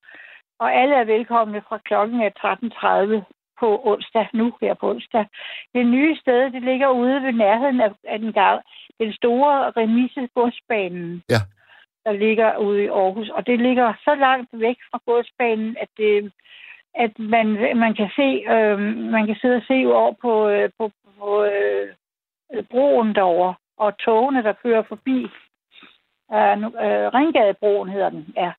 og 0.59 0.75
alle 0.75 0.95
er 0.95 1.03
velkomne 1.15 1.61
fra 1.67 1.77
klokken 1.77 2.21
er 2.21 2.31
13.30 3.19 3.23
på 3.59 3.81
onsdag, 3.91 4.27
nu 4.33 4.53
her 4.61 4.73
på 4.73 4.89
onsdag. 4.89 5.25
Det 5.75 5.85
nye 5.85 6.15
sted, 6.15 6.51
det 6.51 6.63
ligger 6.63 6.89
ude 6.89 7.23
ved 7.25 7.33
nærheden 7.33 7.81
af, 7.81 7.91
af 8.03 8.19
den, 8.19 8.33
gang, 8.33 8.61
den 8.99 9.13
store 9.13 9.71
remise 9.77 10.29
godsbanen, 10.35 11.23
Ja. 11.29 11.41
der 12.05 12.11
ligger 12.11 12.57
ude 12.57 12.83
i 12.83 12.87
Aarhus. 12.87 13.29
Og 13.29 13.47
det 13.47 13.59
ligger 13.59 13.93
så 14.03 14.15
langt 14.15 14.49
væk 14.53 14.77
fra 14.91 14.99
godsbanen, 15.05 15.77
at 15.81 15.89
det, 15.97 16.31
at 16.95 17.19
man, 17.19 17.47
man 17.77 17.93
kan 17.95 18.09
se, 18.15 18.29
øh, 18.53 18.79
man 19.15 19.25
kan 19.27 19.35
sidde 19.41 19.55
og 19.55 19.67
se 19.67 19.77
over 19.85 20.13
på, 20.21 20.47
øh, 20.49 20.69
på, 20.77 20.91
på 21.19 21.43
øh, 21.43 21.87
broen 22.71 23.15
derovre, 23.15 23.55
og 23.77 23.97
togene, 23.97 24.43
der 24.43 24.53
kører 24.63 24.83
forbi. 24.83 25.17
Øh, 26.33 26.57
øh, 26.57 27.05
Ringgadebroen 27.17 27.89
hedder 27.89 28.09
den, 28.09 28.33
ja. 28.35 28.51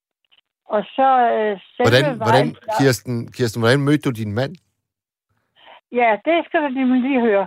Og 0.64 0.84
så 0.97 1.09
øh, 1.32 1.61
Hvordan, 1.76 2.05
vejen, 2.05 2.16
hvordan, 2.16 2.57
Kirsten, 2.78 3.32
Kirsten, 3.32 3.62
hvordan 3.62 3.80
mødte 3.80 4.03
du 4.03 4.11
din 4.11 4.32
mand? 4.32 4.57
Ja, 5.93 6.11
det 6.24 6.45
skal 6.47 6.62
du 6.62 6.68
nemlig 6.68 7.03
lige 7.03 7.20
høre. 7.20 7.47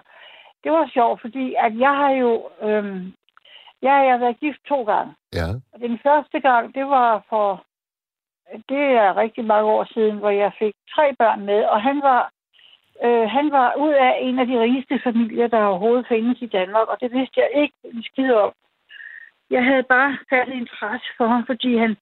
Det 0.64 0.72
var 0.72 0.90
sjovt, 0.94 1.22
fordi 1.22 1.56
at 1.66 1.80
jeg 1.80 1.94
har 2.02 2.10
jo... 2.10 2.50
Øhm, 2.62 3.14
jeg 3.82 4.12
har 4.12 4.18
været 4.18 4.40
gift 4.40 4.62
to 4.68 4.84
gange. 4.84 5.14
Ja. 5.34 5.48
Og 5.74 5.80
den 5.80 6.00
første 6.04 6.40
gang, 6.40 6.76
det 6.76 6.86
var 6.86 7.26
for... 7.30 7.66
Det 8.70 8.86
er 9.04 9.18
rigtig 9.18 9.46
mange 9.46 9.70
år 9.72 9.86
siden, 9.94 10.18
hvor 10.18 10.30
jeg 10.30 10.52
fik 10.60 10.74
tre 10.96 11.16
børn 11.20 11.46
med. 11.46 11.64
Og 11.64 11.82
han 11.82 12.02
var, 12.02 12.32
øh, 13.04 13.30
han 13.30 13.52
var 13.52 13.76
ud 13.76 13.94
af 13.94 14.18
en 14.22 14.40
af 14.40 14.48
de 14.48 14.62
rigeste 14.62 15.00
familier, 15.04 15.48
der 15.48 15.66
overhovedet 15.66 16.08
findes 16.08 16.42
i 16.42 16.46
Danmark. 16.46 16.88
Og 16.88 16.98
det 17.02 17.12
vidste 17.12 17.40
jeg 17.40 17.50
ikke 17.62 17.76
en 17.84 18.04
skid 18.04 18.32
om. 18.34 18.54
Jeg 19.50 19.64
havde 19.64 19.84
bare 19.84 20.18
fattet 20.30 20.54
interesse 20.54 21.08
for 21.18 21.28
ham, 21.28 21.46
fordi 21.46 21.78
han 21.78 21.98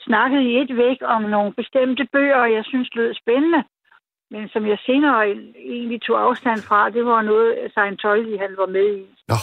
snakkede 0.00 0.44
i 0.44 0.60
et 0.60 0.76
væk 0.76 0.98
om 1.02 1.22
nogle 1.22 1.52
bestemte 1.52 2.08
bøger, 2.12 2.36
og 2.36 2.52
jeg 2.52 2.64
synes 2.64 2.94
lød 2.94 3.14
spændende. 3.14 3.64
Men 4.30 4.48
som 4.48 4.66
jeg 4.66 4.78
senere 4.86 5.30
egentlig 5.56 6.02
tog 6.02 6.22
afstand 6.22 6.60
fra, 6.68 6.90
det 6.90 7.04
var 7.04 7.22
noget 7.22 7.70
Scientology, 7.70 8.38
han 8.38 8.56
var 8.56 8.66
med 8.66 8.96
i. 8.96 9.06
Nå, 9.28 9.38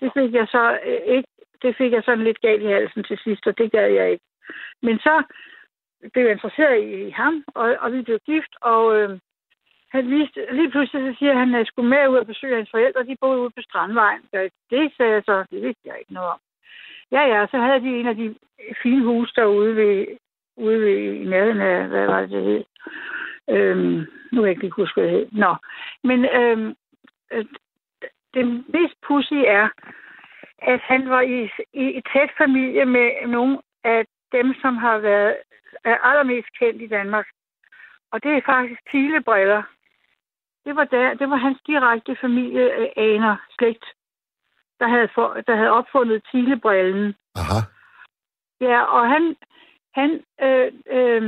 Det 0.00 0.10
fik 0.16 0.34
jeg 0.34 0.46
så 0.48 0.78
øh, 0.86 1.16
ikke. 1.16 1.28
Det 1.62 1.76
fik 1.76 1.92
jeg 1.92 2.02
sådan 2.04 2.24
lidt 2.24 2.40
galt 2.40 2.62
i 2.62 2.66
halsen 2.66 3.04
til 3.04 3.18
sidst, 3.24 3.46
og 3.46 3.58
det 3.58 3.72
gad 3.72 3.88
jeg 3.90 4.10
ikke. 4.12 4.24
Men 4.82 4.98
så 4.98 5.22
blev 6.12 6.24
jeg 6.24 6.32
interesseret 6.32 6.82
i 6.84 7.10
ham, 7.10 7.44
og, 7.54 7.76
og 7.80 7.92
vi 7.92 8.02
blev 8.02 8.18
gift, 8.26 8.52
og 8.60 8.96
øh, 8.96 9.18
han 9.96 10.10
viste, 10.10 10.40
lige 10.52 10.70
pludselig 10.70 11.00
så 11.02 11.18
siger 11.18 11.34
han, 11.40 11.54
at 11.54 11.58
jeg 11.58 11.66
skulle 11.66 11.90
med 11.90 12.08
ud 12.08 12.16
og 12.16 12.26
besøge 12.26 12.56
hans 12.56 12.70
forældre, 12.70 13.04
de 13.04 13.16
boede 13.20 13.40
ude 13.40 13.50
på 13.50 13.62
Strandvejen. 13.62 14.22
Ja, 14.32 14.42
det 14.70 14.92
sagde 14.96 15.12
jeg 15.12 15.22
så, 15.24 15.44
det 15.50 15.62
vidste 15.62 15.88
jeg 15.88 15.96
ikke 15.98 16.12
noget 16.12 16.30
om. 16.30 16.40
Ja, 17.12 17.22
ja, 17.32 17.46
så 17.50 17.56
havde 17.58 17.80
de 17.80 18.00
en 18.00 18.06
af 18.06 18.16
de 18.16 18.34
fine 18.82 19.04
huse 19.04 19.32
derude 19.36 19.76
ved, 19.76 20.06
ude 20.56 20.80
ved, 20.80 20.98
i 21.22 21.24
nærheden 21.24 21.60
af, 21.60 21.88
hvad 21.88 22.06
var 22.06 22.20
det, 22.20 22.30
det 22.30 22.44
hed? 22.44 22.64
Øhm, 23.48 24.06
nu 24.32 24.36
kan 24.40 24.42
jeg 24.42 24.50
ikke 24.50 24.62
lige 24.62 24.80
huske, 24.82 25.00
hvad 25.00 25.10
det 25.10 25.18
hed. 25.18 25.28
Nå, 25.32 25.56
men 26.04 26.24
øhm, 26.24 26.74
det 28.34 28.64
mest 28.74 28.94
pussy 29.06 29.40
er, 29.46 29.68
at 30.58 30.80
han 30.80 31.08
var 31.08 31.20
i, 31.20 31.50
i, 31.72 31.84
i 31.98 32.02
tæt 32.12 32.30
familie 32.38 32.84
med 32.84 33.26
nogle 33.26 33.58
af 33.84 34.06
dem, 34.32 34.54
som 34.62 34.76
har 34.76 34.98
været 34.98 35.36
er 35.84 35.96
allermest 36.08 36.48
kendt 36.58 36.82
i 36.82 36.86
Danmark. 36.86 37.26
Og 38.12 38.22
det 38.22 38.32
er 38.32 38.40
faktisk 38.46 38.80
Thielebriller, 38.90 39.62
det 40.66 40.76
var, 40.76 40.84
der, 40.84 41.14
det 41.14 41.30
var 41.30 41.36
hans 41.36 41.58
direkte 41.66 42.16
familieaner, 42.20 43.36
slægt, 43.58 43.84
der 44.80 44.88
havde, 44.88 45.08
for, 45.14 45.28
der 45.46 45.56
havde 45.56 45.70
opfundet 45.70 46.22
Thiele-brillen. 46.28 47.14
aha. 47.40 47.58
Ja, 48.60 48.80
og 48.96 49.08
han, 49.12 49.36
han 49.94 50.10
øh, 50.46 50.72
øh, 50.96 51.22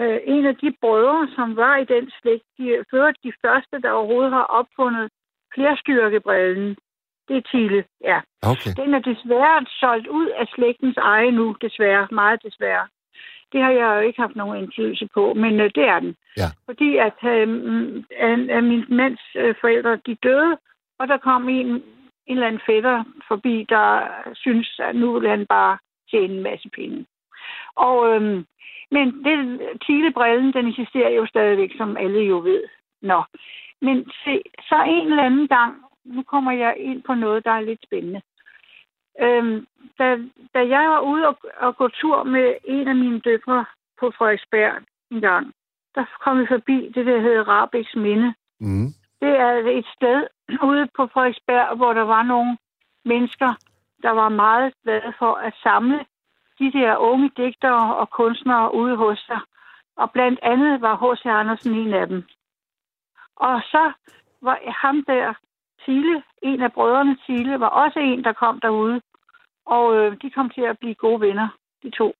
øh, 0.00 0.20
en 0.24 0.46
af 0.46 0.56
de 0.56 0.74
brødre, 0.80 1.28
som 1.36 1.56
var 1.56 1.76
i 1.76 1.84
den 1.84 2.10
slægt, 2.20 2.44
de 2.58 2.84
førte 2.90 3.18
de 3.24 3.32
første, 3.44 3.80
der 3.82 3.90
overhovedet 3.90 4.32
har 4.32 4.46
opfundet 4.60 5.10
flerstyrkebrillen. 5.54 6.76
Det 7.28 7.36
er 7.36 7.48
Thiele, 7.50 7.84
ja. 8.00 8.20
Okay. 8.42 8.72
Den 8.76 8.94
er 8.94 8.98
desværre 8.98 9.66
solgt 9.80 10.06
ud 10.06 10.26
af 10.26 10.46
slægtens 10.54 10.96
eje 10.96 11.30
nu, 11.30 11.56
desværre. 11.60 12.08
Meget 12.10 12.42
desværre. 12.42 12.86
Det 13.52 13.62
har 13.62 13.70
jeg 13.70 13.86
jo 13.96 14.00
ikke 14.00 14.20
haft 14.20 14.36
nogen 14.36 14.62
indflydelse 14.62 15.08
på, 15.14 15.34
men 15.34 15.60
øh, 15.60 15.70
det 15.74 15.84
er 15.84 16.00
den. 16.00 16.16
Ja. 16.40 16.48
Fordi 16.68 16.96
at, 16.96 17.18
øhm, 17.24 17.96
øh, 18.22 18.56
at, 18.56 18.64
min 18.64 18.84
mands 18.88 19.20
øh, 19.36 19.54
forældre, 19.60 20.00
de 20.06 20.14
døde, 20.14 20.58
og 20.98 21.08
der 21.08 21.16
kom 21.16 21.48
en, 21.48 21.66
en 21.66 21.82
eller 22.26 22.46
anden 22.46 22.66
fætter 22.66 23.04
forbi, 23.28 23.66
der 23.68 24.08
synes, 24.34 24.80
at 24.82 24.96
nu 24.96 25.18
vil 25.18 25.28
han 25.28 25.46
bare 25.46 25.78
tjene 26.10 26.34
en 26.34 26.42
masse 26.42 26.68
penge. 26.68 27.06
Og, 27.76 27.96
øh, 28.08 28.44
men 28.90 29.06
det, 29.24 29.60
Thiele-brillen, 29.84 30.52
den 30.52 30.68
eksisterer 30.68 31.10
jo 31.10 31.26
stadigvæk, 31.26 31.70
som 31.76 31.96
alle 31.96 32.20
jo 32.20 32.38
ved. 32.38 32.62
Nå. 33.02 33.22
Men 33.82 34.10
se, 34.24 34.42
så 34.68 34.84
en 34.86 35.06
eller 35.10 35.22
anden 35.22 35.48
gang, 35.48 35.74
nu 36.04 36.22
kommer 36.22 36.52
jeg 36.52 36.74
ind 36.78 37.02
på 37.02 37.14
noget, 37.14 37.44
der 37.44 37.50
er 37.50 37.60
lidt 37.60 37.82
spændende. 37.82 38.20
Øhm, 39.20 39.66
da, 39.98 40.18
da 40.54 40.58
jeg 40.58 40.90
var 40.90 41.00
ude 41.00 41.28
og, 41.28 41.38
og 41.56 41.76
gå 41.76 41.88
tur 41.88 42.22
med 42.22 42.54
en 42.64 42.88
af 42.88 42.94
mine 42.94 43.20
døtre 43.20 43.64
på 44.00 44.10
Frederiksberg 44.18 44.82
en 45.10 45.20
gang, 45.20 45.52
der 45.98 46.04
kom 46.24 46.40
vi 46.40 46.46
forbi 46.46 46.76
det, 46.94 47.06
der 47.06 47.20
hedder 47.20 47.48
Rabiks 47.48 47.94
Minde. 47.94 48.34
Mm. 48.60 48.88
Det 49.22 49.32
er 49.46 49.52
et 49.78 49.86
sted 49.96 50.18
ude 50.68 50.88
på 50.96 51.02
Frederiksberg, 51.12 51.76
hvor 51.76 51.92
der 51.92 52.06
var 52.14 52.22
nogle 52.22 52.58
mennesker, 53.04 53.50
der 54.02 54.10
var 54.10 54.28
meget 54.28 54.74
glade 54.82 55.12
for 55.18 55.34
at 55.34 55.54
samle 55.62 55.98
de 56.58 56.72
der 56.72 56.96
unge 56.96 57.30
digtere 57.36 57.96
og 57.96 58.10
kunstnere 58.10 58.74
ude 58.74 58.96
hos 58.96 59.18
sig. 59.18 59.40
Og 59.96 60.10
blandt 60.10 60.40
andet 60.42 60.80
var 60.80 60.94
H.C. 61.02 61.26
Andersen 61.26 61.74
en 61.74 61.94
af 61.94 62.06
dem. 62.06 62.22
Og 63.36 63.60
så 63.72 63.92
var 64.42 64.58
ham 64.82 65.04
der, 65.04 65.34
Thiele, 65.82 66.22
en 66.42 66.62
af 66.62 66.72
brødrene 66.72 67.16
Thiele, 67.24 67.60
var 67.60 67.68
også 67.68 67.98
en, 67.98 68.24
der 68.24 68.32
kom 68.32 68.60
derude. 68.60 69.00
Og 69.66 69.96
øh, 69.96 70.16
de 70.22 70.30
kom 70.30 70.50
til 70.50 70.62
at 70.62 70.78
blive 70.78 70.94
gode 70.94 71.20
venner, 71.20 71.48
de 71.82 71.90
to. 71.90 72.14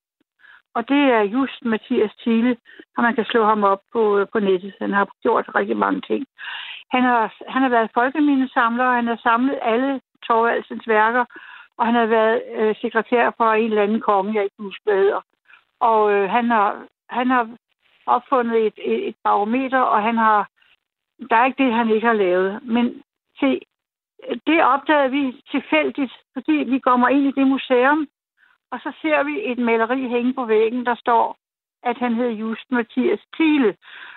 Og 0.75 0.89
det 0.89 1.03
er 1.17 1.23
just 1.23 1.65
Mathias 1.65 2.15
Thiele, 2.21 2.57
og 2.97 3.03
man 3.03 3.15
kan 3.15 3.25
slå 3.25 3.45
ham 3.45 3.65
op 3.65 3.81
på, 3.93 4.19
øh, 4.19 4.27
på 4.33 4.39
nettet. 4.41 4.75
Han 4.81 4.93
har 4.93 5.09
gjort 5.23 5.55
rigtig 5.55 5.77
mange 5.77 6.01
ting. 6.01 6.27
Han 6.91 7.03
har, 7.03 7.35
han 7.49 7.63
har 7.63 7.69
været 7.69 7.91
folkemindesamler, 7.95 8.85
og 8.85 8.95
han 8.95 9.07
har 9.07 9.21
samlet 9.23 9.59
alle 9.63 10.01
Torvaldsens 10.27 10.89
værker, 10.89 11.25
og 11.79 11.87
han 11.87 11.95
har 11.95 12.07
været 12.07 12.43
øh, 12.57 12.75
sekretær 12.81 13.31
for 13.37 13.53
en 13.53 13.71
eller 13.71 13.83
anden 13.83 14.01
konge, 14.01 14.35
jeg 14.35 14.45
ikke 14.45 14.57
husker, 14.59 14.83
hvad 14.85 14.97
hedder. 14.97 15.21
Og 15.81 16.13
øh, 16.13 16.31
han, 16.31 16.51
har, 16.51 16.87
han 17.11 17.27
har 17.27 17.49
opfundet 18.07 18.67
et, 18.67 18.79
et, 18.85 19.09
et 19.09 19.17
barometer, 19.25 19.79
og 19.79 20.03
han 20.03 20.17
har... 20.17 20.49
Der 21.31 21.37
er 21.37 21.47
ikke 21.47 21.65
det, 21.65 21.75
han 21.75 21.91
ikke 21.91 22.07
har 22.07 22.15
lavet. 22.15 22.61
Men 22.63 23.03
se, 23.41 23.61
det 24.47 24.65
opdagede 24.65 25.11
vi 25.11 25.43
tilfældigt, 25.51 26.13
fordi 26.33 26.53
vi 26.53 26.79
kommer 26.79 27.09
ind 27.09 27.27
i 27.27 27.41
det 27.41 27.47
museum, 27.47 28.09
og 28.71 28.79
så 28.81 28.93
ser 29.03 29.23
vi 29.23 29.53
et 29.53 29.59
maleri 29.59 30.09
hænge 30.09 30.35
på 30.35 30.45
væggen, 30.45 30.87
der 30.87 30.95
står, 30.95 31.37
at 31.83 31.97
han 31.99 32.15
hed 32.15 32.31
Just 32.31 32.71
Mathias 32.71 33.21
Thiele. 33.35 33.77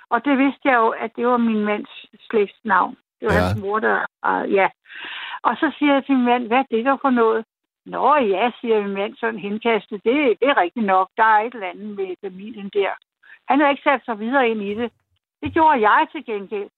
Og 0.10 0.26
det 0.26 0.38
vidste 0.38 0.62
jeg 0.70 0.76
jo, 0.76 0.90
at 0.90 1.12
det 1.16 1.28
var 1.28 1.38
min 1.38 1.66
mands 1.66 2.06
slægtsnavn. 2.30 2.98
Det 3.20 3.26
var 3.28 3.34
Ja. 3.34 3.40
hans 3.42 3.62
mor, 3.62 3.80
der... 3.80 4.06
Uh, 4.30 4.54
ja. 4.54 4.68
Og 5.44 5.56
så 5.58 5.72
siger 5.78 5.94
jeg 5.94 6.06
til 6.06 6.16
min 6.16 6.26
mand, 6.26 6.48
hvad 6.48 6.58
er 6.58 6.64
det 6.72 6.86
der 6.86 6.98
for 7.02 7.10
noget? 7.10 7.46
Nå 7.86 8.16
ja, 8.16 8.52
siger 8.62 8.82
min 8.82 8.94
mand 8.94 9.16
sådan 9.16 9.40
henkastet. 9.40 10.04
Det, 10.04 10.14
det 10.40 10.48
er 10.50 10.62
rigtigt 10.62 10.86
nok. 10.86 11.10
Der 11.18 11.24
er 11.24 11.40
et 11.42 11.54
eller 11.54 11.68
andet 11.68 11.96
med 11.98 12.16
familien 12.26 12.70
der. 12.74 12.92
Han 13.48 13.60
har 13.60 13.70
ikke 13.70 13.84
sat 13.84 14.02
sig 14.06 14.20
videre 14.20 14.50
ind 14.50 14.62
i 14.62 14.74
det. 14.76 14.92
Det 15.42 15.54
gjorde 15.54 15.90
jeg 15.90 16.08
til 16.12 16.26
gengæld. 16.26 16.70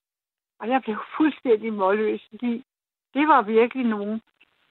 Og 0.60 0.70
jeg 0.70 0.82
blev 0.82 0.98
fuldstændig 1.18 1.74
målløs, 1.74 2.22
fordi 2.30 2.64
det 3.14 3.28
var 3.28 3.42
virkelig 3.42 3.86
nogen. 3.86 4.22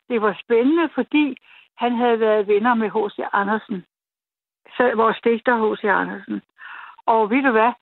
Det 0.08 0.22
var 0.22 0.38
spændende, 0.44 0.88
fordi 0.94 1.36
han 1.78 1.92
havde 1.96 2.20
været 2.20 2.48
venner 2.48 2.74
med 2.74 2.90
H.C. 2.90 3.18
Andersen. 3.32 3.84
Så 4.76 4.92
vores 4.96 5.20
digter 5.24 5.56
H.C. 5.62 5.84
Andersen. 5.84 6.42
Og 7.06 7.30
ved 7.30 7.42
du 7.42 7.50
hvad? 7.50 7.72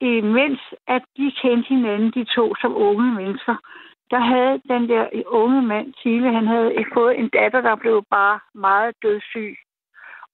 Imens 0.00 0.60
at 0.86 1.02
de 1.16 1.32
kendte 1.42 1.68
hinanden, 1.68 2.10
de 2.10 2.24
to 2.24 2.54
som 2.60 2.76
unge 2.76 3.12
mennesker, 3.14 3.56
der 4.10 4.18
havde 4.18 4.60
den 4.68 4.88
der 4.88 5.04
unge 5.26 5.62
mand, 5.62 5.94
Thiele, 6.00 6.32
han 6.32 6.46
havde 6.46 6.84
fået 6.94 7.18
en 7.18 7.28
datter, 7.28 7.60
der 7.60 7.74
blev 7.76 8.04
bare 8.10 8.40
meget 8.54 8.94
dødssyg. 9.02 9.56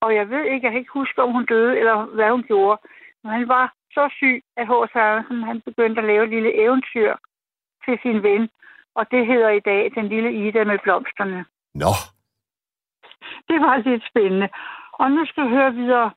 Og 0.01 0.15
jeg 0.15 0.29
ved 0.29 0.43
ikke, 0.43 0.65
jeg 0.65 0.71
kan 0.71 0.79
ikke 0.79 0.99
huske, 0.99 1.23
om 1.23 1.31
hun 1.31 1.45
døde, 1.45 1.79
eller 1.79 2.05
hvad 2.05 2.29
hun 2.31 2.43
gjorde. 2.43 2.81
Men 3.23 3.31
han 3.31 3.47
var 3.47 3.73
så 3.91 4.09
syg, 4.17 4.43
at 4.57 4.67
H.C. 4.67 4.95
Andersen, 4.95 5.43
han 5.43 5.61
begyndte 5.61 6.01
at 6.01 6.07
lave 6.07 6.23
et 6.23 6.29
lille 6.29 6.63
eventyr 6.63 7.15
til 7.85 7.99
sin 8.01 8.23
ven. 8.23 8.49
Og 8.95 9.11
det 9.11 9.27
hedder 9.27 9.49
i 9.49 9.59
dag 9.59 9.91
Den 9.95 10.07
lille 10.07 10.47
Ida 10.47 10.63
med 10.63 10.79
blomsterne. 10.83 11.45
Nå. 11.73 11.91
Det 13.49 13.61
var 13.61 13.77
lidt 13.77 14.03
spændende. 14.09 14.49
Og 14.93 15.11
nu 15.11 15.25
skal 15.25 15.43
vi 15.43 15.49
høre 15.49 15.73
videre. 15.73 16.11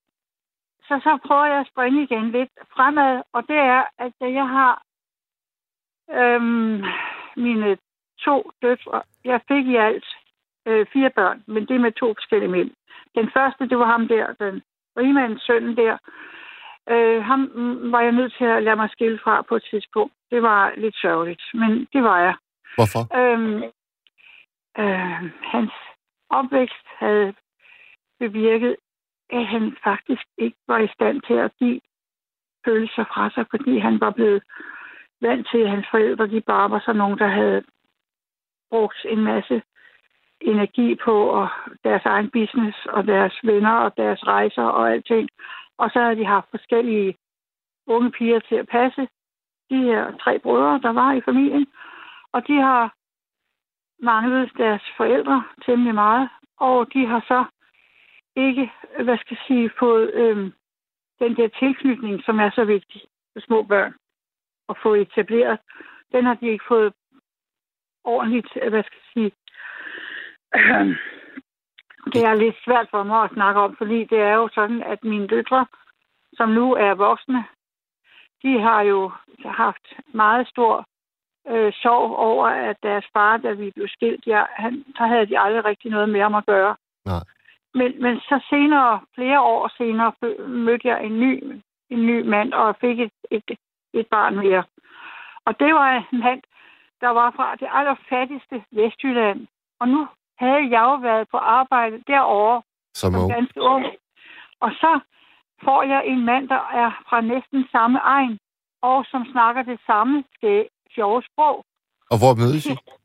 Så 0.83 1.01
så 1.03 1.19
prøver 1.27 1.47
jeg 1.47 1.61
at 1.61 1.71
springe 1.73 2.03
igen 2.03 2.31
lidt 2.31 2.51
fremad, 2.75 3.23
og 3.33 3.43
det 3.49 3.57
er, 3.57 3.83
at 3.99 4.13
jeg 4.21 4.49
har 4.49 4.83
øhm, 6.11 6.85
mine 7.37 7.77
to 8.25 8.51
døtre. 8.63 9.03
Jeg 9.25 9.41
fik 9.49 9.67
i 9.67 9.77
alt 9.77 10.05
øh, 10.67 10.87
fire 10.93 11.11
børn, 11.11 11.43
men 11.47 11.67
det 11.69 11.81
med 11.81 11.93
to 11.93 12.15
forskellige 12.15 12.51
mænd. 12.51 12.71
Den 13.15 13.31
første, 13.37 13.69
det 13.69 13.79
var 13.79 13.87
ham 13.87 14.09
der, 14.09 14.33
den 14.33 14.63
rigmandens 14.97 15.43
søn 15.43 15.77
der. 15.77 15.99
Øh, 16.91 17.25
ham 17.25 17.41
var 17.93 18.01
jeg 18.01 18.13
nødt 18.13 18.35
til 18.39 18.45
at 18.45 18.63
lade 18.63 18.77
mig 18.77 18.91
skille 18.91 19.19
fra 19.25 19.43
på 19.43 19.57
et 19.57 19.67
tidspunkt. 19.71 20.15
Det 20.31 20.43
var 20.43 20.73
lidt 20.77 20.97
sørgeligt, 20.97 21.43
men 21.55 21.89
det 21.93 22.03
var 22.03 22.19
jeg. 22.21 22.35
Hvorfor? 22.77 23.03
Øhm, 23.21 23.63
øh, 24.79 25.31
hans 25.53 25.73
opvækst 26.31 26.87
havde 26.99 27.35
bevirket, 28.19 28.77
at 29.31 29.47
han 29.47 29.77
faktisk 29.85 30.23
ikke 30.39 30.57
var 30.69 30.79
i 30.79 30.89
stand 30.95 31.23
til 31.23 31.35
at 31.35 31.57
give 31.59 31.81
følelser 32.65 33.05
fra 33.05 33.31
sig, 33.31 33.47
fordi 33.51 33.79
han 33.79 34.01
var 34.01 34.11
blevet 34.11 34.43
vant 35.21 35.49
til, 35.51 35.59
at 35.59 35.71
hans 35.71 35.87
forældre 35.91 36.27
de 36.27 36.41
bare 36.41 36.71
var 36.71 36.81
sådan 36.81 36.99
nogen, 36.99 37.19
der 37.19 37.29
havde 37.29 37.65
brugt 38.71 39.01
en 39.05 39.25
masse 39.25 39.63
energi 40.41 40.95
på 41.05 41.15
og 41.29 41.49
deres 41.85 42.03
egen 42.05 42.31
business 42.31 42.79
og 42.87 43.07
deres 43.07 43.35
venner 43.43 43.75
og 43.75 43.97
deres 43.97 44.27
rejser 44.27 44.63
og 44.63 44.93
alting. 44.93 45.29
Og 45.79 45.91
så 45.91 46.01
havde 46.03 46.17
de 46.17 46.27
haft 46.27 46.51
forskellige 46.51 47.17
unge 47.87 48.11
piger 48.11 48.41
til 48.41 48.55
at 48.55 48.69
passe 48.69 49.09
de 49.71 49.77
her 49.83 50.17
tre 50.17 50.39
brødre, 50.39 50.81
der 50.83 50.93
var 50.93 51.13
i 51.13 51.21
familien. 51.21 51.67
Og 52.33 52.47
de 52.47 52.57
har 52.61 52.95
manglet 54.03 54.51
deres 54.59 54.83
forældre 54.97 55.45
temmelig 55.67 55.95
meget. 55.95 56.29
Og 56.57 56.93
de 56.93 57.07
har 57.07 57.21
så 57.29 57.45
ikke, 58.37 58.73
hvad 59.05 59.19
skal 59.19 59.37
jeg 59.37 59.45
sige, 59.47 59.71
fået 59.79 60.15
øhm, 60.15 60.53
den 61.19 61.37
der 61.37 61.49
tilknytning, 61.49 62.25
som 62.25 62.39
er 62.41 62.51
så 62.51 62.65
vigtig 62.65 63.03
for 63.33 63.41
små 63.41 63.63
børn 63.63 63.95
at 64.69 64.77
få 64.83 64.95
etableret. 64.95 65.59
Den 66.13 66.25
har 66.25 66.35
de 66.35 66.47
ikke 66.49 66.65
fået 66.69 66.93
ordentligt, 68.05 68.53
hvad 68.53 68.83
skal 68.83 69.01
jeg 69.01 69.11
sige, 69.15 69.33
det 72.13 72.25
er 72.25 72.35
lidt 72.35 72.57
svært 72.65 72.89
for 72.91 73.03
mig 73.03 73.23
at 73.25 73.33
snakke 73.33 73.61
om, 73.61 73.77
fordi 73.77 74.05
det 74.05 74.19
er 74.19 74.35
jo 74.35 74.49
sådan, 74.55 74.83
at 74.83 75.05
mine 75.05 75.27
døtre, 75.27 75.67
som 76.33 76.49
nu 76.49 76.75
er 76.75 76.95
voksne, 76.95 77.45
de 78.43 78.61
har 78.61 78.83
jo 78.83 79.13
haft 79.45 79.87
meget 80.15 80.49
stor 80.49 80.87
øh, 81.49 81.73
sorg 81.73 82.17
over, 82.17 82.47
at 82.47 82.77
deres 82.83 83.07
far, 83.13 83.37
da 83.37 83.53
vi 83.53 83.71
blev 83.75 83.89
skilt, 83.89 84.27
ja, 84.27 84.45
han, 84.51 84.85
så 84.97 85.07
havde 85.07 85.27
de 85.27 85.39
aldrig 85.39 85.65
rigtig 85.65 85.91
noget 85.91 86.09
med 86.09 86.21
ham 86.21 86.35
at 86.35 86.47
gøre. 86.47 86.77
Nej. 87.05 87.25
Men, 87.75 88.03
men 88.03 88.21
så 88.21 88.47
senere, 88.51 89.01
flere 89.15 89.41
år 89.41 89.71
senere, 89.77 90.13
mødte 90.49 90.89
jeg 90.89 91.05
en 91.05 91.21
ny, 91.21 91.63
en 91.91 92.07
ny 92.07 92.29
mand, 92.29 92.53
og 92.53 92.77
fik 92.81 93.01
et, 93.01 93.13
et, 93.31 93.59
et 93.95 94.07
barn 94.07 94.37
mere. 94.37 94.65
Og 95.45 95.61
det 95.61 95.75
var 95.75 95.89
en 96.13 96.19
mand, 96.21 96.43
der 97.01 97.09
var 97.09 97.31
fra 97.37 97.57
det 97.57 97.69
allerfattigste 97.73 98.65
Vestjylland. 98.73 99.47
Og 99.81 99.89
nu 99.89 100.09
havde 100.39 100.63
jeg 100.75 100.83
jo 100.83 100.95
været 100.95 101.29
på 101.31 101.37
arbejde 101.37 102.03
derovre 102.07 102.63
Som 102.95 103.13
som 103.13 103.29
ganske 103.29 103.61
ung. 103.61 103.87
Og 104.61 104.71
så 104.71 105.01
får 105.65 105.83
jeg 105.83 106.07
en 106.07 106.25
mand, 106.25 106.49
der 106.49 106.63
er 106.73 106.91
fra 107.09 107.21
næsten 107.21 107.69
samme 107.73 107.99
egen, 107.99 108.39
og 108.83 109.05
som 109.11 109.25
snakker 109.33 109.63
det 109.63 109.81
samme 109.87 110.25
skæ- 110.37 110.80
sjove 110.95 111.23
sprog. 111.29 111.65
Og 112.11 112.17
hvor 112.21 112.35
mødes 112.43 112.67
I? 112.67 112.77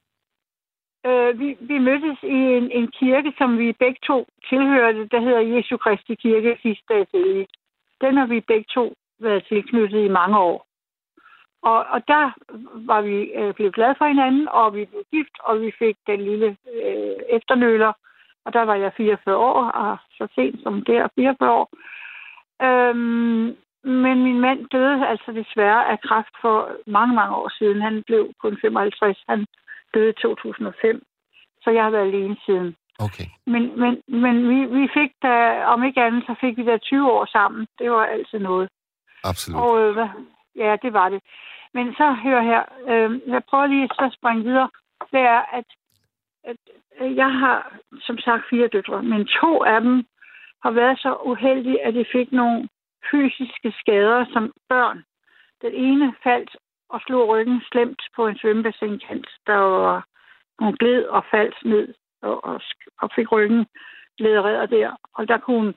Øh, 1.09 1.39
vi, 1.39 1.57
vi 1.59 1.77
mødtes 1.77 2.23
i 2.23 2.38
en, 2.57 2.71
en 2.71 2.88
kirke, 2.99 3.33
som 3.38 3.57
vi 3.57 3.71
begge 3.71 3.99
to 4.07 4.27
tilhørte, 4.49 5.07
der 5.07 5.19
hedder 5.19 5.39
Jesu 5.39 5.77
Kristi 5.77 6.15
Kirke 6.15 6.57
sidste 6.61 6.86
dag. 6.89 7.47
Den 8.01 8.17
har 8.17 8.25
vi 8.25 8.39
begge 8.39 8.65
to 8.73 8.93
været 9.19 9.45
tilknyttet 9.47 10.05
i 10.05 10.15
mange 10.19 10.39
år. 10.39 10.65
Og, 11.61 11.86
og 11.93 12.07
der 12.07 12.25
var 12.91 13.01
vi 13.01 13.17
øh, 13.39 13.53
blevet 13.53 13.75
glade 13.75 13.95
for 13.97 14.07
hinanden, 14.07 14.47
og 14.47 14.75
vi 14.75 14.86
blev 14.86 15.03
gift, 15.13 15.36
og 15.39 15.61
vi 15.61 15.71
fik 15.79 15.97
den 16.07 16.21
lille 16.21 16.57
øh, 16.73 17.15
efternøler. 17.29 17.93
Og 18.45 18.53
der 18.53 18.61
var 18.61 18.75
jeg 18.75 18.91
44 18.97 19.38
år, 19.38 19.63
og 19.63 19.97
så 20.11 20.27
sent 20.36 20.63
som 20.63 20.83
der 20.86 21.07
44 21.15 21.51
år. 21.51 21.69
Øhm, 22.67 23.55
men 23.86 24.23
min 24.23 24.39
mand 24.39 24.59
døde 24.71 25.07
altså 25.07 25.31
desværre 25.31 25.91
af 25.91 26.01
kræft 26.01 26.36
for 26.41 26.71
mange, 26.88 27.15
mange 27.15 27.36
år 27.36 27.49
siden. 27.59 27.81
Han 27.81 28.03
blev 28.07 28.33
kun 28.41 28.57
55. 28.61 29.23
Han 29.29 29.45
døde 29.93 30.09
i 30.09 30.21
2005. 30.21 31.03
Så 31.63 31.69
jeg 31.71 31.83
har 31.83 31.89
været 31.89 32.07
alene 32.07 32.38
siden. 32.45 32.75
Okay. 32.99 33.27
Men, 33.45 33.63
men, 33.81 33.93
men 34.07 34.36
vi, 34.49 34.59
vi 34.79 34.88
fik 34.93 35.11
da, 35.23 35.63
om 35.65 35.83
ikke 35.83 36.03
andet, 36.03 36.23
så 36.27 36.36
fik 36.41 36.57
vi 36.57 36.65
da 36.65 36.77
20 36.77 37.11
år 37.11 37.25
sammen. 37.25 37.67
Det 37.79 37.91
var 37.91 38.05
altid 38.05 38.39
noget. 38.39 38.69
Absolut. 39.23 39.61
Og 39.61 39.79
øh, 39.81 40.09
ja, 40.55 40.75
det 40.81 40.93
var 40.93 41.09
det. 41.09 41.21
Men 41.73 41.93
så 41.93 42.11
hør 42.23 42.41
her, 42.41 42.63
øh, 42.91 43.21
jeg 43.27 43.41
prøver 43.49 43.65
lige 43.65 43.88
så 43.88 44.05
at 44.05 44.17
springe 44.17 44.43
videre. 44.43 44.69
Det 45.11 45.19
er, 45.19 45.41
at, 45.57 45.65
at 46.43 46.57
jeg 47.15 47.31
har 47.31 47.57
som 48.01 48.17
sagt 48.17 48.43
fire 48.49 48.67
døtre, 48.67 49.03
men 49.03 49.25
to 49.25 49.63
af 49.63 49.81
dem 49.81 50.05
har 50.63 50.71
været 50.71 50.99
så 50.99 51.17
uheldige, 51.25 51.86
at 51.86 51.93
de 51.93 52.05
fik 52.11 52.31
nogle 52.31 52.69
fysiske 53.12 53.74
skader 53.80 54.26
som 54.34 54.53
børn. 54.70 55.03
Den 55.62 55.74
ene 55.74 56.14
faldt 56.24 56.56
og 56.89 57.01
slog 57.01 57.28
ryggen 57.30 57.62
slemt 57.72 58.01
på 58.16 58.28
en 58.28 58.38
svømmebassinkant, 58.38 59.28
Der 59.47 59.56
var 59.56 60.06
hun 60.60 60.76
gled 60.78 61.03
og 61.03 61.26
faldt 61.32 61.66
ned 61.66 61.93
og, 62.22 62.45
og, 62.45 62.62
og 63.01 63.10
fik 63.16 63.32
ryggen 63.32 63.66
ledereret 64.20 64.70
der. 64.70 64.95
Og 65.14 65.28
der 65.28 65.38
kunne 65.38 65.74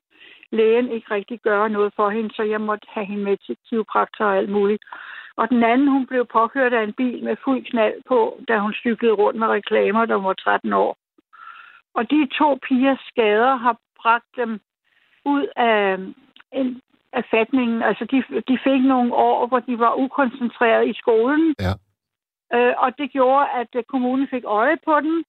lægen 0.51 0.89
ikke 0.91 1.13
rigtig 1.13 1.39
gøre 1.39 1.69
noget 1.69 1.93
for 1.95 2.09
hende, 2.09 2.35
så 2.35 2.43
jeg 2.43 2.61
måtte 2.61 2.87
have 2.89 3.05
hende 3.05 3.23
med 3.23 3.37
til 3.37 3.57
kiropraktor 3.69 4.25
og 4.25 4.37
alt 4.37 4.49
muligt. 4.49 4.83
Og 5.35 5.49
den 5.49 5.63
anden, 5.63 5.87
hun 5.87 6.07
blev 6.07 6.25
påkørt 6.25 6.73
af 6.73 6.83
en 6.83 6.93
bil 6.93 7.23
med 7.23 7.35
fuld 7.43 7.65
knald 7.65 8.01
på, 8.07 8.39
da 8.47 8.57
hun 8.57 8.73
cyklede 8.73 9.13
rundt 9.13 9.39
med 9.39 9.47
reklamer, 9.47 10.05
da 10.05 10.15
hun 10.15 10.25
var 10.25 10.33
13 10.33 10.73
år. 10.73 10.97
Og 11.93 12.11
de 12.11 12.27
to 12.39 12.59
pigers 12.67 12.99
skader 12.99 13.55
har 13.55 13.77
bragt 14.01 14.35
dem 14.35 14.59
ud 15.25 15.47
af, 15.55 15.97
en, 16.51 16.81
af 17.13 17.23
fatningen. 17.31 17.83
Altså, 17.83 18.05
de, 18.05 18.17
de 18.47 18.59
fik 18.63 18.81
nogle 18.81 19.13
år, 19.13 19.47
hvor 19.47 19.59
de 19.59 19.79
var 19.79 19.95
ukoncentreret 19.95 20.87
i 20.87 20.93
skolen. 20.93 21.55
Ja. 21.59 21.73
Øh, 22.53 22.73
og 22.77 22.97
det 22.97 23.11
gjorde, 23.11 23.49
at 23.49 23.67
øh, 23.75 23.83
kommunen 23.83 24.27
fik 24.27 24.43
øje 24.45 24.77
på 24.85 24.99
dem, 24.99 25.23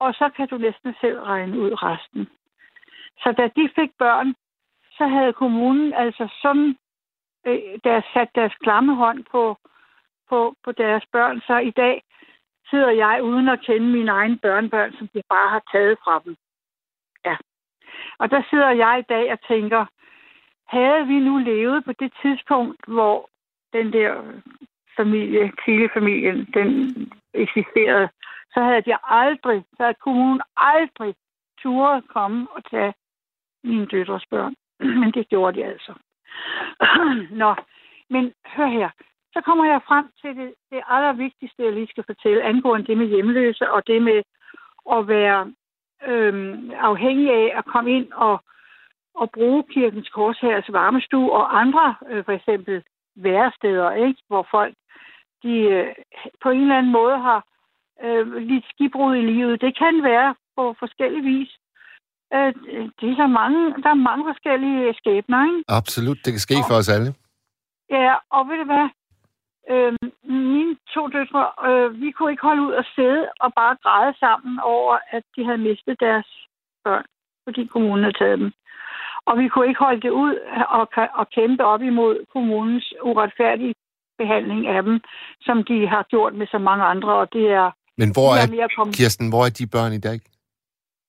og 0.00 0.14
så 0.14 0.30
kan 0.36 0.48
du 0.48 0.58
næsten 0.58 0.94
selv 1.00 1.18
regne 1.20 1.58
ud 1.58 1.82
resten. 1.82 2.28
Så 3.22 3.32
da 3.38 3.44
de 3.56 3.70
fik 3.78 3.90
børn, 3.98 4.34
så 4.98 5.06
havde 5.06 5.32
kommunen 5.32 5.92
altså 5.92 6.28
sådan 6.42 6.76
øh, 7.46 7.58
der 7.84 8.00
sat 8.14 8.28
deres 8.34 8.54
klamme 8.54 8.94
hånd 8.94 9.24
på, 9.30 9.56
på, 10.28 10.54
på 10.64 10.72
deres 10.72 11.04
børn. 11.12 11.40
Så 11.40 11.58
i 11.58 11.70
dag 11.70 12.02
sidder 12.70 12.90
jeg 12.90 13.22
uden 13.22 13.48
at 13.48 13.60
kende 13.60 13.86
mine 13.86 14.10
egne 14.10 14.38
børnebørn, 14.38 14.92
som 14.98 15.08
de 15.14 15.22
bare 15.28 15.48
har 15.50 15.62
taget 15.72 15.98
fra 16.04 16.22
dem. 16.24 16.36
Ja. 17.24 17.36
Og 18.18 18.30
der 18.30 18.42
sidder 18.50 18.70
jeg 18.70 18.98
i 18.98 19.08
dag 19.12 19.32
og 19.32 19.38
tænker, 19.48 19.86
havde 20.68 21.06
vi 21.06 21.18
nu 21.20 21.38
levet 21.38 21.84
på 21.84 21.92
det 21.92 22.12
tidspunkt, 22.22 22.80
hvor 22.86 23.28
den 23.72 23.92
der 23.92 24.22
familie, 24.96 25.52
Kile-familien, 25.64 26.48
den 26.54 26.68
eksisterede, 27.34 28.08
så 28.54 28.60
havde 28.62 28.82
de 28.82 28.96
aldrig, 29.02 29.64
så 29.76 29.82
havde 29.82 30.02
kommunen 30.04 30.40
aldrig 30.56 31.14
turde 31.62 32.02
komme 32.02 32.46
og 32.50 32.62
tage 32.70 32.94
mine 33.64 33.86
døtres 33.86 34.26
børn. 34.30 34.54
Men 35.00 35.10
det 35.12 35.28
gjorde 35.28 35.60
de 35.60 35.64
altså. 35.64 35.92
Nå, 37.42 37.54
men 38.10 38.32
hør 38.46 38.66
her. 38.66 38.90
Så 39.32 39.40
kommer 39.40 39.64
jeg 39.64 39.80
frem 39.88 40.06
til 40.20 40.36
det, 40.36 40.54
det 40.70 40.80
allervigtigste, 40.88 41.62
jeg 41.62 41.72
lige 41.72 41.86
skal 41.86 42.04
fortælle, 42.04 42.42
angående 42.42 42.86
det 42.86 42.98
med 42.98 43.06
hjemløse 43.06 43.70
og 43.70 43.86
det 43.86 44.02
med 44.02 44.22
at 44.92 45.08
være 45.08 45.52
øhm, 46.06 46.70
afhængig 46.70 47.30
af 47.30 47.52
at 47.58 47.64
komme 47.64 47.90
ind 47.90 48.12
og, 48.12 48.42
og 49.22 49.30
bruge 49.30 49.64
kirkens 49.74 50.08
korshærs 50.08 50.72
varmestue 50.72 51.32
og 51.32 51.60
andre, 51.60 51.94
øh, 52.10 52.24
for 52.24 52.32
eksempel 52.32 52.82
væresteder, 53.16 53.90
ikke? 53.92 54.22
hvor 54.28 54.46
folk 54.50 54.74
de 55.42 55.54
øh, 55.76 55.94
på 56.42 56.50
en 56.50 56.62
eller 56.62 56.78
anden 56.78 56.92
måde 56.92 57.18
har 57.18 57.40
øh, 58.04 58.26
lidt 58.50 58.64
skibbrud 58.70 59.16
i 59.16 59.20
livet. 59.32 59.60
Det 59.60 59.78
kan 59.78 60.02
være 60.02 60.34
på 60.56 60.74
forskellige 60.78 61.24
vis. 61.32 61.50
Øh, 62.34 62.52
det 62.98 63.06
er 63.10 63.16
så 63.16 63.26
mange, 63.40 63.60
der 63.82 63.90
er 63.90 64.04
mange 64.10 64.24
forskellige 64.30 64.94
skæbner, 64.94 65.40
ikke? 65.46 65.64
Absolut. 65.68 66.18
Det 66.24 66.32
kan 66.32 66.46
ske 66.48 66.56
for 66.68 66.76
os 66.80 66.88
alle. 66.88 67.14
Ja, 67.90 68.14
og 68.30 68.48
ved 68.48 68.56
du 68.62 68.64
hvad? 68.64 68.86
Øh, 69.72 69.92
mine 70.54 70.76
to 70.94 71.02
døtre, 71.16 71.44
øh, 71.68 72.00
vi 72.00 72.10
kunne 72.10 72.30
ikke 72.30 72.46
holde 72.48 72.62
ud 72.62 72.72
og 72.72 72.84
sidde 72.94 73.28
og 73.40 73.50
bare 73.60 73.76
græde 73.82 74.14
sammen 74.18 74.58
over, 74.58 74.98
at 75.10 75.22
de 75.36 75.44
havde 75.44 75.66
mistet 75.68 76.00
deres 76.00 76.28
børn, 76.84 77.04
fordi 77.44 77.66
kommunen 77.66 78.04
havde 78.04 78.18
taget 78.18 78.38
dem. 78.38 78.52
Og 79.28 79.38
vi 79.38 79.48
kunne 79.48 79.68
ikke 79.68 79.84
holde 79.86 80.00
det 80.00 80.10
ud 80.10 80.34
og, 80.78 80.84
og 81.20 81.26
kæmpe 81.30 81.64
op 81.64 81.82
imod 81.82 82.14
kommunens 82.32 82.94
uretfærdige 83.02 83.74
behandling 84.18 84.66
af 84.66 84.82
dem, 84.82 85.00
som 85.40 85.64
de 85.64 85.88
har 85.88 86.02
gjort 86.02 86.34
med 86.34 86.46
så 86.46 86.58
mange 86.58 86.84
andre, 86.84 87.12
og 87.22 87.32
det 87.32 87.46
er 87.60 87.70
Men 88.00 88.08
hvor 88.16 88.28
er, 88.40 88.50
mere 88.56 88.68
kommet. 88.76 88.96
Kirsten, 88.96 89.28
hvor 89.32 89.42
er 89.46 89.52
de 89.58 89.66
børn 89.74 89.92
i 89.92 90.02
dag? 90.08 90.18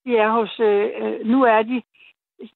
De 0.05 0.11
er 0.23 0.29
hos, 0.37 0.59
øh, 0.59 0.87
øh, 1.01 1.27
nu 1.31 1.43
er 1.43 1.61
de, 1.71 1.77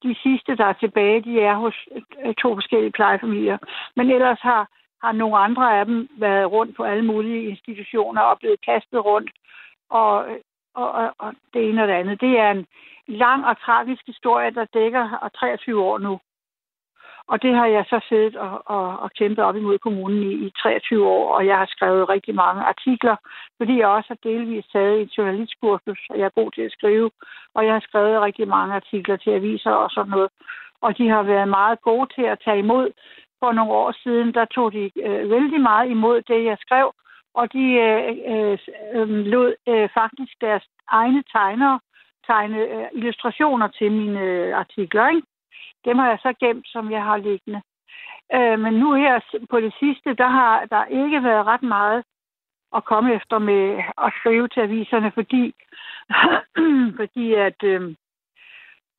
de 0.06 0.12
sidste, 0.24 0.56
der 0.60 0.66
er 0.72 0.72
tilbage, 0.84 1.24
de 1.28 1.40
er 1.40 1.54
hos 1.64 1.76
øh, 2.24 2.34
to 2.42 2.48
forskellige 2.54 2.96
plejefamilier. 2.98 3.58
Men 3.96 4.10
ellers 4.10 4.40
har, 4.40 4.62
har 5.04 5.12
nogle 5.12 5.36
andre 5.46 5.78
af 5.78 5.84
dem 5.86 6.08
været 6.18 6.50
rundt 6.50 6.76
på 6.76 6.82
alle 6.82 7.04
mulige 7.04 7.48
institutioner 7.52 8.22
og 8.22 8.38
blevet 8.38 8.60
kastet 8.68 9.04
rundt. 9.04 9.30
Og, 9.90 10.14
og, 10.74 10.88
og, 10.92 11.14
og 11.18 11.32
det 11.54 11.68
ene 11.68 11.82
og 11.82 11.88
det 11.88 11.94
andet. 11.94 12.20
Det 12.20 12.38
er 12.38 12.50
en 12.50 12.66
lang 13.08 13.46
og 13.46 13.60
tragisk 13.60 14.02
historie, 14.06 14.50
der 14.50 14.64
dækker 14.64 15.30
23 15.34 15.82
år 15.82 15.98
nu. 15.98 16.20
Og 17.26 17.42
det 17.42 17.54
har 17.54 17.66
jeg 17.66 17.84
så 17.88 18.00
siddet 18.08 18.36
og, 18.36 18.62
og, 18.66 18.98
og 18.98 19.10
kæmpet 19.18 19.44
op 19.44 19.56
imod 19.56 19.78
kommunen 19.78 20.22
i, 20.22 20.46
i 20.46 20.50
23 20.62 21.08
år, 21.08 21.34
og 21.36 21.46
jeg 21.46 21.56
har 21.58 21.66
skrevet 21.66 22.08
rigtig 22.08 22.34
mange 22.34 22.62
artikler, 22.62 23.16
fordi 23.56 23.78
jeg 23.78 23.88
også 23.88 24.08
har 24.08 24.30
delvis 24.30 24.64
taget 24.72 25.00
et 25.00 25.18
journalistkursus, 25.18 26.00
og 26.10 26.18
jeg 26.18 26.24
er 26.24 26.40
god 26.40 26.50
til 26.50 26.62
at 26.62 26.72
skrive, 26.72 27.10
og 27.54 27.66
jeg 27.66 27.72
har 27.72 27.80
skrevet 27.80 28.20
rigtig 28.20 28.48
mange 28.48 28.74
artikler 28.74 29.16
til 29.16 29.30
aviser 29.30 29.70
og 29.70 29.90
sådan 29.90 30.10
noget. 30.10 30.30
Og 30.80 30.98
de 30.98 31.08
har 31.08 31.22
været 31.22 31.48
meget 31.48 31.80
gode 31.82 32.08
til 32.14 32.22
at 32.22 32.38
tage 32.44 32.58
imod. 32.58 32.90
For 33.40 33.52
nogle 33.52 33.72
år 33.72 33.92
siden, 34.02 34.34
der 34.34 34.44
tog 34.44 34.72
de 34.72 34.90
øh, 34.96 35.30
vældig 35.30 35.60
meget 35.60 35.90
imod 35.90 36.22
det, 36.22 36.44
jeg 36.44 36.56
skrev, 36.60 36.92
og 37.34 37.52
de 37.52 37.64
øh, 37.86 38.16
øh, 38.32 38.58
øh 38.94 39.08
lod 39.08 39.54
øh, 39.68 39.88
faktisk 39.94 40.32
deres 40.40 40.64
egne 40.88 41.22
tegnere 41.32 41.80
tegne 42.26 42.58
øh, 42.58 42.86
illustrationer 42.92 43.68
til 43.68 43.92
mine 43.92 44.20
øh, 44.20 44.56
artikler. 44.56 45.08
Ikke? 45.08 45.26
Dem 45.84 45.98
har 45.98 46.08
jeg 46.08 46.18
så 46.22 46.34
gemt, 46.40 46.66
som 46.68 46.90
jeg 46.90 47.02
har 47.02 47.16
liggende. 47.16 47.62
Øh, 48.34 48.58
men 48.60 48.74
nu 48.74 48.92
her 48.94 49.20
på 49.50 49.60
det 49.60 49.74
sidste, 49.80 50.14
der 50.14 50.28
har 50.28 50.64
der 50.64 50.84
ikke 50.84 51.22
været 51.22 51.46
ret 51.46 51.62
meget 51.62 52.04
at 52.76 52.84
komme 52.84 53.14
efter 53.14 53.38
med 53.38 53.82
at 53.98 54.12
skrive 54.18 54.48
til 54.48 54.60
aviserne, 54.60 55.12
fordi, 55.14 55.54
fordi 56.98 57.34
at 57.34 57.62
øh, 57.62 57.94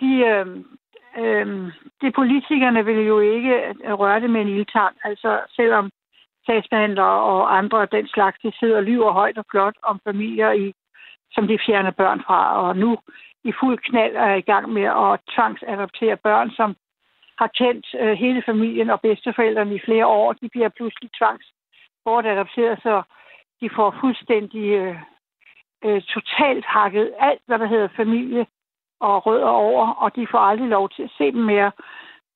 de, 0.01 0.11
øh, 0.31 0.47
øh, 1.17 1.71
de 2.01 2.11
politikerne 2.11 2.85
vil 2.85 2.99
jo 3.05 3.19
ikke 3.19 3.55
øh, 3.85 3.93
røre 3.93 4.19
det 4.19 4.29
med 4.29 4.41
en 4.41 4.47
ildtang. 4.47 4.95
Altså 5.03 5.39
selvom 5.55 5.91
sagsbehandlere 6.45 7.19
og 7.31 7.57
andre 7.57 7.85
den 7.85 8.07
slags, 8.07 8.37
de 8.43 8.51
sidder 8.59 8.77
og 8.77 8.83
lyver 8.83 9.11
højt 9.11 9.37
og 9.37 9.45
flot 9.51 9.75
om 9.83 9.99
familier, 10.07 10.51
i, 10.51 10.73
som 11.35 11.47
de 11.47 11.59
fjerner 11.65 11.91
børn 11.91 12.21
fra, 12.27 12.39
og 12.61 12.77
nu 12.77 12.97
i 13.43 13.51
fuld 13.59 13.77
knald 13.77 14.15
er 14.15 14.33
i 14.33 14.47
gang 14.51 14.69
med 14.69 14.83
at 14.83 15.19
tvangsadoptere 15.35 16.17
børn, 16.17 16.51
som 16.51 16.75
har 17.37 17.47
kendt 17.47 17.85
øh, 17.99 18.13
hele 18.13 18.43
familien 18.45 18.89
og 18.89 19.01
bedsteforældrene 19.01 19.75
i 19.75 19.85
flere 19.85 20.07
år. 20.07 20.33
De 20.33 20.49
bliver 20.49 20.69
pludselig 20.69 21.09
tvangsbortadopteret, 21.19 22.79
så 22.81 23.01
de 23.61 23.69
får 23.75 23.95
fuldstændig 24.01 24.65
øh, 24.81 24.97
øh, 25.85 26.01
totalt 26.01 26.65
hakket 26.65 27.13
alt, 27.19 27.41
hvad 27.45 27.59
der 27.59 27.65
hedder 27.65 27.87
familie 27.95 28.45
og 28.99 29.25
rødder 29.25 29.47
over, 29.47 29.87
og 29.87 30.15
de 30.15 30.27
får 30.31 30.39
aldrig 30.39 30.69
lov 30.69 30.89
til 30.89 31.03
at 31.03 31.15
se 31.17 31.31
dem 31.31 31.41
mere. 31.41 31.71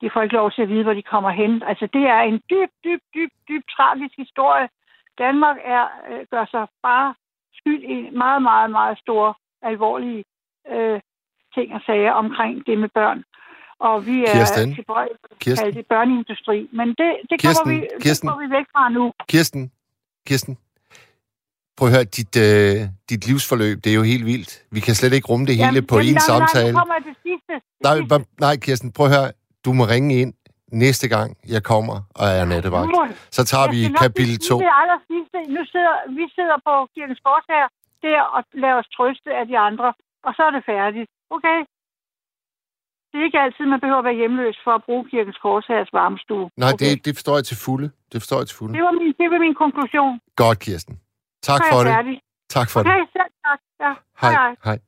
De 0.02 0.10
får 0.10 0.22
ikke 0.22 0.36
lov 0.36 0.52
til 0.52 0.62
at 0.62 0.70
vide, 0.70 0.84
hvor 0.84 0.94
de 0.94 1.02
kommer 1.02 1.30
hen. 1.30 1.64
Altså, 1.64 1.88
det 1.94 2.04
er 2.04 2.20
en 2.20 2.42
dyb, 2.50 2.70
dyb, 2.84 3.02
dyb, 3.16 3.32
dyb 3.50 3.64
tragisk 3.76 4.16
historie. 4.18 4.70
Danmark 5.18 5.58
er, 5.64 5.88
øh, 6.10 6.26
gør 6.32 6.46
sig 6.46 6.68
bare 6.84 7.14
skyld 7.70 7.84
i 7.96 8.10
meget, 8.18 8.42
meget, 8.42 8.72
meget 8.72 8.98
stor, 9.04 9.38
alvorlig 9.62 10.26
øh, 10.74 11.00
ting 11.56 11.74
og 11.74 11.82
sager 11.86 12.12
omkring 12.12 12.66
det 12.68 12.78
med 12.84 12.90
børn. 13.00 13.24
Og 13.80 14.06
vi 14.06 14.18
er 14.24 14.34
Kirsten. 14.34 14.76
tilbøjelige 14.76 15.18
at 15.32 15.58
kalde 15.58 15.78
det 15.78 15.86
børneindustri. 15.94 16.70
Men 16.80 16.88
det, 16.88 17.10
det, 17.30 17.42
Kirsten. 17.42 17.66
kommer 17.66 17.82
vi, 17.82 17.88
Kirsten. 18.02 18.28
det 18.28 18.34
kommer 18.34 18.48
vi 18.48 18.54
væk 18.58 18.66
fra 18.74 18.90
nu. 18.90 19.12
Kirsten, 19.30 19.72
Kirsten, 20.28 20.58
prøv 21.78 21.88
at 21.88 21.94
høre, 21.96 22.04
dit, 22.04 22.34
øh, 22.46 22.76
dit 23.10 23.22
livsforløb, 23.28 23.78
det 23.84 23.90
er 23.92 23.96
jo 24.02 24.04
helt 24.14 24.26
vildt. 24.26 24.52
Vi 24.72 24.80
kan 24.80 24.96
slet 24.96 25.14
ikke 25.14 25.28
rumme 25.32 25.46
det 25.46 25.56
hele 25.56 25.66
Jamen, 25.66 25.88
på 25.88 25.96
jamen, 25.98 26.10
én 26.10 26.14
nej, 26.14 26.30
samtale. 26.32 26.74
Nej, 26.74 27.00
til 27.08 27.16
sidste. 27.28 27.54
Det 27.54 28.10
Nej, 28.10 28.20
nej, 28.46 28.56
Kirsten, 28.66 28.92
prøv 28.92 29.06
at 29.06 29.12
høre. 29.18 29.32
Du 29.66 29.74
må 29.74 29.84
ringe 29.84 30.22
ind 30.22 30.34
næste 30.72 31.08
gang, 31.14 31.38
jeg 31.56 31.64
kommer 31.64 31.96
og 32.16 32.28
er 32.40 32.46
nattevagt. 32.46 32.90
Så 33.32 33.42
tager 33.52 33.68
vi 33.76 33.80
kapitel 34.04 34.36
sige 34.42 34.50
2. 34.50 34.60
Det 34.60 34.72
aller 34.82 35.00
sidste. 35.12 35.38
Nu 35.56 35.62
sidder, 35.74 35.96
vi 36.20 36.26
sidder 36.38 36.58
på 36.68 36.74
Kirkens 36.96 37.22
her 37.54 37.66
der 38.02 38.22
og 38.36 38.44
lader 38.54 38.78
os 38.82 38.90
trøste 38.96 39.30
af 39.40 39.46
de 39.48 39.58
andre, 39.58 39.94
og 40.28 40.32
så 40.36 40.42
er 40.48 40.52
det 40.52 40.64
færdigt. 40.66 41.10
Okay? 41.30 41.60
Det 43.10 43.16
er 43.20 43.26
ikke 43.26 43.40
altid, 43.40 43.66
man 43.66 43.80
behøver 43.80 44.02
at 44.04 44.08
være 44.10 44.20
hjemløs 44.22 44.58
for 44.64 44.74
at 44.80 44.84
bruge 44.84 45.04
Kirkens 45.12 45.38
Korshærs 45.44 45.90
varmestue. 45.94 46.50
Nej, 46.58 46.72
okay? 46.74 46.86
det, 46.86 47.06
det 47.06 47.16
forstår 47.18 47.36
jeg 47.40 47.46
til 47.46 47.58
fulde. 47.66 47.88
Det 48.12 48.18
forstår 48.22 48.38
jeg 48.42 48.48
til 48.48 48.58
fulde. 48.58 48.74
det, 48.74 48.84
var 48.84 48.92
min, 48.92 49.14
det 49.22 49.28
var 49.32 49.40
min 49.48 49.56
konklusion. 49.64 50.20
Godt, 50.36 50.60
Kirsten. 50.60 50.96
Tak 51.42 51.62
for 51.72 51.80
det. 51.80 51.92
færdig. 51.96 52.22
Tak 52.50 52.70
for 52.70 52.80
Okay, 52.80 53.00
det. 53.00 53.10
selv 53.18 53.32
tak. 53.46 53.60
Ja. 53.80 53.94
Hej. 54.22 54.32
hej. 54.32 54.56
Hej. 54.64 54.80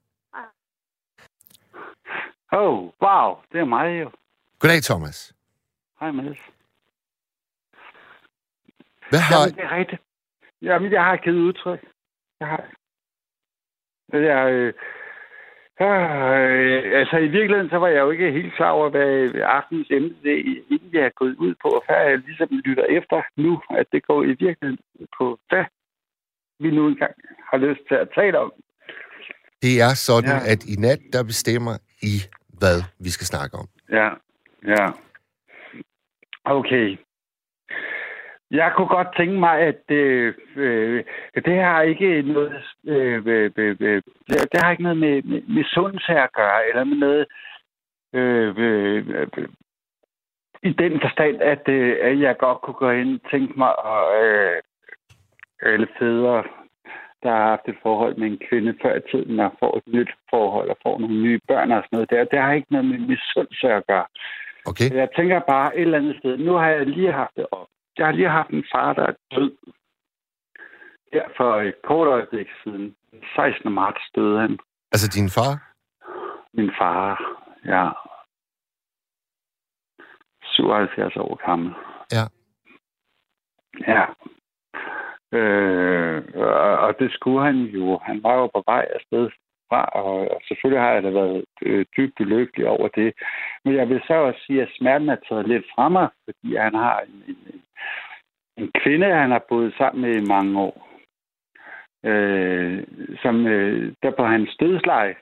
Oh, 2.54 2.78
wow, 3.04 3.28
det 3.52 3.60
er 3.60 3.66
mig 3.66 4.02
jo. 4.02 4.12
Goddag, 4.60 4.84
Thomas. 4.84 5.34
Hej, 6.02 6.12
Mads. 6.12 6.38
Hvad 9.10 9.20
har... 9.20 9.39
Jamen, 9.39 9.56
det 9.56 9.64
er 9.64 9.76
rigtigt. 9.76 10.02
Jamen, 10.62 10.91
jeg 10.91 11.04
har 11.04 11.18
givet 11.18 11.41
udtryk. 11.47 11.80
Jeg 12.39 12.47
har. 12.47 12.64
Jeg, 14.14 14.52
øh, 14.52 14.74
øh, 15.82 16.99
altså, 16.99 17.18
i 17.18 17.28
virkeligheden, 17.38 17.70
så 17.70 17.78
var 17.78 17.88
jeg 17.88 17.99
jo 17.99 18.10
ikke 18.12 18.32
helt 18.32 18.54
klar 18.56 18.72
over, 18.72 18.89
hvad 18.89 19.41
aftens 19.41 19.88
emne 19.89 20.16
det 20.24 20.64
egentlig 20.72 20.99
er 20.99 21.10
gået 21.10 21.36
ud 21.36 21.56
på, 21.62 21.68
og 21.68 21.84
før 21.89 21.99
jeg 22.02 22.18
ligesom 22.18 22.49
lytter 22.66 22.84
efter 22.84 23.22
nu, 23.38 23.62
at 23.70 23.86
det 23.91 24.08
går 24.08 24.24
i 24.24 24.28
virkeligheden 24.45 24.80
på, 25.18 25.39
hvad 25.49 25.66
vi 26.60 26.72
nu 26.72 26.88
engang 26.88 27.16
har 27.52 27.58
lyst 27.58 27.82
til 27.88 27.95
at 27.95 28.10
tale 28.16 28.39
om. 28.39 28.52
Det 29.62 29.82
er 29.82 29.93
sådan, 29.93 30.38
ja. 30.41 30.52
at 30.52 30.66
i 30.74 30.76
nat, 30.76 30.99
der 31.14 31.24
bestemmer 31.24 31.76
I, 32.02 32.14
hvad 32.60 32.78
vi 32.99 33.10
skal 33.10 33.28
snakke 33.28 33.58
om. 33.58 33.68
Ja, 33.89 34.10
ja. 34.68 34.88
Okay. 36.46 36.98
Jeg 38.52 38.74
kunne 38.76 38.88
godt 38.88 39.08
tænke 39.18 39.39
mig, 39.39 39.60
at 39.60 39.92
øh, 39.92 40.34
øh, 40.56 41.04
det 41.36 41.58
har 41.58 41.82
ikke 41.82 42.22
noget, 42.22 42.64
øh, 42.88 43.26
øh, 43.26 43.52
øh, 43.58 44.02
det 44.28 44.62
har 44.64 44.72
ikke 44.72 44.84
noget 44.84 44.98
med, 44.98 45.22
med, 45.24 45.42
med 45.42 45.64
sundhed 45.64 46.16
at 46.16 46.34
gøre, 46.34 46.68
eller 46.70 46.84
med 46.84 46.98
noget 46.98 47.26
øh, 48.14 48.56
øh, 48.58 49.28
øh, 49.38 49.48
i 50.64 50.74
den 50.74 51.02
forstand, 51.02 51.42
at, 51.42 51.70
øh, 51.70 51.98
at 52.02 52.20
jeg 52.20 52.38
godt 52.38 52.62
kunne 52.62 52.74
gå 52.74 52.89
ind 52.89 53.20
og 53.24 53.32
tænke 53.32 53.54
mig, 53.58 53.74
at 53.86 54.24
øh, 54.24 54.62
alle 55.62 55.88
fædre, 56.00 56.44
der 57.24 57.30
har 57.30 57.48
haft 57.50 57.68
et 57.68 57.78
forhold 57.84 58.16
med 58.18 58.28
en 58.28 58.42
kvinde 58.50 58.74
før 58.82 58.96
i 58.96 59.02
tiden, 59.12 59.39
og 59.39 59.52
får 59.60 59.78
et 59.78 59.94
nyt 59.94 60.12
forhold 60.30 60.70
og 60.70 60.78
får 60.84 61.00
nogle 61.00 61.22
nye 61.22 61.39
børn 61.48 61.72
og 61.72 61.84
sådan 61.84 61.89
noget 61.92 62.10
der, 62.10 62.24
det 62.24 62.39
har 62.39 62.54
ikke 62.54 62.72
noget 62.72 62.86
med 62.86 63.18
sundhed 63.34 63.70
at 63.78 63.88
gøre. 63.88 64.06
Okay? 64.66 64.89
Jeg 64.95 65.09
tænker 65.16 65.39
bare 65.39 65.76
et 65.78 65.82
eller 65.82 65.97
andet 65.97 66.16
sted. 66.20 66.38
Nu 66.38 66.53
har 66.53 66.68
jeg 66.68 66.86
lige 66.86 67.12
haft 67.12 67.36
det 67.36 67.45
op. 67.51 67.68
Jeg 67.97 68.05
har 68.05 68.14
lige 68.14 68.30
haft 68.30 68.49
en 68.49 68.66
far, 68.72 68.93
der 68.93 69.03
er 69.03 69.14
død. 69.36 69.51
Her 71.14 71.26
for 71.38 71.62
et 71.62 71.76
kort 71.84 72.07
øjeblik 72.07 72.47
siden. 72.64 72.95
16. 73.36 73.72
marts 73.72 74.01
døde 74.16 74.39
han. 74.39 74.59
Altså 74.91 75.07
din 75.07 75.30
far? 75.30 75.53
Min 76.53 76.72
far, 76.80 77.22
ja. 77.66 77.89
77 80.43 81.16
år 81.16 81.45
gammel. 81.45 81.74
Ja. 82.12 82.26
Ja. 83.88 84.05
Øh, 85.38 86.24
og, 86.86 86.99
det 86.99 87.12
skulle 87.14 87.45
han 87.45 87.55
jo. 87.55 87.99
Han 88.03 88.24
var 88.24 88.34
jo 88.34 88.47
på 88.47 88.64
vej 88.66 88.88
afsted 88.95 89.30
fra, 89.72 89.82
og, 89.86 90.41
selvfølgelig 90.47 90.82
har 90.82 90.91
jeg 90.93 91.03
da 91.03 91.09
været 91.09 91.45
øh, 91.61 91.86
dybt 91.97 92.19
ulykkelig 92.19 92.67
over 92.67 92.88
det. 92.88 93.13
Men 93.65 93.76
jeg 93.76 93.89
vil 93.89 94.01
så 94.07 94.13
også 94.13 94.41
sige, 94.45 94.61
at 94.61 94.76
smerten 94.78 95.09
er 95.09 95.15
taget 95.30 95.47
lidt 95.47 95.65
fra 95.76 95.89
mig, 95.89 96.07
fordi 96.26 96.55
han 96.55 96.76
har 96.76 96.99
en, 96.99 97.24
en, 97.28 97.61
en 98.57 98.72
kvinde, 98.84 99.13
han 99.24 99.32
har 99.32 99.43
boet 99.49 99.74
sammen 99.78 100.01
med 100.01 100.13
i 100.22 100.30
mange 100.36 100.59
år, 100.59 100.76
øh, 102.09 102.84
som 103.22 103.47
øh, 103.47 103.93
der 104.03 104.11
på 104.11 104.24
hans 104.24 104.49
dødsleje 104.59 105.15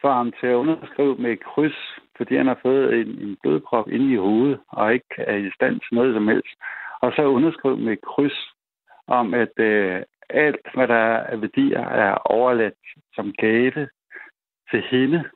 får 0.00 0.12
ham 0.12 0.32
til 0.40 0.46
at 0.46 0.60
underskrive 0.62 1.16
med 1.16 1.32
et 1.32 1.44
kryds, 1.44 1.80
fordi 2.16 2.36
han 2.36 2.46
har 2.46 2.58
fået 2.62 3.00
en, 3.00 3.08
en 3.08 3.36
blodprop 3.42 3.88
inde 3.88 4.12
i 4.12 4.16
hovedet, 4.16 4.60
og 4.68 4.94
ikke 4.94 5.14
er 5.18 5.36
i 5.36 5.50
stand 5.54 5.74
til 5.80 5.94
noget 5.94 6.14
som 6.14 6.28
helst. 6.28 6.54
Og 7.02 7.12
så 7.12 7.22
underskrive 7.22 7.76
med 7.76 7.92
et 7.92 8.00
kryds 8.00 8.38
om, 9.06 9.34
at 9.34 9.54
øh, 9.58 10.02
alt, 10.34 10.66
hvad 10.74 10.88
der 10.88 10.94
er 10.94 11.26
af 11.26 11.40
værdier, 11.40 11.80
er 11.80 12.14
overladt 12.14 12.74
som 13.14 13.32
gave 13.32 13.88
til 14.70 14.82
hende. 14.90 15.30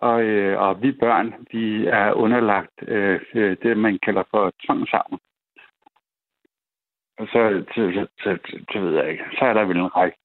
Og, 0.00 0.22
øh, 0.22 0.60
og 0.60 0.82
vi 0.82 0.92
børn, 0.92 1.34
vi 1.52 1.86
er 1.86 2.12
underlagt 2.12 2.76
øh, 2.88 3.20
øh, 3.34 3.56
det, 3.62 3.76
man 3.76 3.98
kalder 4.02 4.22
for 4.30 4.52
tvangsarven. 4.66 5.18
Og 7.18 7.26
så, 7.26 7.64
så, 7.74 7.82
så, 7.94 8.06
så, 8.22 8.38
så 8.72 8.80
ved 8.80 8.94
jeg 8.96 9.10
ikke, 9.10 9.24
så 9.38 9.44
er 9.44 9.52
der 9.52 9.64
vel 9.64 9.76
en 9.76 9.96
række 9.96 10.18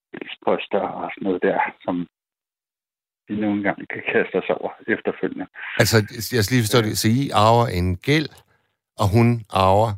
poster 0.45 0.79
og 0.79 1.11
sådan 1.13 1.23
noget 1.23 1.41
der, 1.41 1.59
som 1.83 2.07
vi 3.27 3.35
nogle 3.35 3.63
gange 3.63 3.85
kan 3.85 4.03
kaste 4.13 4.35
os 4.35 4.49
over 4.49 4.71
efterfølgende. 4.87 5.47
Altså, 5.77 5.97
jeg 6.35 6.43
skal 6.43 6.55
lige 6.55 6.65
forstå 6.67 6.81
det. 6.81 6.97
Så 6.97 7.07
I 7.07 7.29
arver 7.45 7.67
en 7.79 7.97
gæld, 7.97 8.29
og 9.01 9.07
hun 9.15 9.27
arver 9.63 9.91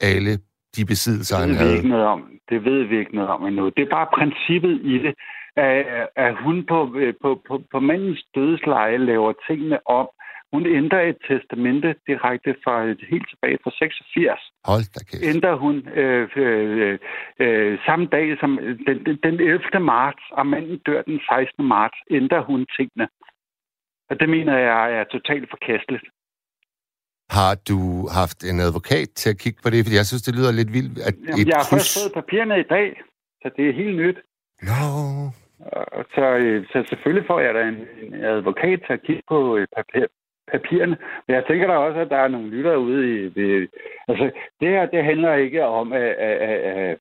alle 0.00 0.32
de 0.76 0.84
besiddelser, 0.84 1.36
Det 1.36 1.40
han 1.44 1.50
ved 1.50 1.56
vi 1.58 1.62
havde. 1.64 1.76
ikke 1.76 1.88
noget 1.88 2.06
om. 2.06 2.20
Det 2.50 2.64
ved 2.64 2.82
vi 2.90 2.98
ikke 2.98 3.14
noget 3.14 3.30
om 3.30 3.46
endnu. 3.46 3.64
Det 3.76 3.82
er 3.82 3.90
bare 3.98 4.08
princippet 4.18 4.80
i 4.92 4.98
det, 5.04 5.14
at, 5.56 6.08
at 6.16 6.32
hun 6.44 6.66
på, 6.66 6.78
øh, 6.96 7.14
på, 7.22 7.40
på, 7.48 7.62
på 7.72 7.80
mandens 7.80 8.22
dødsleje 8.34 8.98
laver 8.98 9.32
tingene 9.48 9.78
om. 10.00 10.08
Hun 10.52 10.66
ændrer 10.66 11.00
et 11.00 11.16
testamente 11.28 11.94
direkte 12.06 12.50
fra 12.64 12.74
helt 13.10 13.28
tilbage 13.30 13.58
fra 13.64 13.70
86. 13.70 14.40
Hold 14.64 14.84
da 14.94 15.00
kæft. 15.10 15.22
Ændrer 15.34 15.54
hun 15.64 15.76
øh, 15.88 16.28
øh, 16.36 16.98
øh, 17.40 17.78
samme 17.86 18.06
dag 18.06 18.26
som 18.40 18.58
den, 18.86 18.96
den, 19.06 19.16
den 19.22 19.34
11. 19.40 19.60
marts, 19.80 20.22
og 20.32 20.46
manden 20.46 20.78
dør 20.86 21.02
den 21.02 21.20
16. 21.28 21.64
marts, 21.64 21.98
ændrer 22.10 22.42
hun 22.50 22.66
tingene. 22.78 23.08
Og 24.10 24.20
det 24.20 24.28
mener 24.28 24.58
jeg 24.58 24.94
er 25.00 25.04
totalt 25.04 25.50
forkasteligt. 25.50 26.04
Har 27.30 27.52
du 27.68 27.78
haft 28.20 28.38
en 28.50 28.60
advokat 28.60 29.08
til 29.20 29.30
at 29.30 29.38
kigge 29.38 29.58
på 29.62 29.70
det? 29.70 29.84
Fordi 29.84 29.96
jeg 29.96 30.06
synes, 30.06 30.22
det 30.22 30.34
lyder 30.34 30.52
lidt 30.52 30.72
vildt. 30.72 30.98
At 31.08 31.14
Jamen, 31.14 31.40
et 31.40 31.48
jeg 31.48 31.56
har 31.56 31.66
kryds... 31.70 31.72
først 31.72 31.96
fået 31.98 32.12
papirerne 32.20 32.60
i 32.60 32.68
dag, 32.76 32.88
så 33.42 33.50
det 33.56 33.68
er 33.68 33.72
helt 33.72 33.96
nyt. 33.96 34.18
No. 34.70 34.80
Og 35.98 36.04
Så, 36.14 36.24
øh, 36.42 36.66
så 36.72 36.84
selvfølgelig 36.90 37.26
får 37.26 37.40
jeg 37.40 37.54
da 37.54 37.62
en, 37.72 37.78
en 38.02 38.24
advokat 38.24 38.78
til 38.86 38.92
at 38.92 39.02
kigge 39.06 39.22
på 39.28 39.56
øh, 39.56 39.66
papir, 39.76 40.04
papirerne. 40.52 40.96
Men 41.24 41.34
jeg 41.36 41.44
tænker 41.48 41.66
da 41.66 41.74
også, 41.76 42.00
at 42.00 42.10
der 42.10 42.16
er 42.16 42.28
nogle 42.28 42.50
lyttere 42.50 42.78
ude 42.78 43.02
i... 43.14 43.16
i 43.44 43.66
altså, 44.08 44.30
det 44.60 44.68
her, 44.68 44.86
det 44.86 45.04
handler 45.04 45.34
ikke 45.34 45.64
om, 45.64 45.92
at, 45.92 46.10
at, 46.28 46.38
at 46.50 46.98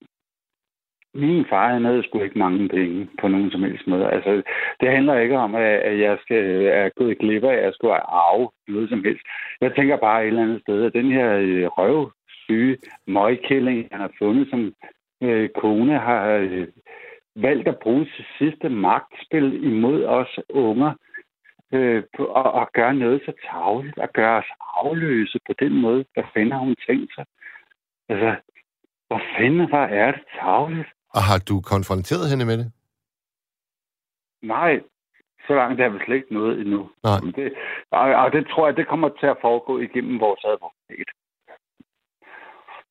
min 1.15 1.45
far, 1.49 1.73
han 1.73 1.85
havde 1.85 2.03
sgu 2.03 2.21
ikke 2.21 2.39
mange 2.39 2.69
penge 2.69 3.09
på 3.21 3.27
nogen 3.27 3.51
som 3.51 3.63
helst 3.63 3.87
måde. 3.87 4.09
Altså, 4.11 4.41
det 4.79 4.89
handler 4.89 5.17
ikke 5.17 5.37
om, 5.37 5.55
at, 5.55 5.99
jeg 5.99 6.17
skal 6.21 6.65
er 6.65 6.89
gået 6.89 7.19
glip 7.19 7.43
af, 7.43 7.53
at 7.53 7.63
jeg 7.63 7.73
skulle 7.73 7.93
arve 7.93 8.49
noget 8.67 8.89
som 8.89 9.03
helst. 9.03 9.23
Jeg 9.61 9.75
tænker 9.75 9.97
bare 9.97 10.21
et 10.21 10.27
eller 10.27 10.43
andet 10.43 10.61
sted, 10.61 10.85
at 10.85 10.93
den 10.93 11.11
her 11.11 11.33
øh, 11.33 11.65
røvsyge 11.65 12.77
møgkælling, 13.07 13.87
han 13.91 13.99
har 14.01 14.11
fundet 14.19 14.49
som 14.49 14.73
øh, 15.23 15.49
kone, 15.49 15.99
har 15.99 16.27
øh, 16.27 16.67
valgt 17.35 17.67
at 17.67 17.79
bruge 17.79 18.07
sit 18.15 18.25
sidste 18.37 18.69
magtspil 18.69 19.63
imod 19.63 20.03
os 20.03 20.39
unger, 20.49 20.93
øh, 21.73 22.03
og, 22.19 22.51
og 22.51 22.69
gøre 22.73 22.93
noget 22.93 23.21
så 23.25 23.33
tavligt, 23.51 23.97
og 23.97 24.09
gøre 24.13 24.37
os 24.37 24.51
afløse 24.83 25.39
på 25.47 25.53
den 25.59 25.81
måde. 25.81 26.05
Hvad 26.13 26.23
fanden 26.33 26.51
har 26.51 26.59
hun 26.59 26.75
tænkt 26.87 27.15
sig? 27.15 27.25
Altså, 28.09 28.35
hvor 29.07 29.21
fanden 29.37 29.71
var 29.71 29.87
er 29.87 30.11
det 30.11 30.21
tavligt? 30.39 30.89
Og 31.17 31.21
har 31.29 31.39
du 31.49 31.61
konfronteret 31.61 32.29
hende 32.29 32.45
med 32.45 32.57
det? 32.57 32.71
Nej, 34.41 34.73
så 35.47 35.53
langt 35.55 35.81
er 35.81 35.89
vi 35.89 35.99
slet 36.05 36.15
ikke 36.15 36.33
noget 36.33 36.59
endnu. 36.61 36.89
Nej. 37.03 37.19
Det, 37.35 37.53
og, 37.91 37.99
og 38.23 38.31
det 38.31 38.47
tror 38.47 38.67
jeg, 38.67 38.77
det 38.77 38.87
kommer 38.87 39.09
til 39.19 39.25
at 39.27 39.37
foregå 39.41 39.79
igennem 39.79 40.19
vores 40.19 40.43
advokat. 40.43 41.07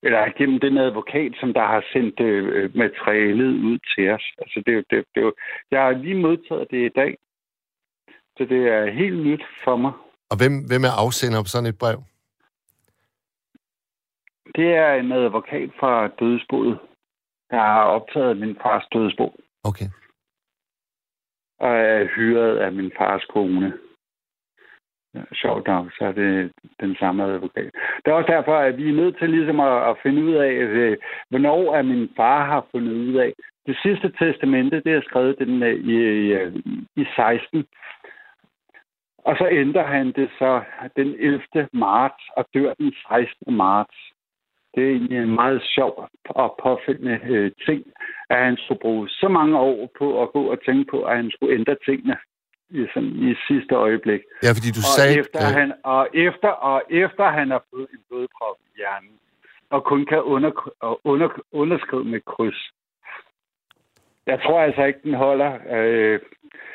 Eller 0.02 0.26
igennem 0.26 0.60
den 0.60 0.78
advokat, 0.78 1.32
som 1.40 1.52
der 1.52 1.66
har 1.66 1.84
sendt 1.92 2.20
øh, 2.20 2.76
materialet 2.76 3.50
ud 3.68 3.78
til 3.94 4.10
os. 4.10 4.24
Altså, 4.38 4.62
det, 4.66 4.72
er 4.74 4.82
det, 4.90 5.04
det, 5.14 5.20
er 5.20 5.26
jo- 5.26 5.34
jeg 5.70 5.80
har 5.82 5.90
lige 5.90 6.20
modtaget 6.22 6.66
det 6.70 6.86
i 6.86 6.92
dag. 7.00 7.16
Så 8.36 8.44
det 8.44 8.62
er 8.68 8.90
helt 8.90 9.26
nyt 9.26 9.44
for 9.64 9.76
mig. 9.76 9.92
Og 10.30 10.36
hvem, 10.40 10.52
hvem 10.70 10.84
er 10.84 10.94
afsender 11.04 11.42
på 11.42 11.48
sådan 11.54 11.66
et 11.72 11.78
brev? 11.78 11.98
Det 14.56 14.68
er 14.84 14.92
en 14.94 15.12
advokat 15.12 15.70
fra 15.80 16.08
dødsboet, 16.08 16.78
der 17.50 17.56
har 17.56 17.82
optaget 17.82 18.36
min 18.36 18.56
fars 18.62 18.84
dødsbo. 18.92 19.36
Okay. 19.64 19.88
og 21.64 21.74
er 21.76 22.04
hyret 22.16 22.56
af 22.58 22.72
min 22.72 22.92
fars 22.98 23.24
kone. 23.24 23.72
Sjovt 25.32 25.66
nok, 25.66 25.86
så 25.98 26.04
er 26.04 26.12
det 26.12 26.52
den 26.80 26.96
samme 26.96 27.24
advokat. 27.24 27.70
Det 28.04 28.10
er 28.10 28.12
også 28.12 28.32
derfor, 28.32 28.56
at 28.56 28.76
vi 28.76 28.88
er 28.88 28.92
nødt 28.92 29.18
til 29.18 29.30
ligesom 29.30 29.60
at, 29.60 29.90
at 29.90 29.96
finde 30.02 30.22
ud 30.24 30.34
af, 30.34 30.52
øh, 30.52 30.96
hvornår 31.30 31.74
at 31.76 31.86
min 31.86 32.10
far 32.16 32.46
har 32.46 32.66
fundet 32.70 32.92
ud 32.92 33.14
af. 33.14 33.32
Det 33.66 33.76
sidste 33.82 34.12
testamente, 34.18 34.80
det 34.80 34.92
er 34.94 35.02
skrevet 35.02 35.38
den, 35.38 35.62
øh, 35.62 35.74
i, 35.74 35.96
i, 36.34 37.02
i 37.02 37.04
16. 37.16 37.66
Og 39.18 39.36
så 39.36 39.48
ændrer 39.50 39.86
han 39.86 40.06
det 40.12 40.30
så 40.38 40.62
den 40.96 41.14
11. 41.18 41.68
marts 41.72 42.24
og 42.36 42.46
dør 42.54 42.74
den 42.74 42.92
16. 43.08 43.54
marts. 43.56 43.96
Det 44.74 44.82
er 44.84 44.90
egentlig 44.90 45.18
en 45.18 45.34
meget 45.34 45.62
sjov 45.74 46.08
og 46.24 46.58
påfældende 46.62 47.20
øh, 47.32 47.50
ting, 47.66 47.82
at 48.30 48.38
han 48.44 48.56
skulle 48.56 48.80
bruge 48.80 49.08
så 49.08 49.28
mange 49.28 49.58
år 49.58 49.90
på 49.98 50.22
at 50.22 50.32
gå 50.32 50.42
og 50.52 50.58
tænke 50.66 50.90
på, 50.90 51.02
at 51.02 51.16
han 51.16 51.30
skulle 51.30 51.54
ændre 51.58 51.76
tingene 51.86 52.16
i, 52.70 52.86
sådan, 52.94 53.14
i 53.28 53.34
sidste 53.48 53.74
øjeblik. 53.74 54.20
Ja, 54.42 54.50
fordi 54.56 54.70
du 54.76 54.82
Og 54.88 54.94
sagde... 54.98 55.18
efter, 55.18 55.40
han, 55.58 55.72
og, 55.84 56.08
efter, 56.14 56.48
og 56.48 56.82
efter 56.90 57.24
han 57.38 57.50
har 57.50 57.62
fået 57.70 57.88
en 57.92 58.02
blodprop 58.08 58.56
i 58.66 58.70
hjernen, 58.76 59.14
og 59.70 59.84
kun 59.84 60.06
kan 60.06 60.22
under, 60.22 60.50
under, 61.04 61.28
underskrive 61.52 62.04
med 62.04 62.20
kryds. 62.20 62.70
Jeg 64.26 64.40
tror 64.42 64.60
altså 64.62 64.84
ikke, 64.84 65.00
den 65.04 65.14
holder. 65.14 65.52
Øh, 65.76 66.20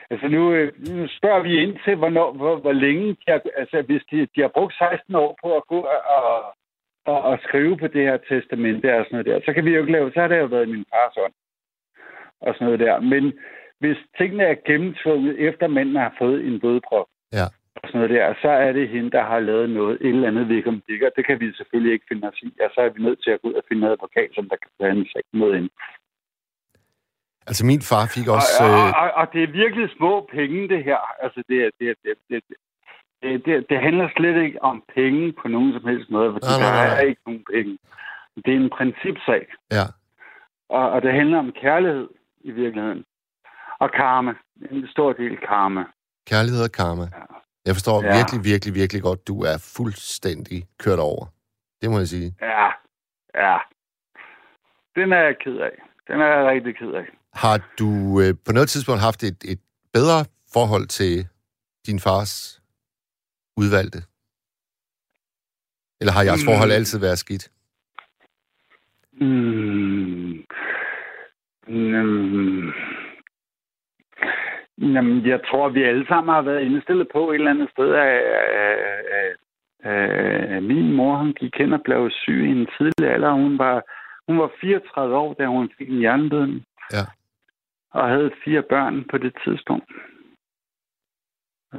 altså 0.10 0.28
nu, 0.28 0.54
øh, 0.54 0.72
nu 0.88 1.08
spørger 1.18 1.44
vi 1.44 1.64
ind 1.64 1.78
til, 1.86 1.96
hvornår, 1.96 2.34
hvor, 2.34 2.56
hvor 2.56 2.72
længe 2.72 3.08
de 3.10 3.26
har, 3.28 3.42
altså 3.58 3.82
hvis 3.82 4.04
de, 4.12 4.18
de 4.36 4.42
har 4.42 4.52
brugt 4.58 4.74
16 4.78 5.16
år 5.16 5.38
på 5.44 5.56
at 5.58 5.64
gå 5.68 5.80
og, 6.16 6.56
og, 7.14 7.22
og 7.30 7.40
skrive 7.48 7.78
på 7.78 7.88
det 7.88 8.04
her 8.08 8.18
testamente 8.30 8.88
og 8.98 9.06
sådan 9.06 9.16
noget 9.16 9.26
der, 9.26 9.40
så 9.46 9.54
kan 9.54 9.66
vi 9.66 9.72
jo 9.74 9.80
ikke 9.82 9.92
lave, 9.92 10.12
så 10.14 10.20
har 10.22 10.28
det 10.28 10.40
jo 10.40 10.46
været 10.56 10.70
min 10.70 10.86
fars 10.94 11.18
ånd 11.26 11.34
og 12.46 12.54
sådan 12.54 12.66
noget 12.66 12.80
der. 12.80 13.00
Men 13.14 13.24
hvis 13.80 13.98
tingene 14.18 14.44
er 14.44 14.56
gennemtvunget 14.66 15.34
efter 15.50 15.68
manden 15.68 15.96
har 15.96 16.16
fået 16.22 16.46
en 16.48 16.60
blodprop, 16.60 17.08
Ja. 17.34 17.46
og 17.76 17.82
sådan 17.90 18.00
noget 18.02 18.16
der, 18.18 18.34
så 18.42 18.50
er 18.50 18.72
det 18.72 18.90
hende, 18.90 19.12
der 19.12 19.24
har 19.24 19.40
lavet 19.40 19.70
noget, 19.70 19.96
et 20.02 20.08
eller 20.16 20.28
andet 20.28 20.50
væk 20.50 20.68
om 20.68 20.82
digger. 20.88 21.10
Det 21.16 21.26
kan 21.26 21.40
vi 21.40 21.54
selvfølgelig 21.54 21.94
ikke 21.94 22.06
finde 22.12 22.28
os 22.28 22.40
i. 22.42 22.50
Og 22.66 22.70
så 22.76 22.82
er 22.82 22.90
vi 22.90 23.02
nødt 23.04 23.24
til 23.24 23.32
at 23.32 23.42
gå 23.42 23.48
ud 23.48 23.54
og 23.54 23.64
finde 23.68 23.86
en 23.88 23.92
advokat, 23.94 24.30
som 24.36 24.50
der 24.50 24.56
kan 24.64 24.72
tage 24.80 24.92
en 24.92 25.08
sag 25.14 25.22
mod 25.34 25.54
hende. 25.56 25.70
Altså, 27.50 27.66
min 27.66 27.82
far 27.90 28.06
fik 28.16 28.28
også... 28.38 28.54
og, 28.64 28.70
Øh, 28.70 28.86
og, 28.88 28.92
og, 29.04 29.10
og 29.22 29.26
det 29.34 29.42
er 29.44 29.52
virkelig 29.64 29.90
små 29.98 30.14
penge, 30.38 30.68
det 30.74 30.84
her. 30.84 31.00
Altså, 31.24 31.40
det, 31.50 31.58
er- 31.66 31.72
det, 31.80 31.90
er- 31.90 32.00
det, 32.04 32.14
det, 32.14 32.18
det, 32.30 32.44
det, 32.50 32.56
det, 33.24 33.66
det 33.70 33.78
handler 33.82 34.10
slet 34.18 34.44
ikke 34.46 34.64
om 34.64 34.84
penge 34.96 35.34
på 35.42 35.48
nogen 35.48 35.74
som 35.74 35.86
helst 35.90 36.10
måde, 36.10 36.32
fordi 36.34 36.46
Nej, 36.46 36.60
nej, 36.60 36.72
nej. 36.76 36.86
der 36.88 36.96
er 36.96 37.02
ikke 37.02 37.22
nogen 37.26 37.44
penge. 37.54 37.78
Det 38.46 38.52
er 38.54 38.58
en 38.66 38.70
principsag, 38.78 39.44
ja. 39.72 39.86
og, 40.70 40.90
og 40.92 41.02
det 41.02 41.14
handler 41.14 41.38
om 41.40 41.52
kærlighed 41.62 42.08
i 42.42 42.52
virkeligheden. 42.52 43.04
Og 43.80 43.92
karma. 43.92 44.34
En 44.72 44.88
stor 44.88 45.14
del 45.14 45.38
karma. 45.38 45.84
Kærlighed 46.30 46.64
og 46.64 46.72
karma. 46.72 47.02
Ja. 47.02 47.24
Jeg 47.66 47.76
forstår 47.76 48.04
Ja. 48.04 48.16
virkelig, 48.18 48.44
virkelig, 48.52 48.76
virkelig 48.76 49.02
godt, 49.02 49.28
du 49.28 49.42
er 49.42 49.58
fuldstændig 49.78 50.64
kørt 50.80 51.00
over. 51.00 51.26
Det 51.82 51.90
må 51.90 51.98
jeg 51.98 52.08
sige. 52.08 52.36
Ja, 52.42 52.68
ja. 53.36 53.58
Den 54.96 55.14
er 55.14 55.18
jeg 55.28 55.36
ked 55.44 55.56
af. 55.58 55.76
Den 56.08 56.22
er 56.22 56.26
jeg 56.28 56.46
rigtig 56.48 56.76
ked 56.76 56.92
af. 56.92 57.06
Har 57.34 57.58
du 57.80 58.22
øh, 58.22 58.34
på 58.46 58.52
noget 58.54 58.70
tidspunkt 58.70 59.02
haft 59.02 59.24
et, 59.24 59.44
et 59.46 59.60
bedre 59.94 60.26
forhold 60.54 60.88
til 60.88 61.28
din 61.88 62.00
fars 62.00 62.59
udvalgte? 63.62 64.00
Eller 66.00 66.14
har 66.14 66.24
jeres 66.24 66.44
Mm. 66.44 66.50
forhold 66.50 66.72
altid 66.72 67.00
været 67.00 67.20
skidt? 67.20 67.46
Mm. 69.22 70.46
Mm. 71.68 72.72
Jamen, 74.96 75.26
jeg 75.28 75.42
tror, 75.50 75.70
vi 75.70 75.84
alle 75.84 76.06
sammen 76.08 76.34
har 76.34 76.42
været 76.42 76.62
indstillet 76.62 77.08
på 77.14 77.32
et 77.32 77.36
eller 77.36 77.52
andet 77.52 77.70
sted, 77.72 77.90
at, 77.94 78.22
at, 78.64 79.38
at, 79.82 80.56
at, 80.56 80.64
min 80.64 80.94
mor, 80.94 81.18
hun 81.18 81.34
gik 81.34 81.56
hen 81.58 81.74
og 81.74 81.82
blev 81.84 82.10
syg 82.12 82.40
i 82.48 82.52
en 82.52 82.68
tidlig 82.78 83.14
alder. 83.14 83.32
Hun 83.32 83.58
var, 83.58 83.84
hun 84.28 84.40
var 84.40 84.52
34 84.62 85.18
år, 85.18 85.34
da 85.34 85.46
hun 85.46 85.72
fik 85.78 85.90
en 85.90 86.00
hjerneblødning. 86.00 86.64
Ja. 86.94 87.06
Og 87.92 88.10
havde 88.10 88.32
fire 88.46 88.64
børn 88.64 89.04
på 89.12 89.18
det 89.18 89.34
tidspunkt. 89.44 89.92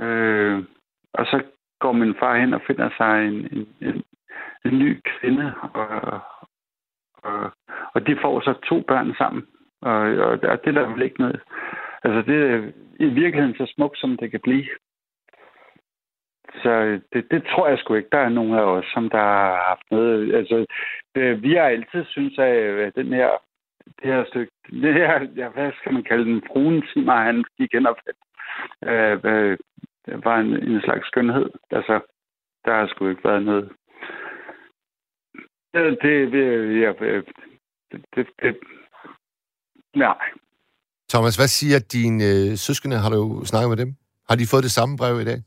Øh, 0.03 0.65
og 1.13 1.27
så 1.27 1.43
går 1.81 1.93
min 1.93 2.15
far 2.19 2.37
hen 2.37 2.55
og 2.55 2.61
finder 2.67 2.91
sig 2.97 3.27
en, 3.29 3.35
en, 3.35 3.69
en, 3.81 4.03
en 4.65 4.79
ny 4.79 5.01
kvinde, 5.05 5.53
og, 5.63 6.21
og, 7.23 7.51
og 7.95 8.07
de 8.07 8.17
får 8.23 8.41
så 8.41 8.53
to 8.69 8.81
børn 8.89 9.15
sammen. 9.19 9.47
Og, 9.83 10.01
og 10.01 10.43
der, 10.43 10.57
det 10.57 10.69
er 10.69 10.81
der 10.81 10.93
vel 10.93 11.03
ikke 11.03 11.21
noget. 11.21 11.41
Altså, 12.05 12.23
det 12.33 12.51
er 12.51 12.73
i 13.01 13.09
virkeligheden 13.09 13.57
så 13.57 13.73
smukt, 13.75 13.99
som 13.99 14.17
det 14.17 14.31
kan 14.31 14.41
blive. 14.41 14.67
Så 16.63 17.01
det, 17.13 17.31
det 17.31 17.45
tror 17.45 17.69
jeg 17.69 17.79
sgu 17.79 17.95
ikke, 17.95 18.09
der 18.13 18.19
er 18.19 18.29
nogen 18.29 18.55
af 18.55 18.63
os, 18.63 18.85
som 18.95 19.11
der 19.11 19.19
har 19.19 19.65
haft 19.69 19.91
noget... 19.91 20.35
Altså, 20.35 20.67
det, 21.15 21.43
vi 21.43 21.55
har 21.55 21.63
altid 21.63 22.05
synes 22.05 22.39
at 22.39 22.95
den 22.95 23.13
her, 23.13 23.31
det 24.03 24.13
her 24.13 24.25
stykke... 24.25 24.53
Det 24.71 24.95
her, 24.95 25.29
ja, 25.37 25.49
hvad 25.49 25.73
skal 25.73 25.93
man 25.93 26.03
kalde 26.03 26.25
den? 26.25 26.43
Fruen 26.47 26.83
timer, 26.83 27.15
han 27.15 27.45
gik 27.59 27.73
hen 27.73 27.87
og 27.87 27.97
øh, 28.85 29.19
øh, 29.25 29.59
det 30.07 30.25
var 30.25 30.37
en, 30.39 30.51
en 30.71 30.81
slags 30.81 31.07
skønhed. 31.07 31.51
Altså, 31.71 32.01
der 32.65 32.73
har 32.75 32.87
sgu 32.87 33.09
ikke 33.09 33.25
været 33.25 33.43
noget... 33.43 33.73
Det, 35.75 35.99
det, 36.03 36.81
ja, 36.81 36.93
det, 37.93 38.05
det, 38.15 38.27
det, 38.43 38.57
nej. 39.95 40.19
Thomas, 41.11 41.37
hvad 41.37 41.49
siger 41.49 41.79
dine 41.93 42.25
øh, 42.25 42.57
søskende? 42.57 42.97
Har 42.97 43.11
du 43.11 43.45
snakket 43.45 43.69
med 43.69 43.77
dem? 43.77 43.95
Har 44.29 44.37
de 44.37 44.51
fået 44.51 44.63
det 44.63 44.71
samme 44.79 44.97
brev 44.97 45.21
i 45.21 45.25
dag? 45.25 45.39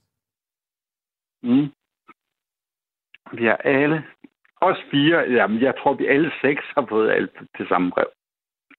Mm. 1.44 1.68
Vi 3.38 3.46
har 3.46 3.58
alle, 3.58 4.04
også 4.62 4.82
fire, 4.92 5.18
jamen 5.38 5.62
jeg 5.62 5.74
tror, 5.80 5.94
vi 5.94 6.06
alle 6.08 6.32
seks 6.42 6.64
har 6.76 6.86
fået 6.90 7.12
alt 7.12 7.32
det 7.58 7.68
samme 7.68 7.92
brev. 7.92 8.10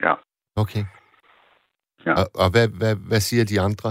Ja. 0.03 0.15
Okay. 0.57 0.85
Ja. 2.07 2.13
Og, 2.21 2.27
og 2.43 2.49
hvad, 2.51 2.69
hvad, 2.79 2.95
hvad 3.09 3.21
siger 3.21 3.45
de 3.45 3.61
andre? 3.61 3.89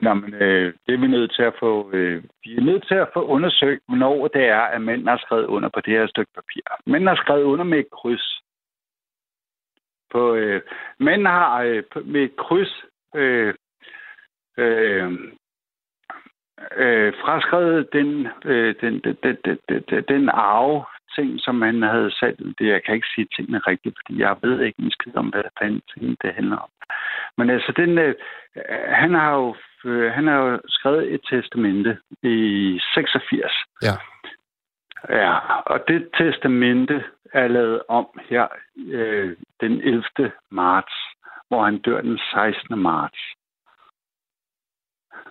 Nå, 0.00 0.14
men, 0.14 0.34
øh, 0.34 0.74
det 0.86 0.94
er 0.94 0.98
vi 0.98 1.06
nødt 1.06 1.32
til 1.32 1.42
at 1.42 1.54
få... 1.60 1.90
Øh, 1.92 2.22
vi 2.44 2.56
er 2.56 2.60
nødt 2.60 2.86
til 2.86 2.94
at 2.94 3.08
få 3.14 3.26
undersøgt, 3.26 3.82
hvornår 3.88 4.28
det 4.28 4.44
er, 4.44 4.60
at 4.60 4.82
mænd 4.82 5.08
har 5.08 5.16
skrevet 5.16 5.44
under 5.44 5.68
på 5.68 5.80
det 5.80 5.92
her 5.92 6.06
stykke 6.06 6.32
papir. 6.34 6.62
Mænd 6.86 7.08
har 7.08 7.16
skrevet 7.16 7.42
under 7.42 7.64
med 7.64 7.78
et 7.78 7.90
kryds. 7.90 8.42
På, 10.10 10.34
øh, 10.34 10.62
mænd 10.98 11.26
har 11.26 11.62
øh, 11.62 11.82
med 12.04 12.20
et 12.22 12.36
kryds 12.36 12.84
øh, 13.14 13.54
øh, 14.58 15.12
øh, 16.76 17.12
fraskrevet 17.22 17.92
den, 17.92 18.28
øh, 18.44 18.74
den, 18.80 19.00
den, 19.00 19.16
den, 19.22 19.58
den, 19.68 20.04
den, 20.08 20.28
arve 20.28 20.84
ting, 21.16 21.40
som 21.40 21.62
han 21.62 21.82
havde 21.82 22.10
sat. 22.10 22.38
Det, 22.58 22.66
jeg 22.66 22.84
kan 22.84 22.94
ikke 22.94 23.12
sige 23.14 23.28
tingene 23.36 23.58
rigtigt, 23.58 23.96
fordi 23.98 24.20
jeg 24.20 24.36
ved 24.42 24.60
ikke 24.60 24.82
en 24.82 24.90
skid 24.90 25.16
om, 25.16 25.28
hvad 25.28 25.42
fanden 25.60 25.82
ting 25.94 26.16
det 26.22 26.34
handler 26.34 26.56
om. 26.56 26.70
Men 27.38 27.50
altså, 27.50 27.72
den, 27.76 27.98
øh, 27.98 28.14
han 28.88 29.14
har 29.14 29.34
jo 29.34 29.54
øh, 29.84 30.12
han 30.12 30.26
har 30.26 30.36
jo 30.36 30.60
skrevet 30.68 31.14
et 31.14 31.20
testamente 31.30 31.98
i 32.22 32.80
86. 32.94 33.52
Ja. 33.82 33.92
Ja, 35.08 35.38
og 35.60 35.84
det 35.88 36.08
testamente 36.18 37.04
er 37.32 37.48
lavet 37.48 37.82
om 37.88 38.06
her 38.30 38.48
øh, 38.76 39.36
den 39.60 39.72
11. 39.80 40.02
marts, 40.50 40.92
hvor 41.48 41.64
han 41.64 41.78
dør 41.78 42.00
den 42.00 42.18
16. 42.18 42.78
marts. 42.78 43.18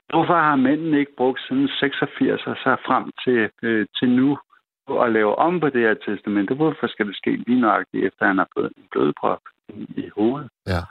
Hvorfor 0.09 0.33
har 0.33 0.55
mændene 0.55 0.99
ikke 0.99 1.15
brugt 1.17 1.39
siden 1.47 1.67
86 1.67 2.41
og 2.45 2.55
så 2.55 2.75
frem 2.85 3.11
til, 3.23 3.49
øh, 3.61 3.87
til 3.99 4.09
nu 4.09 4.37
at 5.03 5.11
lave 5.11 5.35
om 5.35 5.59
på 5.59 5.69
det 5.69 5.81
her 5.81 5.93
testamente? 5.93 6.53
Hvorfor 6.53 6.87
skal 6.87 7.07
det 7.07 7.15
ske 7.15 7.31
lige 7.35 7.61
nøjagtigt, 7.61 8.05
efter 8.05 8.25
han 8.25 8.37
har 8.37 8.47
fået 8.57 8.71
en 8.77 8.87
blodprop 8.91 9.41
i, 9.69 10.09
hovedet? 10.15 10.49
Ja. 10.67 10.81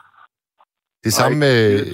Det 1.04 1.12
samme 1.12 1.38
med 1.38 1.86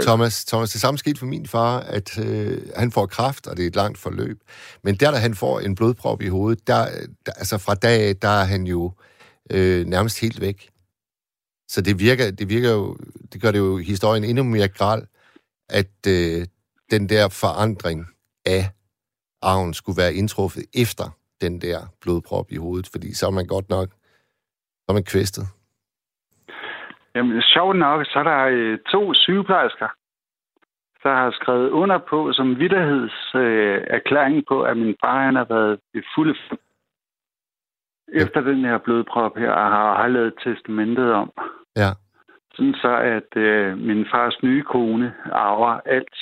Thomas, 0.00 0.44
Thomas, 0.44 0.70
det 0.70 0.80
samme 0.80 0.98
skete 0.98 1.18
for 1.18 1.26
min 1.26 1.46
far, 1.46 1.80
at 1.80 2.18
øh, 2.18 2.62
han 2.76 2.92
får 2.92 3.06
kraft, 3.06 3.46
og 3.46 3.56
det 3.56 3.62
er 3.62 3.66
et 3.66 3.76
langt 3.76 3.98
forløb. 3.98 4.40
Men 4.82 4.94
der, 4.94 5.10
da 5.10 5.16
han 5.16 5.34
får 5.34 5.60
en 5.60 5.74
blodprop 5.74 6.22
i 6.22 6.28
hovedet, 6.28 6.66
der, 6.66 6.88
der 7.26 7.32
altså 7.32 7.58
fra 7.58 7.74
dag 7.74 8.08
af, 8.08 8.16
der 8.16 8.28
er 8.28 8.44
han 8.44 8.66
jo 8.66 8.92
øh, 9.50 9.86
nærmest 9.86 10.20
helt 10.20 10.40
væk. 10.40 10.70
Så 11.68 11.80
det 11.80 11.98
virker, 11.98 12.30
det 12.30 12.48
virker 12.48 12.70
jo, 12.70 12.96
det 13.32 13.42
gør 13.42 13.50
det 13.50 13.58
jo 13.58 13.76
historien 13.76 14.24
endnu 14.24 14.44
mere 14.44 14.68
gral, 14.68 15.06
at 15.68 16.06
øh, 16.08 16.46
den 16.90 17.08
der 17.08 17.28
forandring 17.28 18.06
af 18.46 18.70
arven 19.42 19.74
skulle 19.74 19.96
være 19.96 20.14
indtruffet 20.14 20.64
efter 20.74 21.18
den 21.40 21.60
der 21.60 21.86
blodprop 22.00 22.52
i 22.52 22.56
hovedet, 22.56 22.88
fordi 22.88 23.14
så 23.14 23.26
er 23.26 23.30
man 23.30 23.46
godt 23.46 23.68
nok, 23.68 23.88
så 23.90 24.84
er 24.88 24.92
man 24.92 25.04
kvæstet. 25.04 25.46
Jamen, 27.14 27.42
sjovt 27.42 27.76
nok, 27.76 28.06
så 28.06 28.18
er 28.18 28.22
der 28.22 28.44
øh, 28.44 28.78
to 28.78 29.14
sygeplejersker, 29.14 29.88
der 31.02 31.14
har 31.14 31.30
skrevet 31.30 31.70
under 31.70 31.98
på 31.98 32.32
som 32.32 32.58
vidderhedserklæring 32.58 34.36
øh, 34.36 34.42
på, 34.48 34.62
at 34.62 34.76
min 34.76 34.96
far 35.00 35.24
han 35.24 35.34
har 35.34 35.44
været 35.44 35.80
i 35.94 36.02
fulde 36.14 36.34
efter 38.12 38.40
den 38.40 38.64
her 38.64 38.78
blodprop 38.78 39.36
her, 39.36 39.50
og 39.50 39.70
har, 39.70 39.96
har 39.96 40.08
lavet 40.08 40.34
testamentet 40.44 41.12
om. 41.12 41.32
Ja. 41.76 41.90
Sådan 42.54 42.74
så, 42.74 42.96
at 42.96 43.36
øh, 43.36 43.78
min 43.78 44.06
fars 44.10 44.42
nye 44.42 44.62
kone 44.62 45.14
arver 45.32 45.80
alt, 45.84 46.16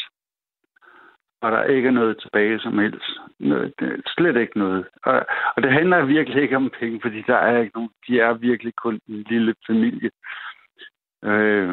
og 1.43 1.53
der 1.53 1.65
ikke 1.65 1.89
er 1.89 1.93
noget 1.93 2.19
tilbage 2.21 2.61
som 2.61 2.79
helst. 2.79 3.11
Noget, 3.39 3.75
slet 4.07 4.37
ikke 4.37 4.59
noget. 4.59 4.87
Og, 5.03 5.27
og 5.57 5.63
det 5.63 5.73
handler 5.73 6.05
virkelig 6.05 6.43
ikke 6.43 6.57
om 6.57 6.71
penge, 6.81 7.01
fordi 7.03 7.23
der 7.27 7.37
er 7.37 7.59
ikke 7.59 7.77
nogen. 7.77 7.91
De 8.09 8.21
er 8.21 8.33
virkelig 8.33 8.75
kun 8.75 9.01
en 9.09 9.25
lille 9.29 9.55
familie. 9.67 10.11
Øh, 11.25 11.69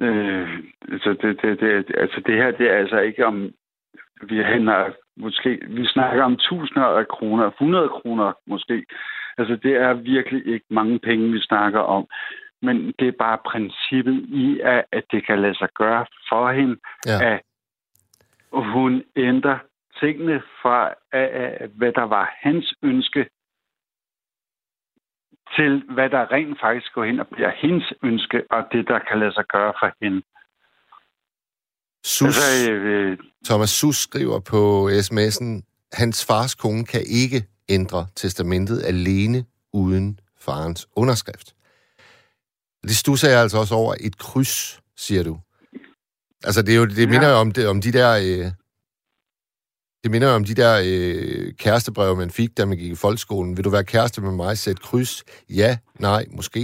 øh, 0.00 0.48
så 1.02 1.16
det, 1.22 1.42
det, 1.42 1.60
det, 1.60 1.94
altså 1.98 2.22
det 2.26 2.34
her, 2.34 2.50
det 2.50 2.70
er 2.70 2.76
altså 2.76 2.98
ikke 2.98 3.26
om, 3.26 3.50
vi 4.22 4.38
handler 4.38 4.90
måske, 5.16 5.60
vi 5.68 5.86
snakker 5.86 6.24
om 6.24 6.36
tusinder 6.36 6.86
af 6.86 7.08
kroner, 7.08 7.46
100 7.46 7.88
kroner 7.88 8.32
måske. 8.46 8.86
Altså 9.38 9.56
det 9.56 9.76
er 9.76 9.92
virkelig 9.92 10.46
ikke 10.46 10.66
mange 10.70 10.98
penge, 10.98 11.32
vi 11.32 11.40
snakker 11.40 11.80
om. 11.80 12.06
Men 12.62 12.94
det 12.98 13.08
er 13.08 13.12
bare 13.18 13.38
princippet 13.46 14.24
i, 14.28 14.60
at, 14.64 14.84
at 14.92 15.04
det 15.10 15.26
kan 15.26 15.42
lade 15.42 15.54
sig 15.54 15.68
gøre 15.74 16.06
for 16.28 16.52
hende, 16.52 16.76
ja. 17.06 17.32
at 17.32 17.40
hun 18.52 19.02
ændrer 19.16 19.58
tingene 20.00 20.42
fra, 20.62 20.94
at, 21.12 21.28
at, 21.28 21.70
hvad 21.70 21.92
der 21.92 22.02
var 22.02 22.34
hans 22.40 22.74
ønske, 22.82 23.26
til 25.56 25.82
hvad 25.94 26.10
der 26.10 26.32
rent 26.32 26.60
faktisk 26.60 26.92
går 26.94 27.04
hen 27.04 27.20
og 27.20 27.26
bliver 27.32 27.52
hendes 27.62 27.92
ønske, 28.02 28.42
og 28.50 28.60
det, 28.72 28.88
der 28.88 28.98
kan 29.08 29.18
lade 29.18 29.32
sig 29.32 29.44
gøre 29.44 29.72
for 29.80 29.90
hende. 30.02 30.22
Sus, 32.04 32.26
altså, 32.26 32.72
øh, 32.72 33.18
Thomas 33.44 33.70
Sus 33.70 33.96
skriver 33.96 34.40
på 34.40 34.88
sms'en, 34.88 35.48
hans 35.92 36.26
fars 36.26 36.54
kone 36.54 36.84
kan 36.84 37.02
ikke 37.06 37.44
ændre 37.68 38.06
testamentet 38.14 38.82
alene 38.84 39.44
uden 39.72 40.20
farens 40.40 40.88
underskrift. 40.96 41.54
Det 42.82 42.96
stusser 42.96 43.28
jeg 43.28 43.40
altså 43.40 43.58
også 43.58 43.74
over 43.74 43.94
et 44.00 44.18
kryds, 44.18 44.80
siger 44.96 45.22
du. 45.22 45.38
Altså, 46.44 46.62
det, 46.62 46.74
er 46.74 46.78
jo, 46.78 46.86
det 46.86 47.08
minder 47.08 47.28
jo 47.28 47.36
om, 47.36 47.52
det, 47.52 47.68
om 47.68 47.80
de 47.80 47.92
der... 47.92 48.10
Øh, 48.16 48.52
det 50.06 50.14
minder 50.14 50.36
om 50.40 50.44
de 50.50 50.60
der 50.62 50.72
øh, 50.90 51.46
kærestebreve, 51.62 52.16
man 52.16 52.30
fik, 52.38 52.50
da 52.58 52.62
man 52.66 52.78
gik 52.78 52.92
i 52.92 53.02
folkeskolen. 53.04 53.56
Vil 53.56 53.64
du 53.64 53.70
være 53.76 53.90
kæreste 53.94 54.18
med 54.26 54.34
mig? 54.42 54.52
Sæt 54.58 54.80
kryds. 54.86 55.14
Ja, 55.60 55.70
nej, 56.08 56.22
måske. 56.38 56.62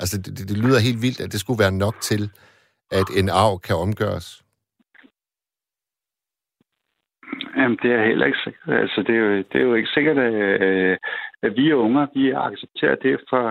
Altså, 0.00 0.16
det, 0.22 0.30
det, 0.38 0.44
det 0.50 0.58
lyder 0.64 0.86
helt 0.88 1.02
vildt, 1.06 1.20
at 1.24 1.32
det 1.32 1.40
skulle 1.40 1.62
være 1.64 1.80
nok 1.84 1.96
til, 2.10 2.22
at 2.98 3.08
en 3.20 3.28
arv 3.44 3.54
kan 3.66 3.76
omgøres. 3.76 4.28
Jamen, 7.56 7.78
det 7.82 7.90
er 7.96 8.04
heller 8.10 8.26
ikke 8.26 8.42
sikkert. 8.44 8.80
Altså, 8.82 8.98
det 9.06 9.14
er 9.16 9.22
jo, 9.26 9.36
det 9.50 9.56
er 9.60 9.66
jo 9.70 9.74
ikke 9.74 9.94
sikkert, 9.96 10.18
at, 10.18 10.34
øh, 10.68 10.96
at 11.42 11.52
vi 11.56 11.72
unger, 11.72 12.06
vi 12.14 12.24
accepterer 12.30 12.96
det 13.06 13.14
for... 13.30 13.42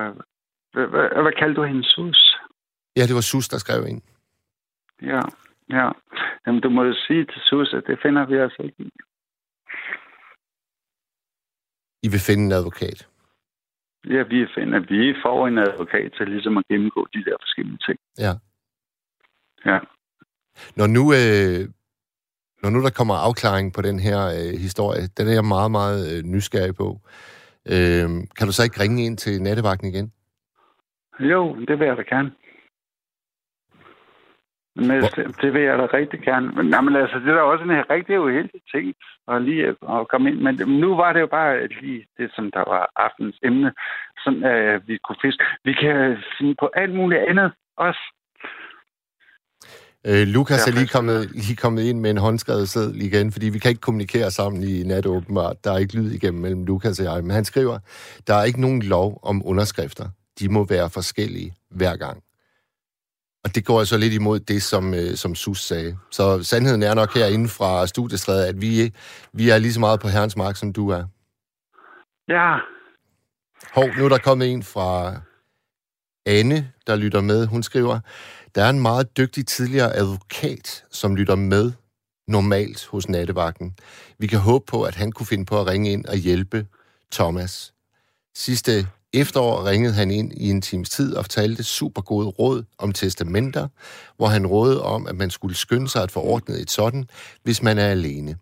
Hvad, 0.73 0.87
hvad, 0.93 1.21
hvad 1.23 1.35
kaldte 1.39 1.61
du 1.61 1.63
hende, 1.71 1.83
Sus? 1.83 2.21
Ja, 2.97 3.03
det 3.07 3.15
var 3.15 3.25
Sus, 3.31 3.47
der 3.49 3.57
skrev 3.57 3.81
ind. 3.91 4.01
Ja, 5.01 5.21
ja. 5.77 5.87
Jamen, 6.43 6.61
du 6.61 6.69
må 6.69 6.83
jo 6.83 6.93
sige 7.07 7.25
til 7.25 7.41
Sus, 7.49 7.73
at 7.73 7.83
det 7.87 7.99
finder 8.03 8.25
vi 8.25 8.35
altså 8.37 8.61
ikke 8.63 8.83
i. 8.83 8.91
I 12.03 12.07
vil 12.13 12.19
finde 12.27 12.43
en 12.45 12.51
advokat? 12.51 13.07
Ja, 14.09 14.23
vi 14.23 14.47
finder, 14.55 14.79
vi 14.79 15.15
får 15.23 15.47
en 15.47 15.57
advokat 15.57 16.11
til 16.17 16.27
ligesom 16.27 16.57
at 16.57 16.63
gennemgå 16.71 17.07
de 17.13 17.23
der 17.23 17.35
forskellige 17.41 17.79
ting. 17.87 17.99
Ja. 18.19 18.33
Ja. 19.65 19.79
Når 20.75 20.87
nu, 20.87 21.03
øh, 21.19 21.61
når 22.63 22.69
nu 22.69 22.83
der 22.83 22.89
kommer 22.89 23.15
afklaring 23.15 23.73
på 23.73 23.81
den 23.81 23.99
her 23.99 24.19
øh, 24.37 24.59
historie, 24.65 25.03
den 25.17 25.27
er 25.27 25.33
jeg 25.33 25.45
meget, 25.45 25.71
meget 25.71 25.99
øh, 26.11 26.23
nysgerrig 26.23 26.75
på. 26.75 26.87
Øh, 27.73 28.09
kan 28.37 28.47
du 28.47 28.53
så 28.53 28.63
ikke 28.63 28.81
ringe 28.83 29.05
ind 29.05 29.17
til 29.17 29.41
nattevagten 29.41 29.87
igen? 29.87 30.11
Jo, 31.19 31.41
det 31.67 31.79
vil 31.79 31.87
jeg 31.87 31.97
da 31.97 32.01
gerne. 32.15 32.31
Men 34.77 35.01
det 35.41 35.53
vil 35.53 35.61
jeg 35.61 35.77
da 35.77 35.85
rigtig 35.93 36.19
gerne. 36.21 36.47
Men, 36.55 36.65
nej, 36.65 36.81
men 36.81 36.95
altså, 36.95 37.19
det 37.19 37.29
er 37.29 37.35
da 37.35 37.41
også 37.41 37.63
en 37.63 37.89
rigtig 37.89 38.19
uheldig 38.19 38.61
ting 38.73 38.93
at 39.27 39.41
lige 39.41 39.67
at 39.67 40.07
komme 40.11 40.29
ind. 40.29 40.39
Men 40.41 40.55
nu 40.83 40.95
var 40.95 41.13
det 41.13 41.21
jo 41.21 41.27
bare 41.27 41.67
lige 41.67 42.05
det, 42.17 42.31
som 42.35 42.51
der 42.51 42.63
var 42.73 42.91
aftens 42.95 43.35
emne, 43.43 43.71
sådan 44.23 44.43
at 44.43 44.87
vi 44.87 44.97
kunne 44.97 45.21
fiske. 45.21 45.43
Vi 45.63 45.73
kan 45.73 46.17
finde 46.37 46.55
på 46.59 46.69
alt 46.75 46.95
muligt 46.95 47.21
andet 47.29 47.51
også. 47.77 48.03
Øh, 50.09 50.27
Lukas 50.27 50.67
er 50.67 50.71
lige 50.71 50.87
kommet, 50.87 51.31
lige 51.31 51.55
kommet 51.55 51.83
ind 51.83 51.99
med 51.99 52.09
en 52.09 52.17
håndskrevet 52.17 52.69
sæd 52.69 52.93
igen, 52.93 53.31
fordi 53.31 53.49
vi 53.49 53.59
kan 53.59 53.69
ikke 53.69 53.81
kommunikere 53.81 54.31
sammen 54.31 54.63
i 54.63 54.83
nat 54.83 55.05
åbenbart. 55.05 55.63
Der 55.63 55.71
er 55.71 55.77
ikke 55.77 55.95
lyd 55.95 56.11
igennem 56.11 56.41
mellem 56.41 56.65
Lukas 56.65 56.99
og 56.99 57.05
jeg. 57.05 57.23
Men 57.23 57.31
han 57.31 57.45
skriver, 57.45 57.79
der 58.27 58.33
er 58.35 58.43
ikke 58.43 58.61
nogen 58.61 58.81
lov 58.81 59.19
om 59.23 59.41
underskrifter. 59.45 60.05
De 60.39 60.49
må 60.49 60.65
være 60.69 60.89
forskellige 60.89 61.53
hver 61.69 61.95
gang. 61.95 62.23
Og 63.47 63.55
det 63.55 63.65
går 63.65 63.79
altså 63.79 63.97
lidt 63.97 64.13
imod 64.13 64.39
det, 64.39 64.63
som, 64.63 64.93
øh, 64.93 65.15
som 65.15 65.35
Sus 65.35 65.63
sagde. 65.63 65.97
Så 66.11 66.43
sandheden 66.43 66.83
er 66.83 66.93
nok 66.93 67.13
herinde 67.13 67.49
fra 67.49 67.87
studiestrædet, 67.87 68.45
at 68.45 68.61
vi, 68.61 68.93
vi 69.33 69.49
er 69.49 69.57
lige 69.57 69.73
så 69.73 69.79
meget 69.79 69.99
på 69.99 70.07
herrens 70.07 70.35
mark, 70.35 70.55
som 70.55 70.73
du 70.73 70.89
er. 70.89 71.03
Ja. 72.27 72.57
Hov, 73.73 73.89
nu 73.97 74.05
er 74.05 74.09
der 74.09 74.17
kommet 74.17 74.53
en 74.53 74.63
fra 74.63 75.15
Anne, 76.25 76.71
der 76.87 76.95
lytter 76.95 77.21
med. 77.21 77.45
Hun 77.45 77.63
skriver, 77.63 77.99
der 78.55 78.63
er 78.63 78.69
en 78.69 78.81
meget 78.81 79.17
dygtig 79.17 79.47
tidligere 79.47 79.95
advokat, 79.95 80.83
som 80.91 81.15
lytter 81.15 81.35
med 81.35 81.71
normalt 82.27 82.85
hos 82.85 83.09
nattevagten. 83.09 83.77
Vi 84.19 84.27
kan 84.27 84.39
håbe 84.39 84.65
på, 84.67 84.83
at 84.83 84.95
han 84.95 85.11
kunne 85.11 85.27
finde 85.27 85.45
på 85.45 85.59
at 85.59 85.67
ringe 85.67 85.91
ind 85.91 86.05
og 86.05 86.15
hjælpe 86.15 86.67
Thomas. 87.11 87.73
Sidste 88.35 88.87
efterår 89.13 89.69
ringede 89.69 89.93
han 89.93 90.11
ind 90.11 90.33
i 90.33 90.49
en 90.49 90.61
times 90.61 90.89
tid 90.89 91.15
og 91.15 91.23
fortalte 91.23 91.63
super 91.63 92.01
gode 92.01 92.27
råd 92.27 92.63
om 92.79 92.91
testamenter, 92.91 93.67
hvor 94.17 94.27
han 94.27 94.47
rådede 94.47 94.83
om, 94.83 95.07
at 95.07 95.15
man 95.15 95.29
skulle 95.29 95.55
skynde 95.55 95.87
sig 95.89 96.03
at 96.03 96.11
forordne 96.11 96.55
et 96.55 96.69
sådan, 96.71 97.05
hvis 97.43 97.63
man 97.63 97.77
er 97.77 97.87
alene. 97.87 98.35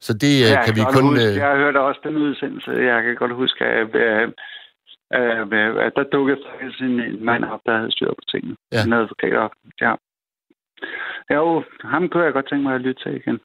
Så 0.00 0.12
det 0.12 0.40
ja, 0.40 0.64
kan 0.66 0.74
vi 0.76 0.80
kun... 0.92 1.04
Huske, 1.04 1.24
øh, 1.28 1.36
jeg 1.36 1.46
har 1.48 1.56
hørt 1.56 1.76
også 1.76 2.00
den 2.04 2.16
udsendelse. 2.16 2.70
Jeg 2.70 3.02
kan 3.02 3.14
godt 3.16 3.34
huske, 3.34 3.64
at, 3.64 3.88
Øh, 5.14 5.48
med- 5.50 5.90
der 5.96 6.04
dukkede 6.12 6.38
faktisk 6.50 6.80
en, 6.80 7.24
mand 7.24 7.44
op, 7.44 7.60
der 7.66 7.76
havde 7.78 7.92
styr 7.92 8.06
på 8.08 8.24
tingene. 8.32 8.56
Ja. 8.72 8.84
En 8.84 8.92
advokat, 8.92 9.50
ja. 9.80 9.92
Jo, 11.34 11.62
ham 11.84 12.08
kunne 12.08 12.24
jeg 12.24 12.32
godt 12.32 12.48
tænke 12.48 12.62
mig 12.62 12.74
at 12.74 12.80
lytte 12.80 13.02
til 13.02 13.16
igen. 13.16 13.38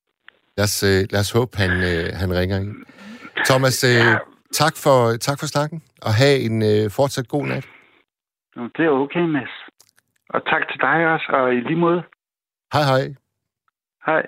Lad 0.57 0.63
os, 0.63 0.83
øh, 0.83 0.99
lad 1.11 1.19
os 1.19 1.31
håbe, 1.31 1.57
han, 1.57 1.71
øh, 1.71 2.05
han 2.21 2.29
ringer 2.39 2.57
ind. 2.59 2.75
Thomas, 3.45 3.83
øh, 3.83 3.89
Ja. 3.95 4.17
Tak, 4.53 4.73
for, 4.83 5.17
tak 5.17 5.39
for 5.39 5.45
snakken, 5.45 5.83
og 6.01 6.13
have 6.13 6.35
en 6.47 6.61
øh, 6.71 6.91
fortsat 6.91 7.27
god 7.27 7.45
nat. 7.45 7.65
Jo, 8.57 8.63
Det 8.77 8.85
er 8.85 8.89
okay, 8.89 9.25
Mads. 9.35 9.55
Og 10.29 10.45
tak 10.45 10.67
til 10.69 10.79
dig 10.81 11.07
også, 11.13 11.25
og 11.29 11.53
i 11.53 11.59
lige 11.59 11.75
måde. 11.75 12.03
Hej 12.73 12.83
hej. 12.91 13.03
Hej. 14.05 14.23